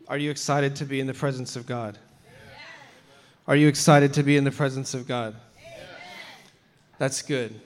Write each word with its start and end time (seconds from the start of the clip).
Are 0.08 0.20
you 0.20 0.30
excited 0.30 0.76
to 0.76 0.86
be 0.86 1.00
in 1.00 1.08
the 1.08 1.16
presence 1.16 1.56
of 1.56 1.66
God? 1.66 1.98
Are 3.48 3.56
you 3.56 3.68
excited 3.68 4.14
to 4.14 4.22
be 4.22 4.38
in 4.38 4.44
the 4.44 4.52
presence 4.52 4.94
of 4.94 5.08
God? 5.08 5.36
That's 6.98 7.22
good, 7.22 7.60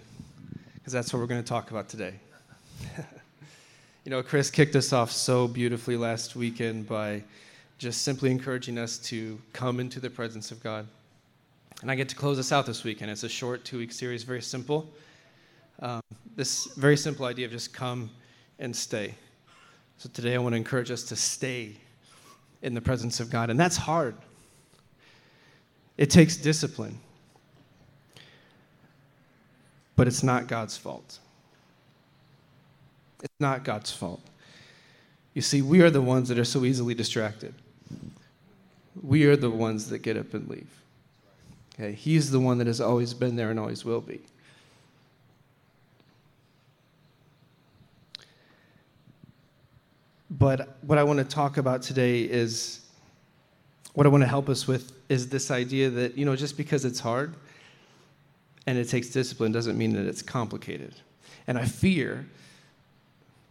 because 0.74 0.92
that's 0.92 1.14
what 1.14 1.20
we're 1.20 1.28
going 1.28 1.44
to 1.44 1.48
talk 1.48 1.70
about 1.70 1.88
today. 1.88 2.16
you 4.04 4.10
know, 4.10 4.24
Chris 4.24 4.50
kicked 4.50 4.76
us 4.76 4.92
off 4.92 5.12
so 5.12 5.48
beautifully 5.48 5.96
last 5.98 6.36
weekend 6.36 6.88
by 6.88 7.22
just 7.78 8.02
simply 8.02 8.32
encouraging 8.32 8.80
us 8.80 8.98
to 8.98 9.40
come 9.54 9.80
into 9.80 10.00
the 10.00 10.10
presence 10.10 10.50
of 10.50 10.64
God. 10.64 10.88
And 11.84 11.92
I 11.92 11.96
get 11.96 12.10
to 12.10 12.16
close 12.16 12.40
us 12.40 12.52
out 12.52 12.66
this 12.66 12.84
weekend. 12.84 13.12
It's 13.12 13.22
a 13.22 13.30
short 13.30 13.64
two 13.66 13.78
week 13.78 13.92
series, 13.92 14.24
very 14.24 14.42
simple. 14.42 14.90
Um, 15.80 16.02
this 16.36 16.66
very 16.76 16.98
simple 16.98 17.28
idea 17.28 17.46
of 17.46 17.52
just 17.52 17.72
come 17.72 18.10
and 18.58 18.76
stay. 18.76 19.14
So 20.00 20.10
today 20.12 20.34
I 20.34 20.40
want 20.40 20.54
to 20.54 20.58
encourage 20.58 20.90
us 20.90 21.04
to 21.04 21.16
stay 21.16 21.76
in 22.64 22.74
the 22.74 22.82
presence 22.82 23.20
of 23.20 23.30
God. 23.30 23.52
And 23.52 23.60
that's 23.60 23.78
hard, 23.78 24.16
it 25.98 26.10
takes 26.10 26.36
discipline 26.36 26.98
but 30.00 30.08
it's 30.08 30.24
not 30.24 30.48
God's 30.48 30.78
fault. 30.78 31.20
It's 33.22 33.34
not 33.38 33.66
God's 33.66 33.92
fault. 33.92 34.22
You 35.34 35.42
see, 35.42 35.62
we 35.62 35.82
are 35.82 35.90
the 35.90 36.02
ones 36.02 36.30
that 36.30 36.40
are 36.40 36.46
so 36.46 36.64
easily 36.64 36.94
distracted. 36.94 37.54
We 39.04 39.26
are 39.26 39.36
the 39.36 39.50
ones 39.50 39.90
that 39.90 40.00
get 40.00 40.16
up 40.16 40.34
and 40.34 40.48
leave. 40.48 40.70
Okay? 41.74 41.92
He's 41.92 42.32
the 42.32 42.40
one 42.40 42.60
that 42.60 42.68
has 42.68 42.80
always 42.80 43.14
been 43.14 43.36
there 43.36 43.50
and 43.50 43.60
always 43.60 43.84
will 43.84 44.00
be. 44.00 44.22
But 50.32 50.78
what 50.80 50.98
I 50.98 51.04
want 51.04 51.20
to 51.20 51.26
talk 51.26 51.58
about 51.58 51.82
today 51.82 52.22
is 52.22 52.86
what 53.96 54.06
I 54.06 54.10
want 54.10 54.24
to 54.24 54.30
help 54.30 54.48
us 54.48 54.66
with 54.66 54.94
is 55.10 55.28
this 55.28 55.52
idea 55.52 55.90
that, 55.90 56.18
you 56.18 56.24
know, 56.24 56.38
just 56.38 56.56
because 56.56 56.86
it's 56.86 57.02
hard, 57.02 57.36
and 58.70 58.78
it 58.78 58.88
takes 58.88 59.10
discipline 59.10 59.52
doesn't 59.52 59.80
mean 59.80 59.94
that 59.94 60.06
it's 60.06 60.22
complicated. 60.22 60.94
And 61.48 61.58
I 61.58 61.66
fear 61.66 62.28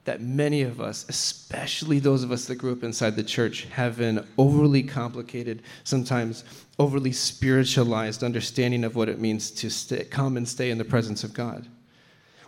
that 0.04 0.20
many 0.20 0.62
of 0.62 0.80
us, 0.80 1.04
especially 1.08 1.98
those 1.98 2.22
of 2.22 2.30
us 2.30 2.44
that 2.44 2.54
grew 2.54 2.70
up 2.70 2.84
inside 2.84 3.16
the 3.16 3.24
church, 3.24 3.64
have 3.64 3.98
an 3.98 4.24
overly 4.38 4.80
complicated, 4.80 5.64
sometimes 5.82 6.44
overly 6.78 7.10
spiritualized 7.10 8.22
understanding 8.22 8.84
of 8.84 8.94
what 8.94 9.08
it 9.08 9.20
means 9.20 9.50
to 9.50 9.68
stay, 9.68 10.04
come 10.04 10.36
and 10.36 10.48
stay 10.48 10.70
in 10.70 10.78
the 10.78 10.84
presence 10.84 11.24
of 11.24 11.34
God. 11.34 11.66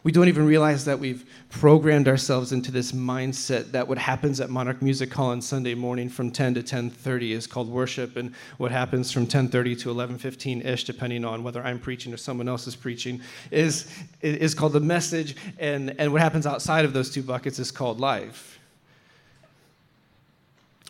We 0.03 0.13
don't 0.13 0.29
even 0.29 0.47
realize 0.47 0.87
that 0.87 0.99
we've 0.99 1.27
programmed 1.51 2.09
ourselves 2.09 2.53
into 2.53 2.73
this 2.73 2.93
mindset 2.93 3.73
that 3.73 3.87
what 3.87 3.99
happens 3.99 4.41
at 4.41 4.49
Monarch 4.49 4.81
Music 4.81 5.13
Hall 5.13 5.29
on 5.29 5.43
Sunday 5.43 5.75
morning 5.75 6.09
from 6.09 6.31
10 6.31 6.55
to 6.55 6.63
10:30 6.63 7.33
is 7.33 7.47
called 7.47 7.69
worship, 7.69 8.17
and 8.17 8.33
what 8.57 8.73
happens 8.73 9.13
from 9.13 9.27
10:30 9.27 9.77
to 9.81 9.91
11:15 9.91 10.63
ish, 10.65 10.85
depending 10.85 11.25
on 11.27 11.45
whether 11.45 11.63
I'm 11.63 11.79
preaching 11.79 12.15
or 12.15 12.17
someone 12.17 12.49
else 12.49 12.67
is 12.67 12.75
preaching, 12.75 13.21
is 13.51 13.89
is 14.23 14.55
called 14.55 14.73
the 14.73 14.81
message, 14.81 15.37
and 15.59 15.95
and 15.99 16.13
what 16.13 16.23
happens 16.23 16.47
outside 16.47 16.87
of 16.87 16.95
those 16.95 17.11
two 17.11 17.23
buckets 17.23 17.59
is 17.59 17.71
called 17.71 18.01
life. 18.01 18.59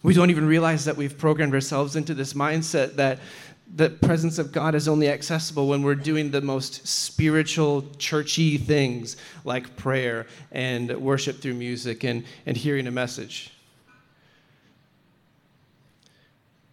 We 0.03 0.15
don't 0.15 0.31
even 0.31 0.47
realize 0.47 0.87
that 0.87 0.97
we've 0.97 1.19
programmed 1.19 1.53
ourselves 1.53 1.95
into 1.95 2.15
this 2.15 2.33
mindset 2.33 2.95
that 2.95 3.19
the 3.75 3.89
presence 3.89 4.39
of 4.39 4.51
God 4.53 4.75
is 4.75 4.89
only 4.89 5.09
accessible 5.09 5.69
when 5.69 5.83
we're 5.83 5.95
doing 5.95 6.31
the 6.31 6.41
most 6.41 6.87
spiritual, 6.87 7.87
churchy 7.99 8.59
things 8.59 9.17
like 9.45 9.77
prayer 9.77 10.27
and 10.51 10.91
worship 10.99 11.41
through 11.41 11.55
music 11.55 12.05
and, 12.05 12.25
and 12.47 12.57
hearing 12.57 12.87
a 12.87 12.91
message. 12.91 13.53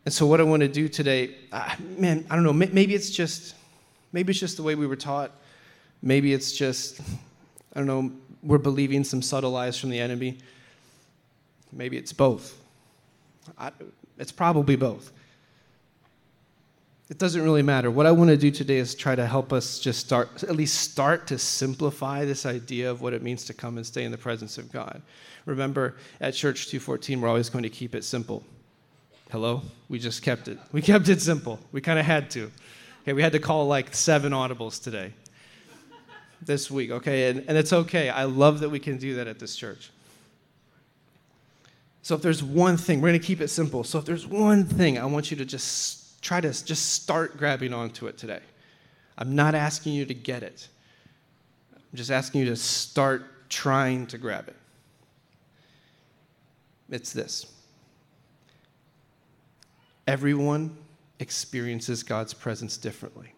And 0.06 0.14
so, 0.14 0.26
what 0.26 0.40
I 0.40 0.44
want 0.44 0.62
to 0.62 0.70
do 0.70 0.88
today, 0.88 1.36
uh, 1.52 1.76
man, 1.98 2.26
I 2.30 2.36
don't 2.36 2.44
know, 2.44 2.54
maybe 2.54 2.96
it's 2.96 3.10
just, 3.10 3.56
maybe 4.14 4.32
it's 4.32 4.40
just 4.40 4.58
the 4.58 4.64
way 4.64 4.74
we 4.74 4.88
were 4.88 4.96
taught. 4.96 5.32
Maybe 6.02 6.34
it's 6.34 6.54
just, 6.54 7.02
I 7.74 7.80
don't 7.80 7.88
know, 7.88 8.12
we're 8.42 8.58
believing 8.58 9.04
some 9.04 9.22
subtle 9.22 9.52
lies 9.52 9.78
from 9.78 9.90
the 9.90 10.00
enemy. 10.00 10.38
Maybe 11.74 11.98
it's 11.98 12.14
both. 12.14 12.58
I, 13.58 13.72
it's 14.18 14.32
probably 14.32 14.78
both. 14.78 15.12
It 17.10 17.20
doesn't 17.20 17.42
really 17.42 17.62
matter. 17.62 17.90
What 17.90 18.06
I 18.06 18.12
want 18.12 18.32
to 18.32 18.38
do 18.38 18.52
today 18.52 18.78
is 18.78 18.94
try 18.94 19.16
to 19.16 19.26
help 19.26 19.54
us 19.54 19.80
just 19.80 20.02
start, 20.02 20.44
at 20.44 20.58
least 20.58 20.92
start 20.92 21.28
to 21.28 21.38
simplify 21.38 22.26
this 22.26 22.46
idea 22.46 22.92
of 22.92 23.02
what 23.02 23.14
it 23.14 23.24
means 23.24 23.46
to 23.46 23.54
come 23.54 23.78
and 23.78 23.86
stay 23.86 24.04
in 24.04 24.12
the 24.12 24.18
presence 24.18 24.58
of 24.58 24.70
God. 24.74 25.02
Remember, 25.46 25.96
at 26.20 26.34
Church 26.34 26.68
214, 26.68 27.22
we're 27.22 27.30
always 27.30 27.50
going 27.50 27.64
to 27.64 27.70
keep 27.70 27.96
it 27.96 28.04
simple. 28.04 28.44
Hello? 29.32 29.62
We 29.88 30.00
just 30.00 30.22
kept 30.22 30.50
it. 30.50 30.60
We 30.74 30.82
kept 30.82 31.08
it 31.08 31.22
simple. 31.22 31.62
We 31.72 31.80
kind 31.80 31.98
of 31.98 32.06
had 32.06 32.30
to. 32.32 32.52
Okay, 33.04 33.14
we 33.14 33.22
had 33.22 33.32
to 33.32 33.40
call 33.40 33.68
like 33.68 33.96
seven 33.96 34.34
audibles 34.34 34.84
today, 34.84 35.14
this 36.42 36.70
week, 36.70 36.92
okay? 36.92 37.30
And, 37.30 37.46
and 37.48 37.58
it's 37.58 37.72
okay. 37.72 38.10
I 38.10 38.26
love 38.26 38.60
that 38.60 38.70
we 38.70 38.80
can 38.80 38.98
do 38.98 39.16
that 39.16 39.28
at 39.28 39.40
this 39.40 39.56
church. 39.56 39.92
So 42.02 42.16
if 42.16 42.22
there's 42.22 42.44
one 42.44 42.76
thing, 42.76 43.00
we're 43.00 43.10
going 43.10 43.22
to 43.22 43.26
keep 43.26 43.40
it 43.40 43.48
simple. 43.48 43.86
So 43.86 43.98
if 43.98 44.04
there's 44.04 44.28
one 44.28 44.66
thing 44.66 44.98
I 44.98 45.06
want 45.06 45.32
you 45.32 45.38
to 45.38 45.46
just 45.46 46.07
try 46.22 46.42
to 46.42 46.50
just 46.66 46.94
start 46.94 47.38
grabbing 47.38 47.74
onto 47.74 48.08
it 48.08 48.18
today. 48.18 48.42
I'm 49.18 49.36
not 49.36 49.56
asking 49.56 49.94
you 49.94 50.06
to 50.06 50.14
get 50.14 50.44
it, 50.44 50.68
I'm 51.74 51.98
just 51.98 52.12
asking 52.12 52.42
you 52.42 52.48
to 52.48 52.56
start 52.56 53.50
trying 53.50 54.08
to 54.08 54.18
grab 54.18 54.48
it. 54.48 54.56
It's 56.90 57.14
this 57.14 57.46
everyone 60.08 60.78
experiences 61.20 62.04
God's 62.04 62.34
presence 62.34 62.78
differently. 62.78 63.34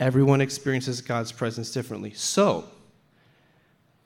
Everyone 0.00 0.40
experiences 0.40 1.00
God's 1.00 1.32
presence 1.32 1.70
differently. 1.72 2.12
So, 2.12 2.64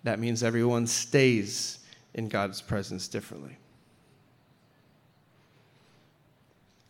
that 0.02 0.18
means 0.18 0.42
everyone 0.42 0.86
stays 0.86 1.78
in 2.14 2.28
God's 2.28 2.60
presence 2.60 3.08
differently. 3.08 3.56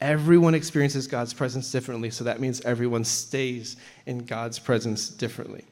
Everyone 0.01 0.55
experiences 0.55 1.07
God's 1.07 1.33
presence 1.33 1.71
differently, 1.73 2.11
so 2.11 2.25
that 2.25 2.41
means 2.41 2.61
everyone 2.63 3.05
stays 3.05 3.77
in 4.05 4.25
God's 4.25 4.59
presence 4.59 5.09
differently. 5.09 5.65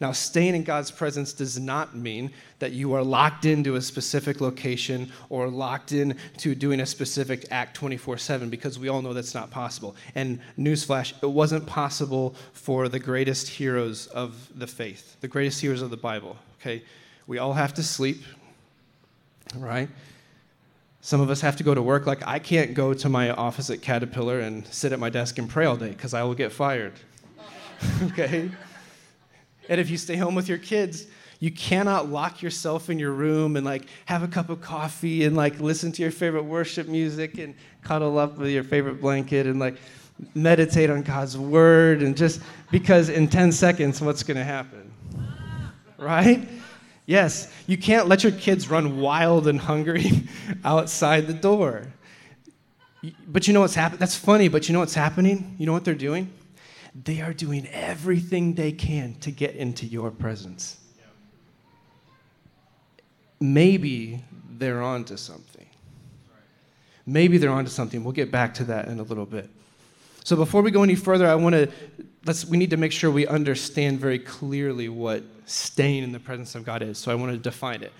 Now, 0.00 0.12
staying 0.12 0.54
in 0.54 0.64
God's 0.64 0.90
presence 0.90 1.32
does 1.32 1.58
not 1.58 1.96
mean 1.96 2.32
that 2.58 2.72
you 2.72 2.94
are 2.94 3.02
locked 3.02 3.44
into 3.44 3.76
a 3.76 3.82
specific 3.82 4.40
location 4.40 5.10
or 5.28 5.48
locked 5.48 5.92
in 5.92 6.16
to 6.38 6.54
doing 6.54 6.80
a 6.80 6.86
specific 6.86 7.46
act 7.50 7.76
24 7.76 8.18
7, 8.18 8.50
because 8.50 8.78
we 8.78 8.88
all 8.88 9.02
know 9.02 9.12
that's 9.12 9.34
not 9.34 9.50
possible. 9.50 9.94
And 10.14 10.40
newsflash, 10.58 11.14
it 11.22 11.30
wasn't 11.30 11.66
possible 11.66 12.34
for 12.52 12.88
the 12.88 12.98
greatest 12.98 13.48
heroes 13.48 14.06
of 14.08 14.48
the 14.58 14.66
faith, 14.66 15.16
the 15.20 15.28
greatest 15.28 15.60
heroes 15.60 15.82
of 15.82 15.90
the 15.90 15.96
Bible. 15.96 16.36
Okay? 16.60 16.82
We 17.26 17.38
all 17.38 17.54
have 17.54 17.74
to 17.74 17.82
sleep, 17.82 18.22
right? 19.56 19.88
Some 21.04 21.20
of 21.20 21.28
us 21.28 21.42
have 21.42 21.56
to 21.56 21.62
go 21.62 21.74
to 21.74 21.82
work. 21.82 22.06
Like, 22.06 22.26
I 22.26 22.38
can't 22.38 22.72
go 22.72 22.94
to 22.94 23.10
my 23.10 23.28
office 23.28 23.68
at 23.68 23.82
Caterpillar 23.82 24.40
and 24.40 24.66
sit 24.68 24.90
at 24.90 24.98
my 24.98 25.10
desk 25.10 25.36
and 25.36 25.50
pray 25.50 25.66
all 25.66 25.76
day 25.76 25.90
because 25.90 26.14
I 26.14 26.22
will 26.22 26.32
get 26.32 26.50
fired. 26.50 26.94
okay? 28.04 28.50
And 29.68 29.80
if 29.82 29.90
you 29.90 29.98
stay 29.98 30.16
home 30.16 30.34
with 30.34 30.48
your 30.48 30.56
kids, 30.56 31.06
you 31.40 31.50
cannot 31.50 32.08
lock 32.08 32.40
yourself 32.40 32.88
in 32.88 32.98
your 32.98 33.12
room 33.12 33.56
and 33.56 33.66
like 33.66 33.84
have 34.06 34.22
a 34.22 34.26
cup 34.26 34.48
of 34.48 34.62
coffee 34.62 35.24
and 35.24 35.36
like 35.36 35.60
listen 35.60 35.92
to 35.92 36.00
your 36.00 36.10
favorite 36.10 36.44
worship 36.44 36.88
music 36.88 37.36
and 37.36 37.54
cuddle 37.82 38.16
up 38.16 38.38
with 38.38 38.48
your 38.48 38.64
favorite 38.64 38.98
blanket 39.02 39.46
and 39.46 39.60
like 39.60 39.76
meditate 40.34 40.88
on 40.88 41.02
God's 41.02 41.36
word 41.36 42.02
and 42.02 42.16
just 42.16 42.40
because 42.70 43.10
in 43.10 43.28
10 43.28 43.52
seconds 43.52 44.00
what's 44.00 44.22
going 44.22 44.38
to 44.38 44.44
happen? 44.44 44.90
Right? 45.98 46.48
Yes, 47.06 47.52
you 47.66 47.76
can't 47.76 48.08
let 48.08 48.22
your 48.22 48.32
kids 48.32 48.70
run 48.70 48.98
wild 48.98 49.46
and 49.46 49.60
hungry 49.60 50.28
outside 50.64 51.26
the 51.26 51.34
door. 51.34 51.92
But 53.26 53.46
you 53.46 53.52
know 53.52 53.60
what's 53.60 53.74
happening? 53.74 54.00
That's 54.00 54.16
funny, 54.16 54.48
but 54.48 54.68
you 54.68 54.72
know 54.72 54.80
what's 54.80 54.94
happening? 54.94 55.56
You 55.58 55.66
know 55.66 55.72
what 55.72 55.84
they're 55.84 55.94
doing? 55.94 56.32
They 56.94 57.20
are 57.20 57.34
doing 57.34 57.66
everything 57.68 58.54
they 58.54 58.72
can 58.72 59.16
to 59.16 59.30
get 59.30 59.56
into 59.56 59.84
your 59.84 60.10
presence. 60.10 60.78
Maybe 63.40 64.24
they're 64.48 64.80
onto 64.80 65.18
something. 65.18 65.66
Maybe 67.04 67.36
they're 67.36 67.50
onto 67.50 67.70
something. 67.70 68.02
We'll 68.02 68.12
get 68.12 68.30
back 68.30 68.54
to 68.54 68.64
that 68.64 68.88
in 68.88 69.00
a 69.00 69.02
little 69.02 69.26
bit. 69.26 69.50
So 70.24 70.36
before 70.36 70.62
we 70.62 70.70
go 70.70 70.82
any 70.82 70.94
further, 70.94 71.26
I 71.26 71.34
want 71.34 71.54
to 71.54 71.70
let's 72.24 72.46
we 72.46 72.56
need 72.56 72.70
to 72.70 72.76
make 72.76 72.92
sure 72.92 73.10
we 73.10 73.26
understand 73.26 74.00
very 74.00 74.18
clearly 74.18 74.88
what 74.88 75.22
staying 75.44 76.02
in 76.02 76.12
the 76.12 76.18
presence 76.18 76.54
of 76.54 76.64
God 76.64 76.82
is. 76.82 76.98
So 76.98 77.12
I 77.12 77.14
want 77.14 77.32
to 77.32 77.38
define 77.38 77.82
it. 77.82 77.92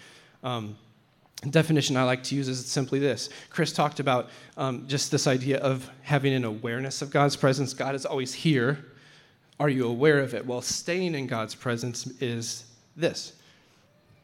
Um, 0.43 0.77
definition 1.51 1.99
I 1.99 2.05
like 2.05 2.23
to 2.25 2.35
use 2.35 2.49
is 2.49 2.65
simply 2.65 2.99
this. 2.99 3.29
Chris 3.51 3.73
talked 3.73 4.01
about 4.01 4.31
um, 4.57 4.89
just 4.89 5.11
this 5.11 5.27
idea 5.27 5.59
of 5.59 5.89
having 6.03 6.33
an 6.33 6.45
awareness 6.45 7.03
of 7.03 7.11
God's 7.11 7.37
presence. 7.37 7.75
God 7.75 7.95
is 7.95 8.07
always 8.07 8.33
here. 8.33 8.87
Are 9.61 9.69
you 9.69 9.87
aware 9.87 10.21
of 10.21 10.33
it? 10.35 10.47
Well, 10.47 10.63
staying 10.63 11.15
in 11.15 11.27
God's 11.27 11.55
presence 11.55 12.07
is 12.21 12.65
this 12.97 13.35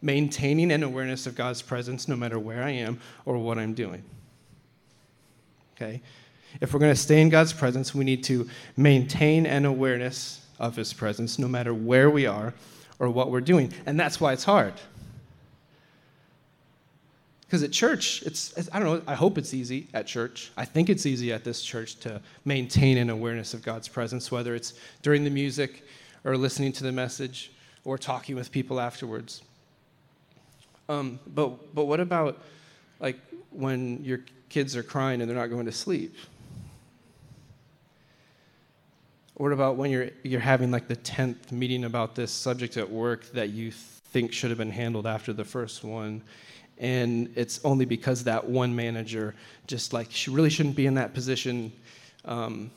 maintaining 0.03 0.73
an 0.73 0.83
awareness 0.83 1.27
of 1.27 1.35
God's 1.35 1.61
presence 1.61 2.09
no 2.09 2.17
matter 2.17 2.39
where 2.39 2.63
I 2.63 2.71
am 2.71 2.99
or 3.27 3.37
what 3.37 3.59
I'm 3.59 3.75
doing. 3.75 4.03
Okay? 5.77 6.01
If 6.61 6.73
we're 6.73 6.81
going 6.81 6.93
to 6.93 7.01
stay 7.01 7.21
in 7.21 7.29
God's 7.29 7.53
presence, 7.53 7.95
we 7.95 8.05
need 8.05 8.25
to 8.25 8.49
maintain 8.77 9.47
an 9.47 9.65
awareness 9.65 10.45
of 10.59 10.77
His 10.77 10.93
presence 10.93 11.39
no 11.39 11.49
matter 11.49 11.73
where 11.73 12.11
we 12.11 12.27
are 12.27 12.55
or 12.99 13.09
what 13.09 13.31
we're 13.31 13.41
doing. 13.41 13.73
And 13.87 13.99
that's 13.99 14.21
why 14.21 14.33
it's 14.33 14.45
hard. 14.45 14.75
Because 17.51 17.65
at 17.65 17.73
church, 17.73 18.23
it's, 18.23 18.53
it's, 18.57 18.69
I 18.73 18.79
don't 18.79 18.87
know, 18.87 19.03
I 19.09 19.17
hope 19.17 19.37
it's 19.37 19.53
easy 19.55 19.89
at 19.93 20.07
church. 20.07 20.53
I 20.57 20.65
think 20.65 20.89
it's 20.89 21.05
easy 21.05 21.33
at 21.33 21.43
this 21.43 21.63
church 21.63 21.97
to 22.01 22.21
maintain 22.45 22.97
an 22.97 23.11
awareness 23.11 23.55
of 23.55 23.63
God's 23.63 23.89
presence, 23.89 24.31
whether 24.31 24.55
it's 24.55 24.75
during 25.03 25.25
the 25.25 25.31
music 25.31 25.85
or 26.23 26.37
listening 26.37 26.71
to 26.75 26.85
the 26.85 26.93
message 26.93 27.51
or 27.85 27.99
talking 27.99 28.37
with 28.37 28.53
people 28.53 28.79
afterwards. 28.79 29.43
Um, 30.89 31.19
but, 31.27 31.75
but 31.75 31.87
what 31.87 31.99
about 31.99 32.39
like 33.01 33.19
when 33.51 34.05
your 34.05 34.21
kids 34.49 34.77
are 34.77 34.85
crying 34.85 35.21
and 35.21 35.29
they're 35.29 35.37
not 35.37 35.49
going 35.49 35.67
to 35.67 35.73
sleep? 35.73 36.15
What 39.41 39.53
about 39.53 39.77
when 39.77 39.91
you're, 39.91 40.11
you're 40.23 40.39
having 40.39 40.71
like 40.71 40.87
the 40.87 40.97
10th 40.97 41.51
meeting 41.51 41.85
about 41.85 42.15
this 42.15 42.31
subject 42.31 42.77
at 42.77 42.91
work 42.91 43.25
that 43.33 43.49
you 43.49 43.71
think 43.71 44.35
should 44.35 44.51
have 44.51 44.59
been 44.59 44.71
handled 44.71 45.07
after 45.07 45.33
the 45.33 45.47
first 45.47 45.83
one? 45.83 46.21
And 46.77 47.33
it's 47.37 47.59
only 47.65 47.87
because 47.87 48.25
that 48.25 48.47
one 48.47 48.77
manager 48.77 49.35
just 49.67 49.95
like, 49.95 50.09
she 50.11 50.29
really 50.29 50.51
shouldn't 50.51 50.77
be 50.77 50.85
in 50.85 50.93
that 50.97 51.15
position. 51.15 51.73
Um, 52.27 52.71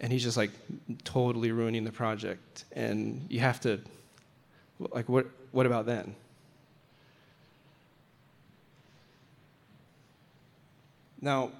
and 0.00 0.12
he's 0.12 0.22
just 0.22 0.36
like 0.36 0.52
totally 1.02 1.50
ruining 1.50 1.82
the 1.82 1.90
project. 1.90 2.64
And 2.70 3.26
you 3.28 3.40
have 3.40 3.58
to, 3.62 3.80
like, 4.78 5.08
what, 5.08 5.26
what 5.50 5.66
about 5.66 5.86
then? 5.86 6.14
Now, 11.20 11.50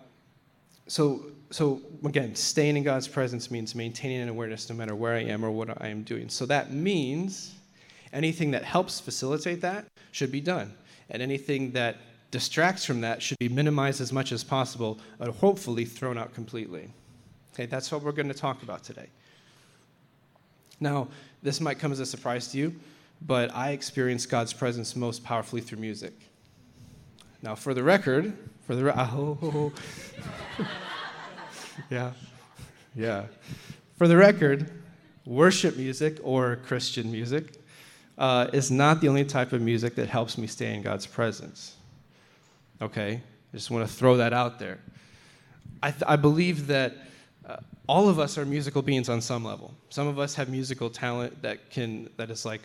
so, 0.92 1.24
so 1.48 1.80
again, 2.04 2.34
staying 2.34 2.76
in 2.76 2.82
God's 2.82 3.08
presence 3.08 3.50
means 3.50 3.74
maintaining 3.74 4.20
an 4.20 4.28
awareness 4.28 4.68
no 4.68 4.76
matter 4.76 4.94
where 4.94 5.14
I 5.14 5.20
am 5.20 5.42
or 5.42 5.50
what 5.50 5.82
I 5.82 5.88
am 5.88 6.02
doing. 6.02 6.28
So 6.28 6.44
that 6.44 6.70
means 6.70 7.54
anything 8.12 8.50
that 8.50 8.62
helps 8.62 9.00
facilitate 9.00 9.62
that 9.62 9.86
should 10.10 10.30
be 10.30 10.42
done. 10.42 10.74
And 11.08 11.22
anything 11.22 11.70
that 11.70 11.96
distracts 12.30 12.84
from 12.84 13.00
that 13.00 13.22
should 13.22 13.38
be 13.38 13.48
minimized 13.48 14.02
as 14.02 14.12
much 14.12 14.32
as 14.32 14.44
possible, 14.44 14.98
but 15.16 15.30
hopefully 15.30 15.86
thrown 15.86 16.18
out 16.18 16.34
completely. 16.34 16.90
Okay, 17.54 17.64
that's 17.64 17.90
what 17.90 18.02
we're 18.02 18.12
going 18.12 18.28
to 18.28 18.34
talk 18.34 18.62
about 18.62 18.84
today. 18.84 19.08
Now, 20.78 21.08
this 21.42 21.58
might 21.58 21.78
come 21.78 21.92
as 21.92 22.00
a 22.00 22.06
surprise 22.06 22.48
to 22.48 22.58
you, 22.58 22.74
but 23.22 23.50
I 23.54 23.70
experience 23.70 24.26
God's 24.26 24.52
presence 24.52 24.94
most 24.94 25.24
powerfully 25.24 25.62
through 25.62 25.78
music. 25.78 26.12
Now, 27.40 27.54
for 27.54 27.72
the 27.72 27.82
record, 27.82 28.36
for 28.66 28.74
the 28.74 28.98
oh, 28.98 29.72
yeah, 31.90 32.12
yeah. 32.94 33.24
For 33.96 34.08
the 34.08 34.16
record, 34.16 34.70
worship 35.24 35.76
music 35.76 36.18
or 36.22 36.56
Christian 36.56 37.10
music 37.10 37.54
uh, 38.18 38.48
is 38.52 38.70
not 38.70 39.00
the 39.00 39.08
only 39.08 39.24
type 39.24 39.52
of 39.52 39.60
music 39.60 39.94
that 39.96 40.08
helps 40.08 40.38
me 40.38 40.46
stay 40.46 40.74
in 40.74 40.82
God's 40.82 41.06
presence. 41.06 41.76
Okay, 42.80 43.14
I 43.14 43.56
just 43.56 43.70
want 43.70 43.88
to 43.88 43.92
throw 43.92 44.16
that 44.16 44.32
out 44.32 44.58
there. 44.58 44.78
I, 45.82 45.90
th- 45.90 46.04
I 46.06 46.16
believe 46.16 46.66
that 46.68 46.94
uh, 47.46 47.56
all 47.88 48.08
of 48.08 48.18
us 48.18 48.38
are 48.38 48.44
musical 48.44 48.82
beings 48.82 49.08
on 49.08 49.20
some 49.20 49.44
level. 49.44 49.74
Some 49.90 50.06
of 50.06 50.18
us 50.18 50.34
have 50.34 50.48
musical 50.48 50.90
talent 50.90 51.42
that 51.42 51.70
can 51.70 52.08
that 52.16 52.30
is 52.30 52.44
like, 52.44 52.62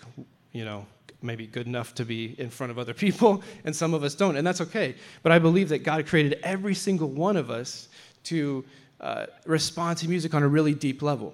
you 0.52 0.66
know, 0.66 0.86
maybe 1.22 1.48
good 1.48 1.68
enough 1.68 1.96
to 1.96 2.06
be 2.06 2.36
in 2.38 2.50
front 2.50 2.72
of 2.72 2.78
other 2.78 2.94
people, 2.94 3.44
and 3.66 3.76
some 3.76 3.94
of 3.94 4.04
us 4.04 4.16
don't, 4.16 4.36
and 4.36 4.46
that's 4.46 4.62
okay. 4.62 4.96
But 5.24 5.32
I 5.32 5.40
believe 5.40 5.70
that 5.70 5.80
God 5.80 6.06
created 6.08 6.40
every 6.44 6.76
single 6.76 7.10
one 7.10 7.38
of 7.38 7.50
us 7.50 7.90
to 8.26 8.64
uh, 9.00 9.28
respond 9.46 9.98
to 10.00 10.10
music 10.10 10.34
on 10.34 10.44
a 10.44 10.48
really 10.48 10.74
deep 10.74 11.02
level. 11.02 11.34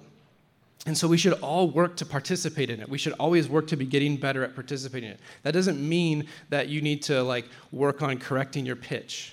And 0.86 0.96
so 0.96 1.08
we 1.08 1.16
should 1.16 1.32
all 1.34 1.70
work 1.70 1.96
to 1.96 2.06
participate 2.06 2.68
in 2.68 2.80
it. 2.80 2.88
We 2.88 2.98
should 2.98 3.14
always 3.14 3.48
work 3.48 3.66
to 3.68 3.76
be 3.76 3.86
getting 3.86 4.16
better 4.16 4.44
at 4.44 4.54
participating 4.54 5.08
in 5.08 5.14
it. 5.14 5.20
That 5.42 5.52
doesn't 5.52 5.80
mean 5.80 6.26
that 6.50 6.68
you 6.68 6.82
need 6.82 7.02
to 7.04 7.22
like 7.22 7.46
work 7.72 8.02
on 8.02 8.18
correcting 8.18 8.66
your 8.66 8.76
pitch. 8.76 9.32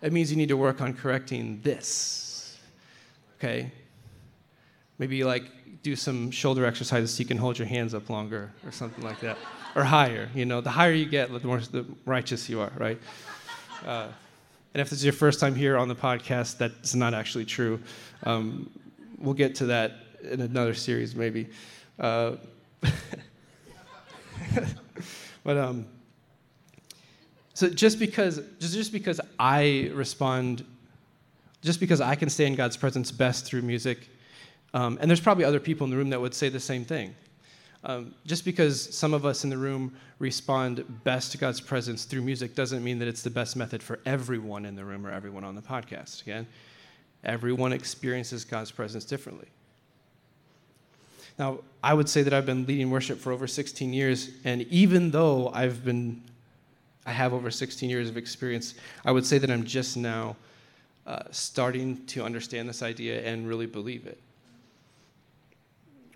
It 0.00 0.12
means 0.12 0.30
you 0.30 0.36
need 0.36 0.48
to 0.48 0.56
work 0.56 0.80
on 0.80 0.94
correcting 0.94 1.60
this. 1.62 2.56
Okay? 3.38 3.70
Maybe 4.98 5.24
like 5.24 5.44
do 5.82 5.94
some 5.94 6.30
shoulder 6.30 6.64
exercises 6.64 7.14
so 7.14 7.20
you 7.20 7.26
can 7.26 7.36
hold 7.36 7.58
your 7.58 7.68
hands 7.68 7.94
up 7.94 8.10
longer 8.10 8.52
or 8.64 8.72
something 8.72 9.04
like 9.04 9.20
that. 9.20 9.38
Or 9.74 9.84
higher, 9.84 10.28
you 10.34 10.46
know, 10.46 10.60
the 10.60 10.70
higher 10.70 10.92
you 10.92 11.06
get, 11.06 11.30
the 11.30 11.46
more 11.46 11.60
the 11.60 11.84
righteous 12.06 12.48
you 12.48 12.60
are, 12.60 12.72
right? 12.76 12.98
Uh, 13.86 14.08
and 14.74 14.80
if 14.80 14.90
this 14.90 14.98
is 14.98 15.04
your 15.04 15.12
first 15.12 15.38
time 15.38 15.54
here 15.54 15.76
on 15.76 15.88
the 15.88 15.94
podcast, 15.94 16.58
that's 16.58 16.94
not 16.94 17.14
actually 17.14 17.44
true. 17.44 17.80
Um, 18.24 18.70
we'll 19.18 19.34
get 19.34 19.54
to 19.56 19.66
that 19.66 19.92
in 20.22 20.40
another 20.40 20.74
series, 20.74 21.14
maybe. 21.14 21.48
Uh, 21.98 22.32
but 25.44 25.56
um, 25.56 25.86
so 27.54 27.70
just 27.70 27.98
because 27.98 28.40
just, 28.58 28.74
just 28.74 28.92
because 28.92 29.20
I 29.38 29.90
respond, 29.94 30.64
just 31.62 31.80
because 31.80 32.00
I 32.00 32.14
can 32.14 32.28
stay 32.28 32.46
in 32.46 32.54
God's 32.54 32.76
presence 32.76 33.10
best 33.10 33.44
through 33.44 33.62
music 33.62 34.08
um, 34.76 34.98
and 35.00 35.10
there's 35.10 35.22
probably 35.22 35.44
other 35.44 35.58
people 35.58 35.86
in 35.86 35.90
the 35.90 35.96
room 35.96 36.10
that 36.10 36.20
would 36.20 36.34
say 36.34 36.50
the 36.50 36.60
same 36.60 36.84
thing. 36.84 37.14
Um, 37.82 38.14
just 38.26 38.44
because 38.44 38.94
some 38.94 39.14
of 39.14 39.24
us 39.24 39.42
in 39.42 39.48
the 39.48 39.56
room 39.56 39.96
respond 40.18 40.84
best 41.02 41.32
to 41.32 41.38
God's 41.38 41.62
presence 41.62 42.04
through 42.04 42.20
music 42.20 42.54
doesn't 42.54 42.84
mean 42.84 42.98
that 42.98 43.08
it's 43.08 43.22
the 43.22 43.30
best 43.30 43.56
method 43.56 43.82
for 43.82 44.00
everyone 44.04 44.66
in 44.66 44.76
the 44.76 44.84
room 44.84 45.06
or 45.06 45.10
everyone 45.10 45.44
on 45.44 45.54
the 45.54 45.62
podcast. 45.62 46.20
Again, 46.20 46.46
everyone 47.24 47.72
experiences 47.72 48.44
God's 48.44 48.70
presence 48.70 49.06
differently. 49.06 49.46
Now, 51.38 51.60
I 51.82 51.94
would 51.94 52.10
say 52.10 52.22
that 52.22 52.34
I've 52.34 52.44
been 52.44 52.66
leading 52.66 52.90
worship 52.90 53.18
for 53.18 53.32
over 53.32 53.46
16 53.46 53.94
years, 53.94 54.28
and 54.44 54.60
even 54.64 55.10
though 55.10 55.48
I've 55.54 55.86
been, 55.86 56.22
I 57.06 57.12
have 57.12 57.32
over 57.32 57.50
16 57.50 57.88
years 57.88 58.10
of 58.10 58.18
experience, 58.18 58.74
I 59.06 59.12
would 59.12 59.24
say 59.24 59.38
that 59.38 59.50
I'm 59.50 59.64
just 59.64 59.96
now 59.96 60.36
uh, 61.06 61.22
starting 61.30 62.04
to 62.08 62.22
understand 62.22 62.68
this 62.68 62.82
idea 62.82 63.22
and 63.22 63.48
really 63.48 63.66
believe 63.66 64.06
it 64.06 64.20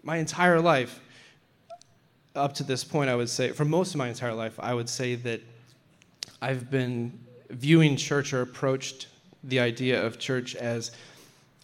my 0.02 0.16
entire 0.16 0.60
life, 0.60 1.00
up 2.34 2.54
to 2.54 2.62
this 2.62 2.84
point, 2.84 3.10
I 3.10 3.16
would 3.16 3.28
say, 3.28 3.50
for 3.50 3.64
most 3.64 3.94
of 3.94 3.98
my 3.98 4.08
entire 4.08 4.34
life, 4.34 4.58
I 4.60 4.74
would 4.74 4.88
say 4.88 5.14
that 5.16 5.40
I've 6.40 6.70
been 6.70 7.18
viewing 7.50 7.96
church 7.96 8.32
or 8.32 8.42
approached 8.42 9.08
the 9.42 9.60
idea 9.60 10.04
of 10.04 10.18
church 10.18 10.54
as 10.54 10.92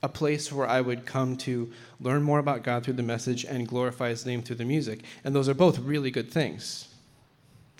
a 0.02 0.08
place 0.08 0.52
where 0.52 0.66
I 0.66 0.80
would 0.80 1.06
come 1.06 1.36
to 1.38 1.72
learn 2.00 2.22
more 2.22 2.38
about 2.38 2.62
God 2.62 2.84
through 2.84 2.94
the 2.94 3.02
message 3.02 3.44
and 3.44 3.66
glorify 3.66 4.10
His 4.10 4.26
name 4.26 4.42
through 4.42 4.56
the 4.56 4.64
music. 4.64 5.02
And 5.24 5.34
those 5.34 5.48
are 5.48 5.54
both 5.54 5.78
really 5.78 6.10
good 6.10 6.30
things. 6.30 6.88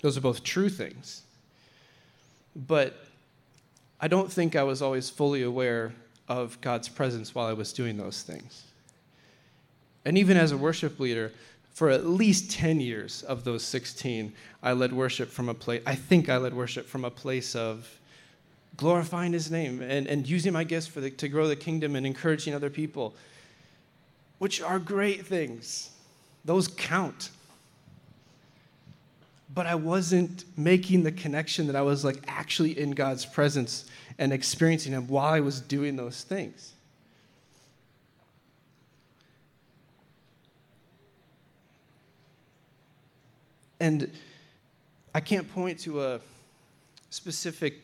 Those 0.01 0.17
are 0.17 0.21
both 0.21 0.43
true 0.43 0.69
things. 0.69 1.23
But 2.55 3.05
I 3.99 4.07
don't 4.07 4.31
think 4.31 4.55
I 4.55 4.63
was 4.63 4.81
always 4.81 5.09
fully 5.09 5.43
aware 5.43 5.93
of 6.27 6.59
God's 6.61 6.89
presence 6.89 7.33
while 7.33 7.47
I 7.47 7.53
was 7.53 7.73
doing 7.73 7.97
those 7.97 8.21
things. 8.23 8.63
And 10.05 10.17
even 10.17 10.37
as 10.37 10.51
a 10.51 10.57
worship 10.57 10.99
leader, 10.99 11.31
for 11.73 11.89
at 11.89 12.07
least 12.07 12.49
10 12.51 12.79
years 12.79 13.21
of 13.23 13.43
those 13.43 13.63
16, 13.63 14.33
I 14.63 14.71
led 14.71 14.93
worship 14.93 15.29
from 15.29 15.47
a 15.47 15.53
place, 15.53 15.83
I 15.85 15.95
think 15.95 16.27
I 16.27 16.37
led 16.37 16.53
worship 16.53 16.87
from 16.87 17.05
a 17.05 17.11
place 17.11 17.55
of 17.55 17.87
glorifying 18.77 19.33
his 19.33 19.51
name 19.51 19.81
and, 19.81 20.07
and 20.07 20.27
using 20.27 20.53
my 20.53 20.63
gifts 20.63 20.87
for 20.87 21.01
the, 21.01 21.09
to 21.11 21.27
grow 21.27 21.47
the 21.47 21.55
kingdom 21.55 21.95
and 21.95 22.05
encouraging 22.05 22.53
other 22.53 22.69
people, 22.69 23.15
which 24.39 24.61
are 24.61 24.79
great 24.79 25.25
things. 25.25 25.91
Those 26.45 26.67
count. 26.67 27.31
But 29.53 29.65
I 29.65 29.75
wasn't 29.75 30.45
making 30.57 31.03
the 31.03 31.11
connection 31.11 31.67
that 31.67 31.75
I 31.75 31.81
was 31.81 32.05
like 32.05 32.23
actually 32.27 32.79
in 32.79 32.91
God's 32.91 33.25
presence 33.25 33.85
and 34.17 34.31
experiencing 34.31 34.93
him 34.93 35.07
while 35.07 35.33
I 35.33 35.39
was 35.41 35.61
doing 35.61 35.95
those 35.95 36.23
things. 36.23 36.73
And 43.79 44.11
I 45.13 45.19
can't 45.19 45.51
point 45.53 45.79
to 45.79 46.03
a 46.03 46.19
specific 47.09 47.75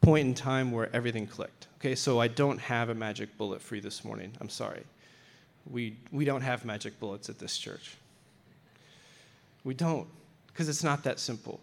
point 0.00 0.26
in 0.26 0.34
time 0.34 0.72
where 0.72 0.94
everything 0.94 1.26
clicked. 1.26 1.68
Okay, 1.78 1.94
so 1.94 2.20
I 2.20 2.28
don't 2.28 2.58
have 2.58 2.88
a 2.88 2.94
magic 2.94 3.36
bullet 3.38 3.62
for 3.62 3.76
you 3.76 3.80
this 3.80 4.04
morning. 4.04 4.32
I'm 4.40 4.48
sorry. 4.48 4.82
We, 5.70 5.96
we 6.10 6.24
don't 6.24 6.42
have 6.42 6.64
magic 6.64 6.98
bullets 6.98 7.28
at 7.28 7.38
this 7.38 7.56
church. 7.56 7.96
We 9.64 9.74
don't, 9.74 10.08
because 10.48 10.68
it's 10.68 10.82
not 10.82 11.04
that 11.04 11.20
simple. 11.20 11.60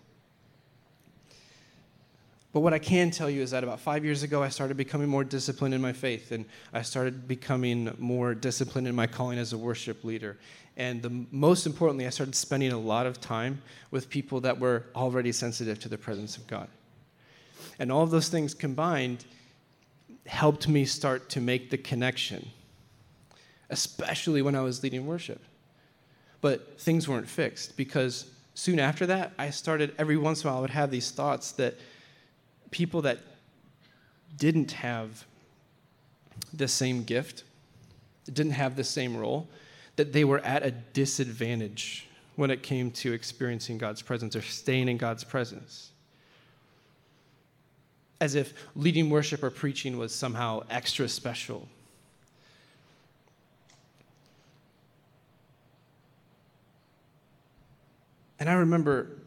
But 2.52 2.62
what 2.62 2.74
I 2.74 2.80
can 2.80 3.12
tell 3.12 3.30
you 3.30 3.42
is 3.42 3.52
that 3.52 3.64
about 3.64 3.80
five 3.80 4.04
years 4.04 4.24
ago, 4.24 4.42
I 4.42 4.50
started 4.50 4.76
becoming 4.76 5.08
more 5.08 5.24
disciplined 5.24 5.76
in 5.76 5.82
my 5.82 5.94
faith, 5.94 6.32
and 6.32 6.46
I 6.74 6.82
started 6.82 7.28
becoming 7.28 7.94
more 8.00 8.34
disciplined 8.34 8.88
in 8.88 8.96
my 8.96 9.06
calling 9.06 9.38
as 9.38 9.54
a 9.54 9.58
worship 9.58 10.04
leader. 10.04 10.38
And 10.76 11.02
the, 11.02 11.26
most 11.32 11.68
importantly, 11.68 12.08
I 12.08 12.10
started 12.10 12.34
spending 12.34 12.72
a 12.72 12.80
lot 12.80 13.06
of 13.06 13.22
time 13.22 13.62
with 13.92 14.10
people 14.10 14.42
that 14.42 14.60
were 14.60 14.86
already 14.96 15.32
sensitive 15.32 15.78
to 15.80 15.90
the 15.90 15.98
presence 15.98 16.38
of 16.38 16.48
God. 16.48 16.70
And 17.78 17.92
all 17.92 18.02
of 18.02 18.10
those 18.10 18.30
things 18.30 18.54
combined 18.54 19.26
helped 20.26 20.68
me 20.68 20.86
start 20.86 21.30
to 21.30 21.42
make 21.42 21.70
the 21.70 21.78
connection, 21.78 22.50
especially 23.70 24.42
when 24.42 24.56
I 24.56 24.62
was 24.62 24.82
leading 24.82 25.06
worship. 25.06 25.42
But 26.42 26.80
things 26.80 27.08
weren't 27.08 27.28
fixed 27.28 27.78
because 27.78 28.32
soon 28.54 28.80
after 28.80 29.06
that, 29.08 29.34
I 29.38 29.50
started 29.50 29.94
every 29.98 30.18
once 30.18 30.44
in 30.44 30.48
a 30.48 30.52
while, 30.52 30.60
I 30.60 30.62
would 30.62 30.70
have 30.72 30.92
these 30.92 31.12
thoughts 31.12 31.52
that 31.54 31.76
people 32.72 33.02
that 33.04 33.20
didn't 34.38 34.72
have 34.72 35.26
the 36.54 36.68
same 36.68 37.04
gift, 37.04 37.44
didn't 38.26 38.54
have 38.54 38.76
the 38.76 38.84
same 38.84 39.16
role, 39.18 39.48
that 39.96 40.14
they 40.14 40.24
were 40.24 40.40
at 40.40 40.64
a 40.64 40.72
disadvantage 40.72 42.08
when 42.36 42.50
it 42.50 42.64
came 42.64 42.90
to 42.90 43.12
experiencing 43.12 43.78
God's 43.78 44.02
presence 44.02 44.36
or 44.36 44.42
staying 44.42 44.88
in 44.88 44.98
God's 44.98 45.24
presence. 45.24 45.92
As 48.22 48.36
if 48.36 48.54
leading 48.76 49.10
worship 49.10 49.44
or 49.44 49.50
preaching 49.50 49.98
was 49.98 50.16
somehow 50.16 50.64
extra 50.70 51.10
special. 51.10 51.68
And 58.40 58.50
I 58.50 58.54
remember 58.54 59.19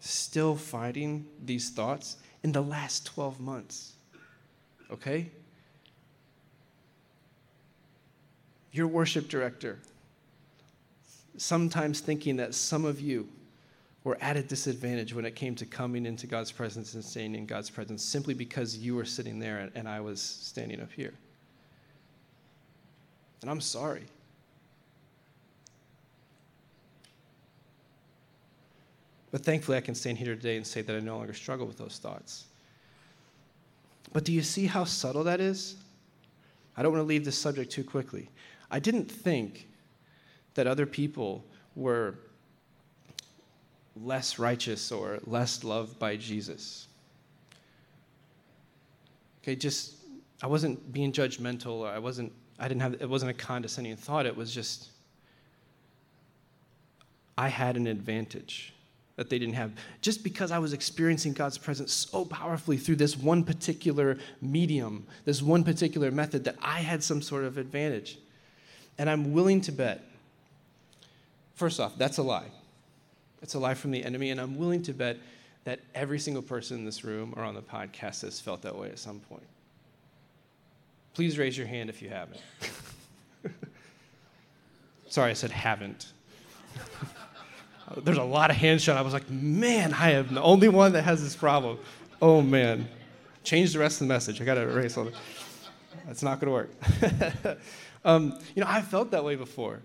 still 0.00 0.56
fighting 0.56 1.26
these 1.44 1.70
thoughts 1.70 2.16
in 2.42 2.52
the 2.52 2.62
last 2.62 3.06
12 3.06 3.38
months. 3.38 3.92
Okay? 4.90 5.30
Your 8.72 8.88
worship 8.88 9.28
director, 9.28 9.78
sometimes 11.36 12.00
thinking 12.00 12.36
that 12.36 12.54
some 12.54 12.84
of 12.84 13.00
you 13.00 13.28
were 14.04 14.16
at 14.20 14.36
a 14.36 14.42
disadvantage 14.42 15.12
when 15.14 15.26
it 15.26 15.36
came 15.36 15.54
to 15.54 15.66
coming 15.66 16.06
into 16.06 16.26
God's 16.26 16.50
presence 16.50 16.94
and 16.94 17.04
staying 17.04 17.34
in 17.34 17.44
God's 17.44 17.68
presence 17.68 18.02
simply 18.02 18.32
because 18.32 18.76
you 18.76 18.94
were 18.94 19.04
sitting 19.04 19.38
there 19.38 19.70
and 19.74 19.88
I 19.88 20.00
was 20.00 20.22
standing 20.22 20.80
up 20.80 20.90
here. 20.90 21.12
And 23.42 23.50
I'm 23.50 23.60
sorry. 23.60 24.04
But 29.30 29.44
thankfully, 29.44 29.78
I 29.78 29.80
can 29.80 29.94
stand 29.94 30.18
here 30.18 30.34
today 30.34 30.56
and 30.56 30.66
say 30.66 30.82
that 30.82 30.94
I 30.94 31.00
no 31.00 31.16
longer 31.16 31.34
struggle 31.34 31.66
with 31.66 31.78
those 31.78 31.98
thoughts. 31.98 32.46
But 34.12 34.24
do 34.24 34.32
you 34.32 34.42
see 34.42 34.66
how 34.66 34.84
subtle 34.84 35.24
that 35.24 35.40
is? 35.40 35.76
I 36.76 36.82
don't 36.82 36.92
want 36.92 37.02
to 37.02 37.06
leave 37.06 37.24
this 37.24 37.38
subject 37.38 37.70
too 37.70 37.84
quickly. 37.84 38.28
I 38.70 38.80
didn't 38.80 39.10
think 39.10 39.68
that 40.54 40.66
other 40.66 40.86
people 40.86 41.44
were 41.76 42.14
less 43.96 44.38
righteous 44.38 44.90
or 44.90 45.18
less 45.26 45.62
loved 45.62 45.98
by 45.98 46.16
Jesus. 46.16 46.88
Okay, 49.42 49.56
just 49.56 49.96
I 50.42 50.46
wasn't 50.46 50.92
being 50.92 51.12
judgmental 51.12 51.80
or 51.80 51.88
I 51.88 51.98
wasn't 51.98 52.32
I 52.58 52.68
didn't 52.68 52.82
have 52.82 52.94
it 53.00 53.08
wasn't 53.08 53.30
a 53.30 53.34
condescending 53.34 53.96
thought, 53.96 54.26
it 54.26 54.36
was 54.36 54.52
just 54.52 54.90
I 57.38 57.48
had 57.48 57.76
an 57.76 57.86
advantage 57.86 58.74
that 59.20 59.28
they 59.28 59.38
didn't 59.38 59.54
have 59.54 59.70
just 60.00 60.24
because 60.24 60.50
I 60.50 60.58
was 60.58 60.72
experiencing 60.72 61.34
God's 61.34 61.58
presence 61.58 61.92
so 61.92 62.24
powerfully 62.24 62.78
through 62.78 62.96
this 62.96 63.18
one 63.18 63.44
particular 63.44 64.16
medium, 64.40 65.06
this 65.26 65.42
one 65.42 65.62
particular 65.62 66.10
method, 66.10 66.44
that 66.44 66.56
I 66.62 66.78
had 66.78 67.04
some 67.04 67.20
sort 67.20 67.44
of 67.44 67.58
advantage. 67.58 68.16
And 68.96 69.10
I'm 69.10 69.34
willing 69.34 69.60
to 69.60 69.72
bet, 69.72 70.02
first 71.54 71.80
off, 71.80 71.98
that's 71.98 72.16
a 72.16 72.22
lie. 72.22 72.46
It's 73.42 73.52
a 73.52 73.58
lie 73.58 73.74
from 73.74 73.90
the 73.90 74.02
enemy, 74.02 74.30
and 74.30 74.40
I'm 74.40 74.56
willing 74.56 74.80
to 74.84 74.94
bet 74.94 75.18
that 75.64 75.80
every 75.94 76.18
single 76.18 76.42
person 76.42 76.78
in 76.78 76.86
this 76.86 77.04
room 77.04 77.34
or 77.36 77.42
on 77.42 77.54
the 77.54 77.60
podcast 77.60 78.22
has 78.22 78.40
felt 78.40 78.62
that 78.62 78.74
way 78.74 78.88
at 78.88 78.98
some 78.98 79.20
point. 79.20 79.46
Please 81.12 81.36
raise 81.36 81.58
your 81.58 81.66
hand 81.66 81.90
if 81.90 82.00
you 82.00 82.08
haven't. 82.08 82.40
Sorry, 85.10 85.30
I 85.30 85.34
said 85.34 85.50
haven't. 85.50 86.06
There's 87.96 88.18
a 88.18 88.22
lot 88.22 88.50
of 88.50 88.56
hands 88.56 88.82
shot. 88.82 88.96
I 88.96 89.02
was 89.02 89.12
like, 89.12 89.28
man, 89.30 89.92
I 89.94 90.12
am 90.12 90.34
the 90.34 90.42
only 90.42 90.68
one 90.68 90.92
that 90.92 91.02
has 91.02 91.22
this 91.22 91.34
problem. 91.34 91.78
Oh, 92.22 92.40
man. 92.40 92.88
Change 93.42 93.72
the 93.72 93.78
rest 93.78 94.00
of 94.00 94.06
the 94.06 94.14
message. 94.14 94.40
I 94.40 94.44
got 94.44 94.54
to 94.54 94.62
erase 94.62 94.96
all 94.96 95.04
that. 95.04 95.14
That's 96.06 96.22
not 96.22 96.40
to 96.40 96.50
work. 96.50 96.70
um, 98.04 98.38
you 98.54 98.62
know, 98.62 98.68
I've 98.68 98.86
felt 98.86 99.10
that 99.10 99.24
way 99.24 99.34
before. 99.34 99.80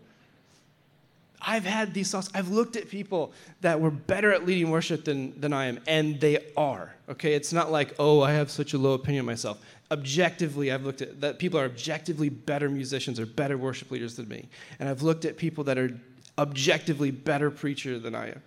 I've 1.41 1.65
had 1.65 1.93
these 1.93 2.09
thoughts. 2.09 2.29
I've 2.33 2.49
looked 2.49 2.75
at 2.75 2.89
people 2.89 3.31
that 3.61 3.79
were 3.79 3.91
better 3.91 4.33
at 4.33 4.45
leading 4.45 4.71
worship 4.71 5.05
than, 5.05 5.39
than 5.39 5.53
I 5.53 5.65
am, 5.65 5.79
and 5.87 6.19
they 6.19 6.39
are. 6.57 6.95
Okay, 7.07 7.33
it's 7.33 7.53
not 7.53 7.71
like, 7.71 7.93
oh, 7.99 8.21
I 8.21 8.31
have 8.31 8.49
such 8.49 8.73
a 8.73 8.77
low 8.77 8.93
opinion 8.93 9.21
of 9.21 9.25
myself. 9.27 9.59
Objectively, 9.91 10.71
I've 10.71 10.83
looked 10.83 11.03
at 11.03 11.21
that 11.21 11.37
people 11.37 11.59
are 11.59 11.65
objectively 11.65 12.29
better 12.29 12.67
musicians 12.67 13.19
or 13.19 13.27
better 13.27 13.57
worship 13.57 13.91
leaders 13.91 14.15
than 14.15 14.27
me. 14.27 14.47
And 14.79 14.89
I've 14.89 15.03
looked 15.03 15.25
at 15.25 15.37
people 15.37 15.63
that 15.65 15.77
are 15.77 15.91
objectively 16.37 17.11
better 17.11 17.49
preacher 17.49 17.99
than 17.99 18.15
I 18.15 18.29
am. 18.29 18.41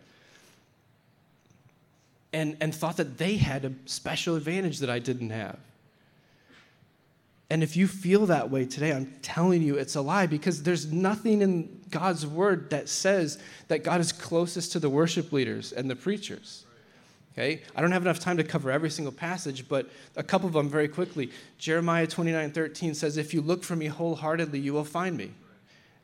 And, 2.33 2.57
and 2.61 2.75
thought 2.75 2.99
that 2.99 3.18
they 3.18 3.37
had 3.37 3.64
a 3.64 3.73
special 3.87 4.37
advantage 4.37 4.78
that 4.80 4.90
I 4.90 4.99
didn't 4.99 5.30
have. 5.30 5.59
And 7.50 7.62
if 7.62 7.76
you 7.76 7.87
feel 7.87 8.26
that 8.26 8.50
way 8.50 8.66
today, 8.66 8.92
I'm 8.92 9.14
telling 9.23 9.62
you 9.62 9.76
it's 9.76 9.95
a 9.95 10.02
lie 10.02 10.26
because 10.26 10.62
there's 10.62 10.92
nothing 10.92 11.40
in 11.40 11.80
God's 11.88 12.26
word 12.26 12.68
that 12.71 12.90
says 12.90 13.38
that 13.68 13.83
God 13.83 14.00
is 14.00 14.12
closest 14.12 14.73
to 14.73 14.78
the 14.78 14.90
worship 14.90 15.33
leaders 15.33 15.73
and 15.73 15.88
the 15.88 15.97
preachers. 15.97 16.66
Okay? 17.33 17.62
I 17.75 17.80
don't 17.80 17.92
have 17.92 18.02
enough 18.02 18.21
time 18.21 18.37
to 18.37 18.45
cover 18.45 18.71
every 18.71 18.90
single 18.90 19.12
passage, 19.12 19.66
but 19.68 19.88
a 20.16 20.23
couple 20.23 20.47
of 20.47 20.52
them 20.52 20.68
very 20.68 20.88
quickly. 20.88 21.30
Jeremiah 21.57 22.07
29 22.07 22.50
13 22.50 22.95
says, 22.95 23.16
If 23.16 23.33
you 23.33 23.40
look 23.40 23.64
for 23.64 23.76
me 23.76 23.87
wholeheartedly, 23.87 24.59
you 24.59 24.75
will 24.75 24.85
find 24.85 25.16
me. 25.16 25.33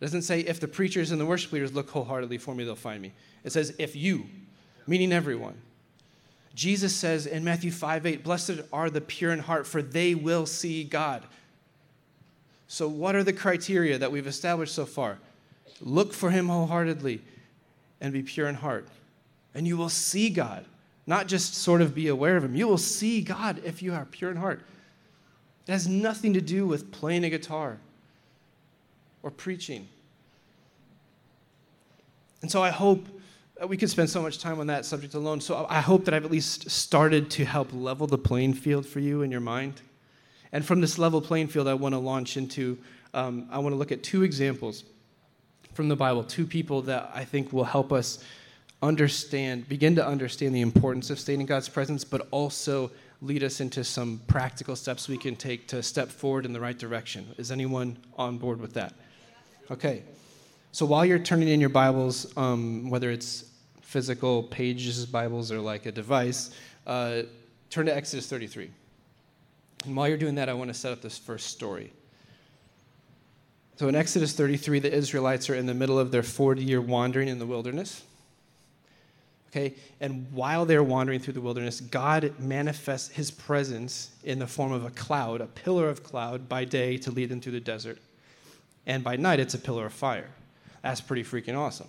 It 0.05 0.09
doesn't 0.09 0.23
say 0.23 0.41
if 0.41 0.61
the 0.61 0.69
preachers 0.69 1.13
and 1.13 1.19
the 1.19 1.25
worship 1.25 1.51
leaders 1.51 1.73
look 1.73 1.89
wholeheartedly 1.89 2.37
for 2.37 2.55
me, 2.55 2.63
they'll 2.63 2.77
find 2.77 3.01
me. 3.01 3.15
It 3.43 3.53
says 3.53 3.75
if 3.79 3.97
you, 3.97 4.27
meaning 4.87 5.15
everyone. 5.15 5.55
Jesus 6.55 6.95
says 6.95 7.25
in 7.25 7.43
Matthew 7.43 7.71
5 7.71 8.05
8, 8.05 8.23
Blessed 8.23 8.61
are 8.71 8.91
the 8.91 9.01
pure 9.01 9.33
in 9.33 9.39
heart, 9.39 9.67
for 9.67 9.81
they 9.81 10.15
will 10.15 10.45
see 10.45 10.85
God. 10.85 11.23
So, 12.69 12.87
what 12.87 13.15
are 13.15 13.25
the 13.25 13.33
criteria 13.33 13.97
that 13.97 14.13
we've 14.13 14.27
established 14.27 14.75
so 14.75 14.85
far? 14.85 15.21
Look 15.81 16.13
for 16.13 16.31
Him 16.31 16.49
wholeheartedly 16.49 17.23
and 18.03 18.13
be 18.13 18.23
pure 18.23 18.47
in 18.47 18.57
heart, 18.57 18.87
and 19.55 19.67
you 19.67 19.79
will 19.79 19.89
see 19.89 20.29
God. 20.29 20.67
Not 21.07 21.29
just 21.29 21.55
sort 21.55 21.81
of 21.81 21.95
be 21.95 22.09
aware 22.09 22.37
of 22.37 22.45
Him, 22.45 22.55
you 22.55 22.69
will 22.69 22.77
see 22.77 23.23
God 23.23 23.63
if 23.65 23.83
you 23.83 23.95
are 23.95 24.05
pure 24.05 24.31
in 24.31 24.37
heart. 24.37 24.61
It 25.67 25.73
has 25.73 25.89
nothing 25.89 26.35
to 26.35 26.43
do 26.43 26.67
with 26.67 26.93
playing 26.93 27.25
a 27.25 27.31
guitar 27.31 27.79
or 29.25 29.31
preaching. 29.31 29.89
And 32.43 32.51
so 32.51 32.63
I 32.63 32.71
hope 32.71 33.09
we 33.67 33.77
could 33.79 33.89
spend 33.89 34.11
so 34.11 34.21
much 34.21 34.39
time 34.39 34.61
on 34.61 34.67
that 34.67 34.85
subject 34.85 35.15
alone. 35.15 35.41
So 35.41 35.67
I 35.69 35.81
hope 35.81 36.05
that 36.05 36.13
I've 36.13 36.27
at 36.27 36.31
least 36.31 36.71
started 36.71 37.31
to 37.31 37.45
help 37.45 37.71
level 37.73 38.07
the 38.07 38.19
playing 38.19 38.53
field 38.53 38.85
for 38.85 39.01
you 39.01 39.23
in 39.23 39.31
your 39.31 39.41
mind. 39.41 39.81
And 40.53 40.65
from 40.65 40.81
this 40.81 40.99
level 40.99 41.23
playing 41.23 41.49
field, 41.49 41.67
I 41.67 41.75
want 41.75 41.95
to 41.95 41.99
launch 41.99 42.37
into, 42.37 42.79
um, 43.15 43.49
I 43.51 43.59
want 43.61 43.73
to 43.73 43.77
look 43.77 43.93
at 43.93 44.03
two 44.03 44.23
examples 44.23 44.85
from 45.73 45.89
the 45.89 45.97
Bible, 45.97 46.23
two 46.23 46.47
people 46.47 46.83
that 46.83 47.11
I 47.15 47.25
think 47.25 47.53
will 47.53 47.65
help 47.65 47.93
us 47.93 48.23
understand, 48.83 49.69
begin 49.69 49.97
to 49.97 50.07
understand 50.07 50.55
the 50.55 50.61
importance 50.61 51.09
of 51.09 51.19
staying 51.19 51.41
in 51.41 51.47
God's 51.47 51.69
presence, 51.69 52.05
but 52.05 52.29
also 52.31 52.91
lead 53.23 53.43
us 53.43 53.61
into 53.61 53.83
some 53.85 54.21
practical 54.27 54.77
steps 54.77 55.09
we 55.09 55.17
can 55.17 55.35
take 55.35 55.67
to 55.69 55.83
step 55.83 56.11
forward 56.11 56.45
in 56.45 56.53
the 56.53 56.61
right 56.61 56.79
direction. 56.79 57.35
Is 57.39 57.51
anyone 57.51 57.97
on 58.19 58.37
board 58.37 58.61
with 58.61 58.75
that? 58.75 58.93
Okay. 59.71 60.03
So 60.73 60.85
while 60.85 61.07
you're 61.07 61.19
turning 61.19 61.49
in 61.49 61.61
your 61.61 61.71
Bibles, 61.71 62.37
um, 62.37 62.91
whether 62.91 63.11
it's 63.11 63.51
physical 63.81 64.43
pages, 64.43 65.07
Bibles, 65.07 65.51
or 65.51 65.61
like 65.61 65.87
a 65.87 65.93
device, 65.93 66.51
uh, 66.87 67.23
turn 67.71 67.87
to 67.87 67.97
Exodus 67.97 68.27
33. 68.27 68.71
And 69.87 69.97
while 69.97 70.09
you're 70.09 70.19
doing 70.19 70.35
that, 70.35 70.49
I 70.49 70.53
want 70.55 70.69
to 70.69 70.75
set 70.75 70.93
up 70.93 71.01
this 71.01 71.17
first 71.17 71.47
story. 71.47 71.93
So 73.77 73.89
in 73.89 73.95
Exodus 73.95 74.35
33, 74.35 74.81
the 74.81 74.93
Israelites 74.93 75.49
are 75.49 75.55
in 75.55 75.67
the 75.67 75.75
middle 75.75 75.99
of 75.99 76.11
their 76.11 76.23
40 76.23 76.63
year 76.63 76.81
wandering 76.81 77.29
in 77.29 77.39
the 77.39 77.47
wilderness. 77.47 78.03
Okay? 79.51 79.75
And 80.01 80.27
while 80.33 80.67
they're 80.67 80.83
wandering 80.83 81.21
through 81.21 81.35
the 81.35 81.41
wilderness, 81.41 81.81
God 81.81 82.35
manifests 82.39 83.09
his 83.09 83.31
presence 83.31 84.11
in 84.25 84.41
the 84.41 84.47
form 84.47 84.73
of 84.73 84.85
a 84.85 84.91
cloud, 84.91 85.41
a 85.41 85.47
pillar 85.47 85.89
of 85.89 86.03
cloud 86.03 86.49
by 86.49 86.65
day 86.65 86.97
to 86.99 87.11
lead 87.11 87.29
them 87.31 87.41
through 87.41 87.53
the 87.53 87.61
desert. 87.61 87.99
And 88.87 89.03
by 89.03 89.17
night, 89.17 89.41
it's 89.41 89.55
a 89.55 89.59
pillar 89.59 89.87
of 89.87 89.93
fire. 89.93 90.29
That's 90.83 91.01
pretty 91.01 91.25
freaking 91.25 91.57
awesome. 91.57 91.89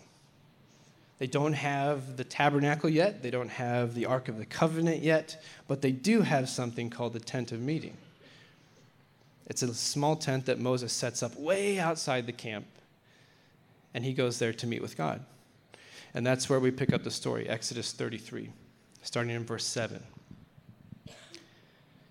They 1.18 1.28
don't 1.28 1.54
have 1.54 2.18
the 2.18 2.24
tabernacle 2.25 2.90
yet, 2.90 3.24
they 3.24 3.32
don't 3.32 3.50
have 3.50 3.94
the 3.94 4.06
Ark 4.06 4.28
of 4.28 4.38
the 4.38 4.46
Covenant 4.46 5.02
yet, 5.02 5.42
but 5.68 5.82
they 5.82 5.92
do 5.92 6.22
have 6.22 6.50
something 6.50 6.90
called 6.90 7.14
the 7.14 7.20
tent 7.20 7.52
of 7.52 7.62
meeting. 7.62 7.96
It's 9.48 9.62
a 9.62 9.74
small 9.74 10.16
tent 10.16 10.46
that 10.48 10.60
Moses 10.60 10.92
sets 10.92 11.24
up 11.24 11.36
way 11.38 11.80
outside 11.80 12.25
the 12.25 12.34
camp, 12.34 12.66
and 13.94 14.04
he 14.04 14.14
goes 14.14 14.40
there 14.40 14.54
to 14.54 14.68
meet 14.68 14.82
with 14.82 14.98
God. 14.98 15.24
And 16.14 16.25
that's 16.25 16.50
where 16.50 16.60
we 16.60 16.72
pick 16.72 16.92
up 16.94 17.04
the 17.04 17.12
story, 17.12 17.48
Exodus 17.48 17.92
33, 17.92 18.50
starting 19.02 19.36
in 19.36 19.46
verse 19.46 19.66
7. 19.66 20.02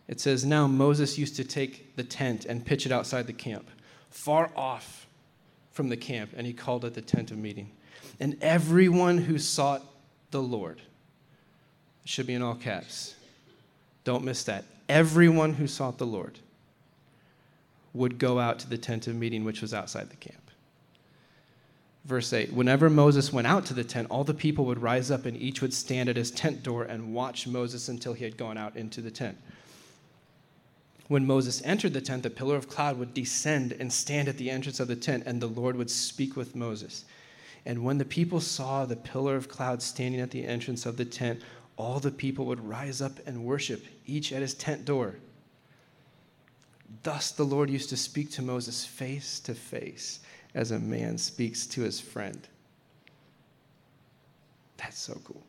It 0.07 0.21
says, 0.21 0.45
Now 0.45 0.67
Moses 0.67 1.19
used 1.19 1.37
to 1.37 1.45
take 1.45 1.97
the 1.97 2.05
tent 2.05 2.45
and 2.45 2.65
pitch 2.65 2.87
it 2.87 2.93
outside 2.93 3.27
the 3.27 3.33
camp, 3.33 3.69
far 4.15 4.49
off 4.57 5.09
from 5.73 5.89
the 5.89 5.97
camp, 5.97 6.31
and 6.37 6.47
he 6.47 6.53
called 6.53 6.85
it 6.85 6.95
the 6.95 7.03
tent 7.03 7.33
of 7.33 7.37
meeting. 7.37 7.71
And 8.21 8.39
everyone 8.41 9.19
who 9.19 9.39
sought 9.39 9.83
the 10.31 10.41
Lord, 10.41 10.81
should 12.05 12.27
be 12.27 12.35
in 12.35 12.43
all 12.43 12.55
caps. 12.55 13.17
Don't 14.05 14.25
miss 14.25 14.45
that. 14.45 14.65
Everyone 14.89 15.55
who 15.55 15.67
sought 15.67 15.99
the 15.99 16.07
Lord 16.07 16.39
would 17.93 18.19
go 18.19 18.39
out 18.39 18.59
to 18.61 18.69
the 18.69 18.79
tent 18.79 19.07
of 19.07 19.17
meeting, 19.17 19.45
which 19.45 19.61
was 19.61 19.75
outside 19.75 20.11
the 20.11 20.17
camp. 20.17 20.51
Verse 22.05 22.33
8 22.33 22.53
Whenever 22.53 22.89
Moses 22.89 23.33
went 23.33 23.47
out 23.47 23.67
to 23.67 23.75
the 23.75 23.85
tent, 23.85 24.09
all 24.11 24.25
the 24.25 24.35
people 24.35 24.65
would 24.67 24.83
rise 24.83 25.11
up 25.11 25.25
and 25.27 25.37
each 25.37 25.61
would 25.61 25.75
stand 25.75 26.09
at 26.09 26.17
his 26.17 26.31
tent 26.31 26.63
door 26.63 26.85
and 26.85 27.15
watch 27.15 27.47
Moses 27.47 27.89
until 27.89 28.13
he 28.13 28.25
had 28.25 28.37
gone 28.37 28.59
out 28.59 28.77
into 28.77 29.01
the 29.01 29.11
tent. 29.11 29.39
When 31.09 31.27
Moses 31.27 31.61
entered 31.65 31.93
the 31.93 32.01
tent, 32.01 32.23
the 32.23 32.31
pillar 32.31 32.57
of 32.57 32.69
cloud 32.69 32.99
would 32.99 33.13
descend 33.13 33.73
and 33.73 33.93
stand 33.93 34.29
at 34.29 34.39
the 34.39 34.51
entrance 34.51 34.81
of 34.81 34.89
the 34.89 34.97
tent, 34.97 35.25
and 35.27 35.41
the 35.41 35.47
Lord 35.47 35.77
would 35.77 35.91
speak 35.91 36.37
with 36.37 36.57
Moses. 36.57 37.05
And 37.67 37.85
when 37.85 37.99
the 37.99 38.05
people 38.05 38.41
saw 38.41 38.85
the 38.85 38.97
pillar 38.97 39.37
of 39.37 39.49
cloud 39.49 39.83
standing 39.83 40.21
at 40.21 40.31
the 40.31 40.47
entrance 40.47 40.87
of 40.87 40.97
the 40.97 41.05
tent, 41.05 41.41
all 41.77 42.01
the 42.01 42.11
people 42.11 42.47
would 42.47 42.67
rise 42.67 43.03
up 43.03 43.19
and 43.27 43.45
worship, 43.45 43.85
each 44.07 44.33
at 44.33 44.43
his 44.43 44.55
tent 44.55 44.85
door. 44.85 45.17
Thus 47.03 47.33
the 47.33 47.45
Lord 47.45 47.69
used 47.69 47.91
to 47.91 47.97
speak 47.97 48.31
to 48.33 48.43
Moses 48.43 48.85
face 48.85 49.41
to 49.41 49.55
face 49.55 50.21
as 50.55 50.71
a 50.71 50.79
man 50.79 51.19
speaks 51.19 51.67
to 51.67 51.83
his 51.83 52.01
friend. 52.01 52.47
That's 54.77 54.99
so 54.99 55.21
cool. 55.25 55.43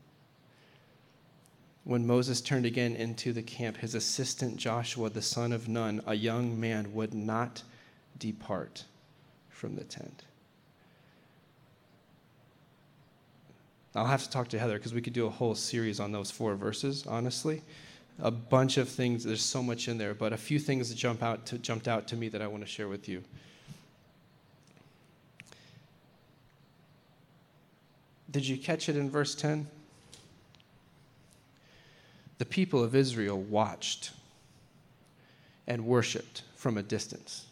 When 1.86 2.06
Moses 2.06 2.42
turned 2.42 2.65
again 2.65 2.96
into 2.96 3.32
the 3.32 3.42
camp, 3.42 3.77
his 3.77 3.96
assistant 3.96 4.58
Joshua, 4.58 5.10
the 5.10 5.22
son 5.22 5.54
of 5.54 5.70
Nun, 5.70 6.01
a 6.06 6.15
young 6.15 6.60
man, 6.60 6.94
would 6.94 7.13
not 7.13 7.63
depart 8.20 8.84
from 9.50 9.75
the 9.75 9.84
tent. 9.86 10.24
I'll 13.96 14.06
have 14.06 14.24
to 14.24 14.30
talk 14.30 14.50
to 14.50 14.60
Heather 14.60 14.77
because 14.77 14.94
we 14.94 15.01
could 15.01 15.13
do 15.13 15.25
a 15.25 15.30
whole 15.30 15.56
series 15.56 16.01
on 16.01 16.12
those 16.12 16.30
four 16.30 16.56
verses, 16.56 17.08
honestly 17.08 17.62
a 18.20 18.32
bunch 18.32 18.77
of 18.77 18.89
things. 18.89 19.24
There's 19.24 19.42
so 19.44 19.62
much 19.62 19.88
in 19.88 19.98
there, 19.98 20.13
but 20.13 20.34
a 20.34 20.38
few 20.38 20.60
things 20.60 20.94
jump 20.94 21.22
out 21.22 21.46
to, 21.48 21.58
jumped 21.58 21.88
out 21.88 22.08
to 22.10 22.15
me 22.15 22.30
that 22.30 22.42
I 22.42 22.48
want 22.48 22.63
to 22.63 22.70
share 22.70 22.88
with 22.88 23.08
you. 23.10 23.24
Did 28.32 28.48
you 28.48 28.58
catch 28.58 28.89
it 28.89 28.98
in 28.98 29.10
verse 29.10 29.36
10? 29.36 29.68
The 32.38 32.46
people 32.46 32.84
of 32.84 32.96
Israel 32.96 33.39
watched 33.39 34.12
and 35.68 35.86
worshiped 35.86 36.44
from 36.56 36.77
a 36.77 36.84
distance 36.84 37.46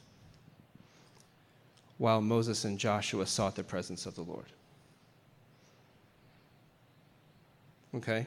while 1.98 2.22
Moses 2.22 2.66
and 2.66 2.78
Joshua 2.78 3.25
sought 3.25 3.56
the 3.56 3.63
presence 3.63 4.06
of 4.06 4.15
the 4.15 4.24
Lord. 4.24 4.48
Okay? 7.96 8.26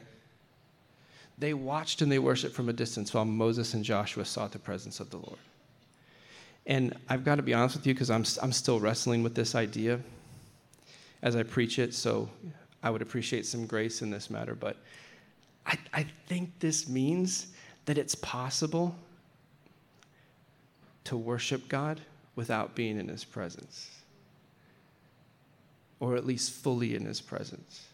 They 1.37 1.53
watched 1.53 2.01
and 2.01 2.11
they 2.11 2.19
worshiped 2.19 2.55
from 2.55 2.69
a 2.69 2.73
distance 2.73 3.13
while 3.13 3.25
Moses 3.25 3.73
and 3.73 3.83
Joshua 3.83 4.25
sought 4.25 4.51
the 4.51 4.59
presence 4.59 4.99
of 4.99 5.09
the 5.09 5.17
Lord. 5.17 5.37
And 6.65 6.97
I've 7.07 7.23
got 7.23 7.35
to 7.35 7.43
be 7.43 7.53
honest 7.53 7.75
with 7.75 7.85
you 7.85 7.93
because 7.93 8.09
I'm, 8.09 8.25
I'm 8.41 8.51
still 8.51 8.79
wrestling 8.79 9.23
with 9.23 9.35
this 9.35 9.55
idea 9.55 9.99
as 11.21 11.35
I 11.35 11.43
preach 11.43 11.79
it, 11.79 11.93
so 11.93 12.29
I 12.83 12.89
would 12.89 13.01
appreciate 13.01 13.45
some 13.45 13.65
grace 13.65 14.01
in 14.01 14.09
this 14.09 14.29
matter. 14.29 14.55
But 14.55 14.77
I, 15.67 15.77
I 15.93 16.05
think 16.27 16.57
this 16.59 16.89
means 16.89 17.47
that 17.85 17.97
it's 17.97 18.15
possible 18.15 18.95
to 21.03 21.15
worship 21.15 21.69
God 21.69 22.01
without 22.35 22.73
being 22.73 22.97
in 22.97 23.07
His 23.07 23.23
presence, 23.23 23.91
or 25.99 26.15
at 26.15 26.25
least 26.25 26.51
fully 26.51 26.95
in 26.95 27.05
His 27.05 27.21
presence 27.21 27.87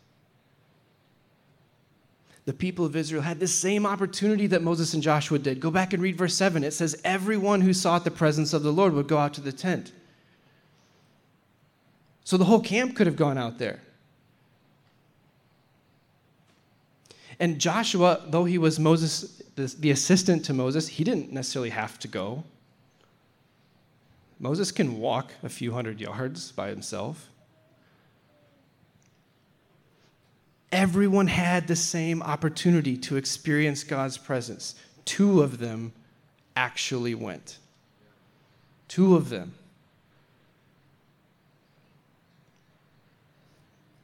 the 2.46 2.54
people 2.54 2.86
of 2.86 2.96
Israel 2.96 3.22
had 3.22 3.40
the 3.40 3.48
same 3.48 3.86
opportunity 3.86 4.48
that 4.48 4.62
Moses 4.62 4.94
and 4.94 5.02
Joshua 5.02 5.40
did. 5.40 5.60
Go 5.60 5.72
back 5.72 5.94
and 5.94 6.04
read 6.04 6.18
verse 6.18 6.36
7. 6.36 6.64
It 6.64 6.74
says, 6.74 7.00
Everyone 7.04 7.62
who 7.62 7.74
sought 7.74 8.04
the 8.04 8.12
presence 8.12 8.54
of 8.54 8.64
the 8.64 8.74
Lord 8.74 8.94
would 8.94 9.08
go 9.08 9.18
out 9.18 9.34
to 9.36 9.42
the 9.42 9.54
tent. 9.54 9.94
So 12.26 12.38
the 12.38 12.46
whole 12.46 12.60
camp 12.60 12.96
could 12.96 13.08
have 13.08 13.16
gone 13.16 13.38
out 13.38 13.60
there. 13.60 13.80
And 17.44 17.60
Joshua, 17.60 18.22
though 18.28 18.46
he 18.46 18.58
was 18.58 18.80
Moses, 18.80 19.42
the, 19.56 19.92
assistant 19.92 20.46
to 20.46 20.54
Moses, 20.54 20.88
he 20.88 21.04
didn't 21.04 21.34
necessarily 21.34 21.72
have 21.72 22.00
to 22.00 22.08
go. 22.08 22.46
Moses 24.40 24.72
can 24.72 24.98
walk 24.98 25.34
a 25.44 25.50
few 25.50 25.74
hundred 25.74 26.00
yards 26.00 26.54
by 26.54 26.70
himself. 26.70 27.30
everyone 30.74 31.28
had 31.28 31.68
the 31.68 31.76
same 31.76 32.22
opportunity 32.24 32.98
to 32.98 33.16
experience 33.16 33.84
God's 33.84 34.18
presence. 34.18 34.76
Two 35.06 35.42
of 35.42 35.60
them 35.60 35.94
actually 36.56 37.14
went. 37.14 37.60
Two 38.88 39.16
of 39.16 39.30
them. 39.30 39.54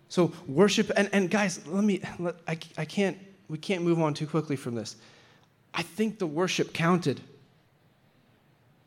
So 0.10 0.32
worship 0.48 0.92
and, 0.96 1.10
and 1.12 1.30
guys, 1.30 1.66
let 1.68 1.84
me 1.84 2.02
let, 2.20 2.36
I, 2.48 2.58
I 2.78 2.86
can't 2.86 3.18
we 3.50 3.58
can't 3.58 3.84
move 3.84 4.00
on 4.00 4.14
too 4.14 4.28
quickly 4.28 4.56
from 4.56 4.76
this. 4.76 4.96
I 5.74 5.82
think 5.82 6.20
the 6.20 6.28
worship 6.28 6.72
counted. 6.72 7.20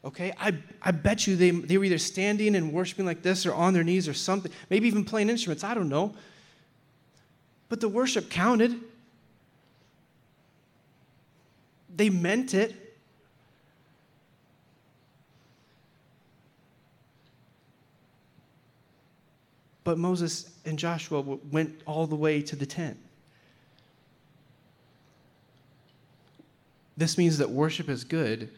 Okay? 0.04 0.32
I, 0.38 0.54
I 0.80 0.92
bet 0.92 1.26
you 1.26 1.36
they, 1.36 1.50
they 1.50 1.78
were 1.78 1.84
either 1.84 1.98
standing 1.98 2.54
and 2.54 2.72
worshiping 2.72 3.04
like 3.04 3.22
this 3.22 3.44
or 3.44 3.54
on 3.54 3.74
their 3.74 3.84
knees 3.84 4.08
or 4.08 4.14
something, 4.14 4.52
maybe 4.70 4.86
even 4.86 5.04
playing 5.04 5.28
instruments. 5.28 5.64
I 5.64 5.74
don't 5.74 5.88
know. 5.88 6.14
But 7.68 7.80
the 7.80 7.88
worship 7.88 8.30
counted. 8.30 8.78
They 11.94 12.08
meant 12.08 12.54
it. 12.54 12.74
But 19.84 19.98
Moses 19.98 20.48
and 20.64 20.78
Joshua 20.78 21.20
went 21.20 21.80
all 21.86 22.06
the 22.06 22.14
way 22.14 22.40
to 22.42 22.54
the 22.54 22.66
tent. 22.66 22.96
This 27.02 27.18
means 27.18 27.38
that 27.38 27.50
worship 27.50 27.88
is 27.88 28.04
good, 28.04 28.48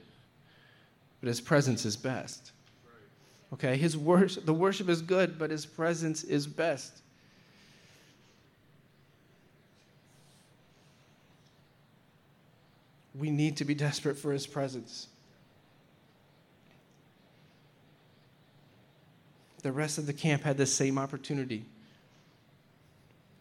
but 1.23 1.29
his 1.29 1.41
presence 1.41 1.87
is 1.87 1.97
best. 1.97 2.53
Okay, 3.55 3.75
his 3.79 3.97
worship, 3.97 4.45
the 4.45 4.53
worship 4.53 4.91
is 4.91 5.01
good, 5.01 5.39
but 5.39 5.51
his 5.51 5.65
presence 5.65 6.23
is 6.25 6.47
best. 6.47 7.01
we 13.15 13.31
need 13.31 13.57
to 13.57 13.65
be 13.65 13.75
desperate 13.75 14.19
for 14.19 14.31
his 14.31 14.47
presence. 14.47 15.09
The 19.63 19.73
rest 19.73 19.97
of 19.97 20.05
the 20.05 20.13
camp 20.13 20.43
had 20.43 20.59
the 20.59 20.67
same 20.67 20.99
opportunity. 20.99 21.65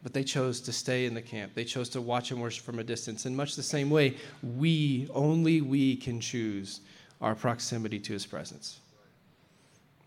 But 0.03 0.13
they 0.13 0.23
chose 0.23 0.59
to 0.61 0.73
stay 0.73 1.05
in 1.05 1.13
the 1.13 1.21
camp. 1.21 1.53
They 1.53 1.63
chose 1.63 1.89
to 1.89 2.01
watch 2.01 2.31
and 2.31 2.41
worship 2.41 2.65
from 2.65 2.79
a 2.79 2.83
distance. 2.83 3.25
In 3.25 3.35
much 3.35 3.55
the 3.55 3.63
same 3.63 3.89
way, 3.89 4.17
we, 4.41 5.07
only 5.13 5.61
we, 5.61 5.95
can 5.95 6.19
choose 6.19 6.81
our 7.21 7.35
proximity 7.35 7.99
to 7.99 8.13
his 8.13 8.25
presence. 8.25 8.79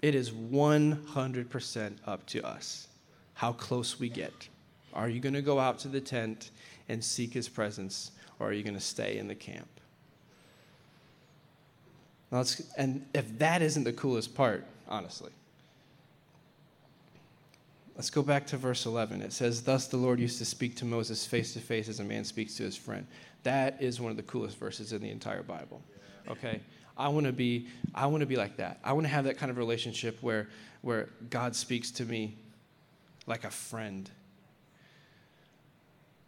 It 0.02 0.14
is 0.14 0.30
100% 0.30 1.92
up 2.06 2.26
to 2.26 2.46
us 2.46 2.88
how 3.35 3.52
close 3.52 3.98
we 3.98 4.09
get. 4.09 4.48
Are 4.92 5.09
you 5.09 5.20
going 5.20 5.35
to 5.35 5.42
go 5.42 5.59
out 5.59 5.78
to 5.80 5.88
the 5.88 6.00
tent 6.00 6.50
and 6.88 7.02
seek 7.02 7.32
his 7.32 7.48
presence? 7.48 8.12
or 8.38 8.48
are 8.48 8.52
you 8.52 8.62
going 8.62 8.74
to 8.74 8.80
stay 8.80 9.18
in 9.18 9.28
the 9.28 9.35
camp? 9.35 9.68
and 12.76 13.06
if 13.14 13.38
that 13.38 13.62
isn't 13.62 13.85
the 13.85 13.92
coolest 13.92 14.35
part, 14.35 14.66
honestly, 14.88 15.30
Let's 17.96 18.11
go 18.11 18.22
back 18.22 18.46
to 18.48 18.59
verse 18.59 18.85
11. 18.85 19.22
It 19.22 19.32
says, 19.32 19.62
Thus 19.62 19.87
the 19.87 19.96
Lord 19.96 20.20
used 20.20 20.38
to 20.38 20.44
speak 20.44 20.76
to 20.76 20.85
Moses 20.85 21.24
face 21.24 21.54
to 21.54 21.61
face 21.61 21.88
as 21.88 21.98
a 21.98 22.04
man 22.04 22.24
speaks 22.24 22.54
to 22.56 22.62
his 22.62 22.76
friend. 22.76 23.06
That 23.42 23.80
is 23.80 24.00
one 24.00 24.11
of 24.11 24.18
the 24.18 24.22
coolest 24.22 24.59
verses 24.59 24.92
in 24.92 25.00
the 25.00 25.11
entire 25.11 25.42
Bible. 25.42 25.80
Okay? 26.28 26.61
I 26.98 27.09
want 27.09 27.26
to 27.26 27.32
be 27.32 27.68
I 27.94 28.06
want 28.06 28.20
to 28.20 28.26
be 28.26 28.37
like 28.37 28.56
that. 28.56 28.80
I 28.85 28.92
want 28.92 29.06
to 29.06 29.12
have 29.12 29.24
that 29.24 29.38
kind 29.38 29.50
of 29.50 29.56
relationship 29.56 30.18
where 30.22 30.48
where 30.82 31.09
God 31.30 31.54
speaks 31.56 31.90
to 31.92 32.04
me 32.04 32.37
like 33.26 33.44
a 33.44 33.50
friend. 33.50 34.11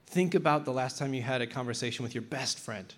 Think 0.07 0.35
about 0.35 0.64
the 0.64 0.72
last 0.72 0.98
time 0.98 1.12
you 1.12 1.22
had 1.22 1.42
a 1.42 1.46
conversation 1.46 2.02
with 2.02 2.14
your 2.14 2.22
best 2.22 2.59
friend. 2.59 2.92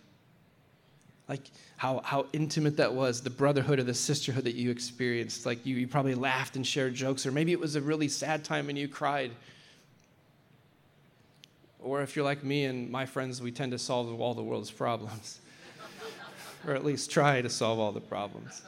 Like 1.31 1.53
how, 1.77 2.01
how 2.05 2.27
intimate 2.33 2.77
that 2.79 2.93
was, 2.93 3.21
the 3.21 3.31
brotherhood 3.31 3.79
or 3.79 3.85
the 3.85 3.95
sisterhood 3.95 4.43
that 4.45 4.57
you 4.57 4.73
experienced. 4.73 5.47
Like 5.47 5.65
you, 5.65 5.77
you 5.77 5.87
probably 5.87 6.17
laughed 6.17 6.57
and 6.57 6.67
shared 6.67 6.93
jokes, 6.93 7.25
or 7.25 7.31
maybe 7.31 7.53
it 7.53 7.61
was 7.61 7.77
a 7.77 7.81
really 7.81 8.09
sad 8.09 8.45
time 8.45 8.69
and 8.69 8.77
you 8.77 8.89
cried. 8.89 9.31
Or 11.79 12.03
if 12.03 12.17
you're 12.17 12.25
like 12.25 12.43
me 12.43 12.65
and 12.65 12.91
my 12.91 13.07
friends, 13.07 13.41
we 13.41 13.53
tend 13.53 13.71
to 13.71 13.79
solve 13.79 14.21
all 14.21 14.35
the 14.35 14.43
world's 14.43 14.73
problems, 14.73 15.39
or 16.67 16.75
at 16.75 16.85
least 16.85 17.13
try 17.13 17.41
to 17.41 17.49
solve 17.49 17.79
all 17.79 17.93
the 17.93 18.01
problems. 18.01 18.63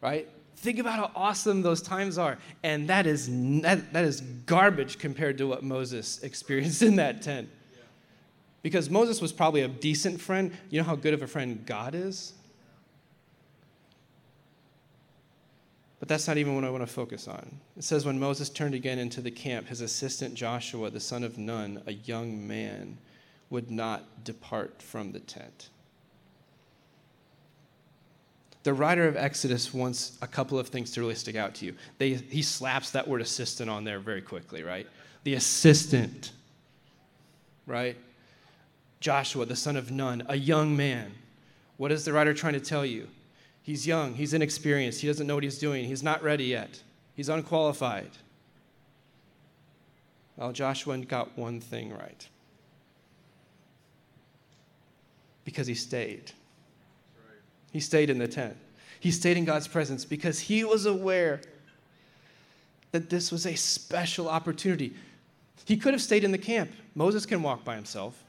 Right? 0.00 0.28
Think 0.58 0.78
about 0.78 1.00
how 1.00 1.10
awesome 1.16 1.62
those 1.62 1.82
times 1.82 2.16
are. 2.16 2.38
And 2.62 2.88
that 2.88 3.08
is, 3.08 3.28
that, 3.62 3.92
that 3.92 4.04
is 4.04 4.20
garbage 4.20 5.00
compared 5.00 5.36
to 5.38 5.48
what 5.48 5.64
Moses 5.64 6.18
experienced 6.22 6.82
in 6.82 6.94
that 6.96 7.22
tent. 7.22 7.48
Because 8.62 8.90
Moses 8.90 9.20
was 9.20 9.32
probably 9.32 9.62
a 9.62 9.68
decent 9.68 10.20
friend. 10.20 10.52
You 10.68 10.78
know 10.80 10.84
how 10.84 10.96
good 10.96 11.14
of 11.14 11.22
a 11.22 11.26
friend 11.26 11.64
God 11.64 11.94
is? 11.94 12.34
But 15.98 16.08
that's 16.08 16.26
not 16.26 16.38
even 16.38 16.54
what 16.54 16.64
I 16.64 16.70
want 16.70 16.82
to 16.82 16.92
focus 16.92 17.28
on. 17.28 17.60
It 17.76 17.84
says, 17.84 18.06
When 18.06 18.18
Moses 18.18 18.48
turned 18.48 18.74
again 18.74 18.98
into 18.98 19.20
the 19.20 19.30
camp, 19.30 19.68
his 19.68 19.82
assistant 19.82 20.34
Joshua, 20.34 20.90
the 20.90 21.00
son 21.00 21.22
of 21.22 21.36
Nun, 21.38 21.82
a 21.86 21.92
young 21.92 22.46
man, 22.46 22.96
would 23.50 23.70
not 23.70 24.24
depart 24.24 24.80
from 24.80 25.12
the 25.12 25.20
tent. 25.20 25.68
The 28.62 28.72
writer 28.74 29.06
of 29.08 29.16
Exodus 29.16 29.72
wants 29.72 30.18
a 30.22 30.26
couple 30.26 30.58
of 30.58 30.68
things 30.68 30.90
to 30.92 31.00
really 31.00 31.14
stick 31.14 31.36
out 31.36 31.54
to 31.56 31.66
you. 31.66 31.74
They, 31.98 32.14
he 32.14 32.42
slaps 32.42 32.90
that 32.90 33.08
word 33.08 33.20
assistant 33.20 33.70
on 33.70 33.84
there 33.84 34.00
very 34.00 34.20
quickly, 34.20 34.62
right? 34.62 34.86
The 35.24 35.34
assistant, 35.34 36.32
right? 37.66 37.96
Joshua, 39.00 39.46
the 39.46 39.56
son 39.56 39.76
of 39.76 39.90
Nun, 39.90 40.22
a 40.28 40.36
young 40.36 40.76
man. 40.76 41.12
What 41.78 41.90
is 41.90 42.04
the 42.04 42.12
writer 42.12 42.34
trying 42.34 42.52
to 42.52 42.60
tell 42.60 42.84
you? 42.84 43.08
He's 43.62 43.86
young, 43.86 44.14
he's 44.14 44.34
inexperienced, 44.34 45.00
he 45.00 45.06
doesn't 45.06 45.26
know 45.26 45.34
what 45.34 45.44
he's 45.44 45.58
doing, 45.58 45.84
he's 45.84 46.02
not 46.02 46.22
ready 46.22 46.44
yet, 46.44 46.82
he's 47.14 47.28
unqualified. 47.28 48.10
Well, 50.36 50.52
Joshua 50.52 50.96
got 50.98 51.36
one 51.36 51.60
thing 51.60 51.92
right 51.92 52.26
because 55.44 55.66
he 55.66 55.74
stayed. 55.74 56.32
He 57.72 57.80
stayed 57.80 58.10
in 58.10 58.18
the 58.18 58.28
tent. 58.28 58.56
He 59.00 59.10
stayed 59.10 59.36
in 59.36 59.44
God's 59.44 59.68
presence 59.68 60.04
because 60.04 60.38
he 60.38 60.64
was 60.64 60.86
aware 60.86 61.40
that 62.92 63.10
this 63.10 63.30
was 63.30 63.46
a 63.46 63.54
special 63.54 64.28
opportunity. 64.28 64.94
He 65.64 65.76
could 65.76 65.94
have 65.94 66.02
stayed 66.02 66.24
in 66.24 66.32
the 66.32 66.38
camp. 66.38 66.70
Moses 66.94 67.26
can 67.26 67.42
walk 67.42 67.64
by 67.64 67.76
himself. 67.76 68.22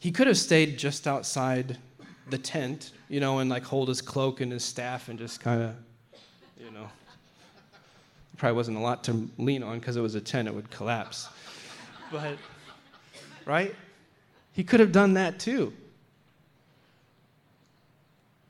He 0.00 0.10
could 0.10 0.26
have 0.26 0.38
stayed 0.38 0.78
just 0.78 1.06
outside 1.06 1.76
the 2.30 2.38
tent, 2.38 2.92
you 3.08 3.20
know, 3.20 3.38
and 3.38 3.50
like 3.50 3.64
hold 3.64 3.88
his 3.88 4.00
cloak 4.00 4.40
and 4.40 4.50
his 4.50 4.64
staff 4.64 5.08
and 5.08 5.18
just 5.18 5.40
kind 5.40 5.62
of, 5.62 5.74
you 6.58 6.70
know. 6.70 6.88
Probably 8.38 8.56
wasn't 8.56 8.78
a 8.78 8.80
lot 8.80 9.04
to 9.04 9.28
lean 9.36 9.62
on 9.62 9.78
because 9.78 9.96
it 9.96 10.00
was 10.00 10.14
a 10.14 10.20
tent, 10.20 10.48
it 10.48 10.54
would 10.54 10.70
collapse. 10.70 11.28
But, 12.10 12.38
right? 13.44 13.74
He 14.52 14.64
could 14.64 14.80
have 14.80 14.90
done 14.90 15.14
that 15.14 15.38
too. 15.38 15.74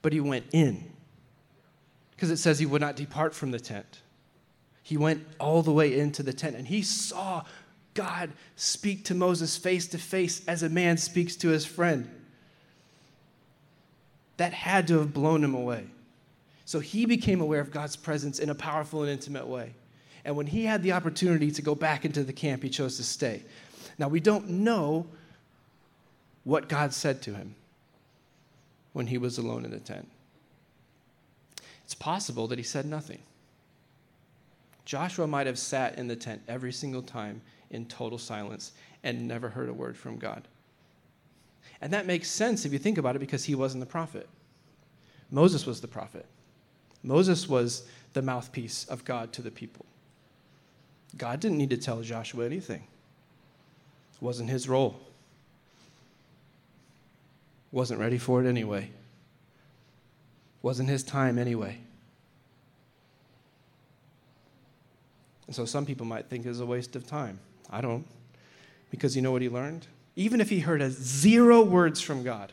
But 0.02 0.12
he 0.12 0.20
went 0.20 0.46
in 0.52 0.84
because 2.12 2.30
it 2.30 2.36
says 2.36 2.60
he 2.60 2.66
would 2.66 2.80
not 2.80 2.94
depart 2.94 3.34
from 3.34 3.50
the 3.50 3.58
tent. 3.58 4.02
He 4.84 4.96
went 4.96 5.26
all 5.40 5.62
the 5.62 5.72
way 5.72 5.98
into 5.98 6.22
the 6.22 6.32
tent 6.32 6.54
and 6.54 6.68
he 6.68 6.82
saw 6.82 7.42
God 7.94 8.32
speak 8.56 9.04
to 9.06 9.14
Moses 9.14 9.56
face 9.56 9.86
to 9.88 9.98
face 9.98 10.42
as 10.46 10.62
a 10.62 10.68
man 10.68 10.96
speaks 10.96 11.36
to 11.36 11.48
his 11.48 11.66
friend. 11.66 12.08
That 14.36 14.52
had 14.52 14.86
to 14.88 14.98
have 14.98 15.12
blown 15.12 15.44
him 15.44 15.54
away. 15.54 15.86
So 16.64 16.80
he 16.80 17.04
became 17.04 17.40
aware 17.40 17.60
of 17.60 17.72
God's 17.72 17.96
presence 17.96 18.38
in 18.38 18.48
a 18.48 18.54
powerful 18.54 19.02
and 19.02 19.10
intimate 19.10 19.46
way. 19.46 19.74
And 20.24 20.36
when 20.36 20.46
he 20.46 20.64
had 20.64 20.82
the 20.82 20.92
opportunity 20.92 21.50
to 21.50 21.62
go 21.62 21.74
back 21.74 22.04
into 22.04 22.22
the 22.22 22.32
camp, 22.32 22.62
he 22.62 22.70
chose 22.70 22.96
to 22.98 23.02
stay. 23.02 23.42
Now, 23.98 24.08
we 24.08 24.20
don't 24.20 24.48
know 24.48 25.06
what 26.44 26.68
God 26.68 26.94
said 26.94 27.22
to 27.22 27.34
him 27.34 27.54
when 28.92 29.06
he 29.06 29.18
was 29.18 29.38
alone 29.38 29.64
in 29.64 29.70
the 29.70 29.80
tent. 29.80 30.08
It's 31.84 31.94
possible 31.94 32.46
that 32.48 32.58
he 32.58 32.64
said 32.64 32.86
nothing. 32.86 33.18
Joshua 34.84 35.26
might 35.26 35.46
have 35.46 35.58
sat 35.58 35.98
in 35.98 36.08
the 36.08 36.16
tent 36.16 36.42
every 36.48 36.72
single 36.72 37.02
time 37.02 37.42
in 37.70 37.86
total 37.86 38.18
silence 38.18 38.72
and 39.02 39.26
never 39.26 39.48
heard 39.48 39.68
a 39.68 39.72
word 39.72 39.96
from 39.96 40.18
God. 40.18 40.46
And 41.80 41.92
that 41.92 42.06
makes 42.06 42.28
sense 42.28 42.64
if 42.64 42.72
you 42.72 42.78
think 42.78 42.98
about 42.98 43.16
it 43.16 43.20
because 43.20 43.44
he 43.44 43.54
wasn't 43.54 43.80
the 43.80 43.90
prophet. 43.90 44.28
Moses 45.30 45.66
was 45.66 45.80
the 45.80 45.88
prophet. 45.88 46.26
Moses 47.02 47.48
was 47.48 47.84
the 48.12 48.22
mouthpiece 48.22 48.84
of 48.86 49.04
God 49.04 49.32
to 49.32 49.42
the 49.42 49.50
people. 49.50 49.86
God 51.16 51.40
didn't 51.40 51.58
need 51.58 51.70
to 51.70 51.76
tell 51.76 52.02
Joshua 52.02 52.44
anything. 52.44 52.82
It 54.14 54.22
wasn't 54.22 54.50
his 54.50 54.68
role. 54.68 55.00
Wasn't 57.72 58.00
ready 58.00 58.18
for 58.18 58.44
it 58.44 58.48
anyway. 58.48 58.90
Wasn't 60.62 60.88
his 60.88 61.02
time 61.02 61.38
anyway. 61.38 61.78
And 65.46 65.56
so 65.56 65.64
some 65.64 65.86
people 65.86 66.06
might 66.06 66.26
think 66.26 66.46
it's 66.46 66.60
a 66.60 66.66
waste 66.66 66.94
of 66.94 67.06
time. 67.06 67.38
I 67.70 67.80
don't. 67.80 68.04
Because 68.90 69.14
you 69.14 69.22
know 69.22 69.30
what 69.30 69.42
he 69.42 69.48
learned? 69.48 69.86
Even 70.16 70.40
if 70.40 70.50
he 70.50 70.58
heard 70.58 70.82
a 70.82 70.90
zero 70.90 71.62
words 71.62 72.00
from 72.00 72.24
God, 72.24 72.52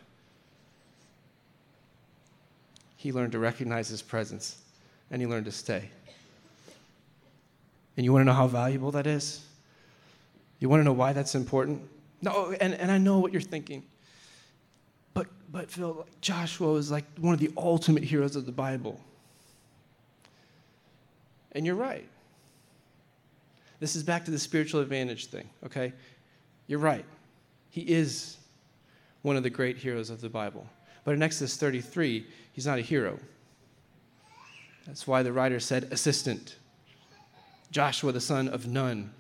he 2.96 3.12
learned 3.12 3.32
to 3.32 3.40
recognize 3.40 3.88
his 3.90 4.02
presence 4.02 4.62
and 5.10 5.22
he 5.22 5.28
learned 5.28 5.46
to 5.46 5.52
stay. 5.52 5.90
And 7.96 8.06
you 8.06 8.14
want 8.14 8.22
to 8.22 8.26
know 8.26 8.34
how 8.34 8.48
valuable 8.48 8.92
that 8.92 9.08
is? 9.08 9.44
You 10.60 10.70
want 10.70 10.82
to 10.82 10.84
know 10.84 10.94
why 10.94 11.14
that's 11.14 11.36
important? 11.36 11.82
No, 12.22 12.54
and, 12.60 12.74
and 12.76 12.92
I 12.92 12.98
know 12.98 13.20
what 13.20 13.32
you're 13.32 13.42
thinking. 13.42 13.84
But, 15.14 15.28
but 15.52 15.72
Phil, 15.72 16.06
Joshua 16.22 16.76
is 16.76 16.92
like 16.92 17.06
one 17.20 17.34
of 17.34 17.40
the 17.40 17.52
ultimate 17.58 18.04
heroes 18.04 18.36
of 18.36 18.46
the 18.46 18.52
Bible. 18.52 19.00
And 21.54 21.66
you're 21.66 21.76
right. 21.76 22.08
This 23.80 23.96
is 23.96 24.04
back 24.04 24.26
to 24.26 24.32
the 24.32 24.40
spiritual 24.40 24.82
advantage 24.82 25.28
thing, 25.28 25.50
okay? 25.66 25.94
You're 26.66 26.80
right. 26.80 27.06
He 27.70 27.82
is 27.82 28.38
one 29.22 29.38
of 29.38 29.44
the 29.44 29.50
great 29.50 29.78
heroes 29.78 30.10
of 30.10 30.22
the 30.22 30.30
Bible. 30.30 30.68
But 31.04 31.14
in 31.14 31.22
Exodus 31.22 31.58
33, 31.58 32.26
he's 32.54 32.66
not 32.66 32.80
a 32.80 32.82
hero. 32.82 33.20
That's 34.86 35.06
why 35.06 35.22
the 35.22 35.32
writer 35.32 35.60
said 35.60 35.90
assistant. 35.92 36.56
Joshua, 37.72 38.12
the 38.12 38.22
son 38.22 38.48
of 38.48 38.68
Nun. 38.68 39.12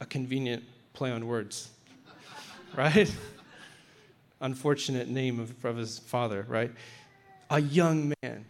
A 0.00 0.06
convenient 0.06 0.62
play 0.92 1.10
on 1.10 1.26
words, 1.26 1.70
right? 2.76 3.14
Unfortunate 4.40 5.08
name 5.08 5.38
of, 5.38 5.64
of 5.64 5.76
his 5.76 5.98
father, 5.98 6.46
right? 6.48 6.70
A 7.50 7.60
young 7.60 8.14
man. 8.22 8.46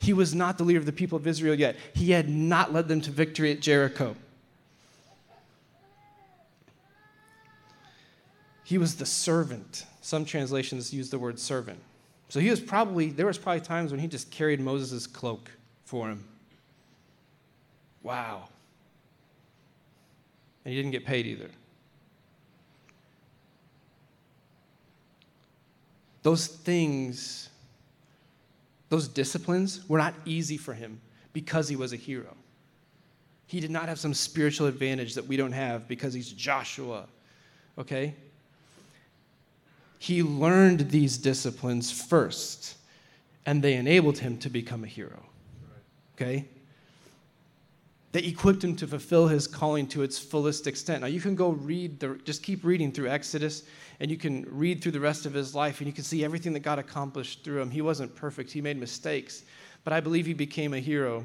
He 0.00 0.12
was 0.14 0.34
not 0.34 0.56
the 0.56 0.64
leader 0.64 0.80
of 0.80 0.86
the 0.86 0.92
people 0.92 1.16
of 1.16 1.26
Israel 1.26 1.54
yet. 1.54 1.76
He 1.94 2.10
had 2.10 2.28
not 2.28 2.72
led 2.72 2.88
them 2.88 3.00
to 3.02 3.10
victory 3.10 3.52
at 3.52 3.60
Jericho. 3.60 4.16
He 8.64 8.78
was 8.78 8.96
the 8.96 9.06
servant. 9.06 9.84
Some 10.00 10.24
translations 10.24 10.94
use 10.94 11.10
the 11.10 11.18
word 11.18 11.38
servant. 11.38 11.80
So 12.30 12.40
he 12.40 12.48
was 12.48 12.60
probably, 12.60 13.10
there 13.10 13.26
was 13.26 13.36
probably 13.36 13.60
times 13.60 13.90
when 13.90 14.00
he 14.00 14.06
just 14.06 14.30
carried 14.30 14.60
Moses' 14.60 15.06
cloak 15.06 15.50
for 15.84 16.08
him. 16.08 16.24
Wow. 18.02 18.48
And 20.64 20.72
he 20.72 20.78
didn't 20.78 20.92
get 20.92 21.04
paid 21.04 21.26
either. 21.26 21.50
Those 26.22 26.46
things 26.46 27.50
those 28.90 29.08
disciplines 29.08 29.88
were 29.88 29.98
not 29.98 30.14
easy 30.26 30.58
for 30.58 30.74
him 30.74 31.00
because 31.32 31.68
he 31.68 31.76
was 31.76 31.94
a 31.94 31.96
hero. 31.96 32.36
He 33.46 33.60
did 33.60 33.70
not 33.70 33.88
have 33.88 33.98
some 33.98 34.12
spiritual 34.12 34.66
advantage 34.66 35.14
that 35.14 35.26
we 35.26 35.36
don't 35.36 35.52
have 35.52 35.88
because 35.88 36.12
he's 36.12 36.30
Joshua. 36.30 37.06
Okay? 37.78 38.14
He 39.98 40.22
learned 40.22 40.90
these 40.90 41.18
disciplines 41.18 41.90
first, 41.90 42.76
and 43.46 43.62
they 43.62 43.74
enabled 43.74 44.18
him 44.18 44.38
to 44.38 44.50
become 44.50 44.84
a 44.84 44.88
hero. 44.88 45.24
Okay? 46.14 46.46
They 48.12 48.20
equipped 48.20 48.64
him 48.64 48.74
to 48.76 48.88
fulfill 48.88 49.28
his 49.28 49.46
calling 49.46 49.86
to 49.88 50.02
its 50.02 50.18
fullest 50.18 50.66
extent. 50.66 51.02
Now, 51.02 51.06
you 51.06 51.20
can 51.20 51.36
go 51.36 51.50
read, 51.50 52.00
the, 52.00 52.18
just 52.24 52.42
keep 52.42 52.64
reading 52.64 52.90
through 52.90 53.08
Exodus, 53.08 53.62
and 54.00 54.10
you 54.10 54.16
can 54.16 54.44
read 54.50 54.82
through 54.82 54.92
the 54.92 55.00
rest 55.00 55.26
of 55.26 55.32
his 55.32 55.54
life, 55.54 55.78
and 55.78 55.86
you 55.86 55.92
can 55.92 56.02
see 56.02 56.24
everything 56.24 56.52
that 56.54 56.60
God 56.60 56.80
accomplished 56.80 57.44
through 57.44 57.60
him. 57.60 57.70
He 57.70 57.82
wasn't 57.82 58.14
perfect, 58.16 58.50
he 58.50 58.60
made 58.60 58.78
mistakes, 58.78 59.44
but 59.84 59.92
I 59.92 60.00
believe 60.00 60.26
he 60.26 60.34
became 60.34 60.74
a 60.74 60.80
hero 60.80 61.24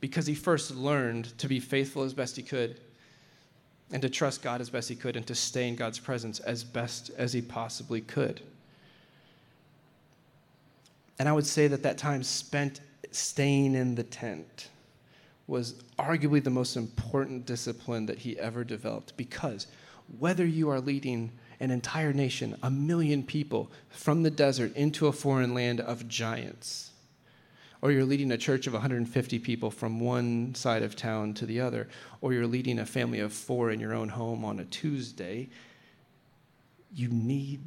because 0.00 0.26
he 0.26 0.34
first 0.34 0.74
learned 0.74 1.38
to 1.38 1.48
be 1.48 1.60
faithful 1.60 2.02
as 2.02 2.12
best 2.12 2.36
he 2.36 2.42
could, 2.42 2.80
and 3.92 4.02
to 4.02 4.08
trust 4.08 4.42
God 4.42 4.60
as 4.60 4.70
best 4.70 4.88
he 4.88 4.96
could, 4.96 5.14
and 5.14 5.26
to 5.28 5.36
stay 5.36 5.68
in 5.68 5.76
God's 5.76 6.00
presence 6.00 6.40
as 6.40 6.64
best 6.64 7.10
as 7.16 7.32
he 7.32 7.40
possibly 7.40 8.00
could. 8.00 8.40
And 11.20 11.28
I 11.28 11.32
would 11.32 11.46
say 11.46 11.68
that 11.68 11.84
that 11.84 11.96
time 11.96 12.24
spent 12.24 12.80
staying 13.12 13.76
in 13.76 13.94
the 13.94 14.02
tent 14.02 14.68
was 15.46 15.74
arguably 15.98 16.42
the 16.42 16.50
most 16.50 16.76
important 16.76 17.46
discipline 17.46 18.06
that 18.06 18.18
he 18.18 18.38
ever 18.38 18.64
developed 18.64 19.16
because 19.16 19.66
whether 20.18 20.44
you 20.44 20.70
are 20.70 20.80
leading 20.80 21.32
an 21.60 21.70
entire 21.70 22.12
nation, 22.12 22.56
a 22.62 22.70
million 22.70 23.22
people 23.22 23.70
from 23.88 24.22
the 24.22 24.30
desert 24.30 24.74
into 24.76 25.06
a 25.06 25.12
foreign 25.12 25.54
land 25.54 25.80
of 25.80 26.08
giants, 26.08 26.90
or 27.80 27.92
you're 27.92 28.04
leading 28.04 28.32
a 28.32 28.38
church 28.38 28.66
of 28.66 28.72
150 28.72 29.38
people 29.38 29.70
from 29.70 30.00
one 30.00 30.54
side 30.54 30.82
of 30.82 30.96
town 30.96 31.34
to 31.34 31.46
the 31.46 31.60
other, 31.60 31.88
or 32.20 32.32
you're 32.32 32.46
leading 32.46 32.78
a 32.78 32.86
family 32.86 33.20
of 33.20 33.32
four 33.32 33.70
in 33.70 33.80
your 33.80 33.94
own 33.94 34.08
home 34.08 34.44
on 34.44 34.58
a 34.58 34.64
Tuesday, 34.64 35.48
you 36.92 37.08
need 37.08 37.60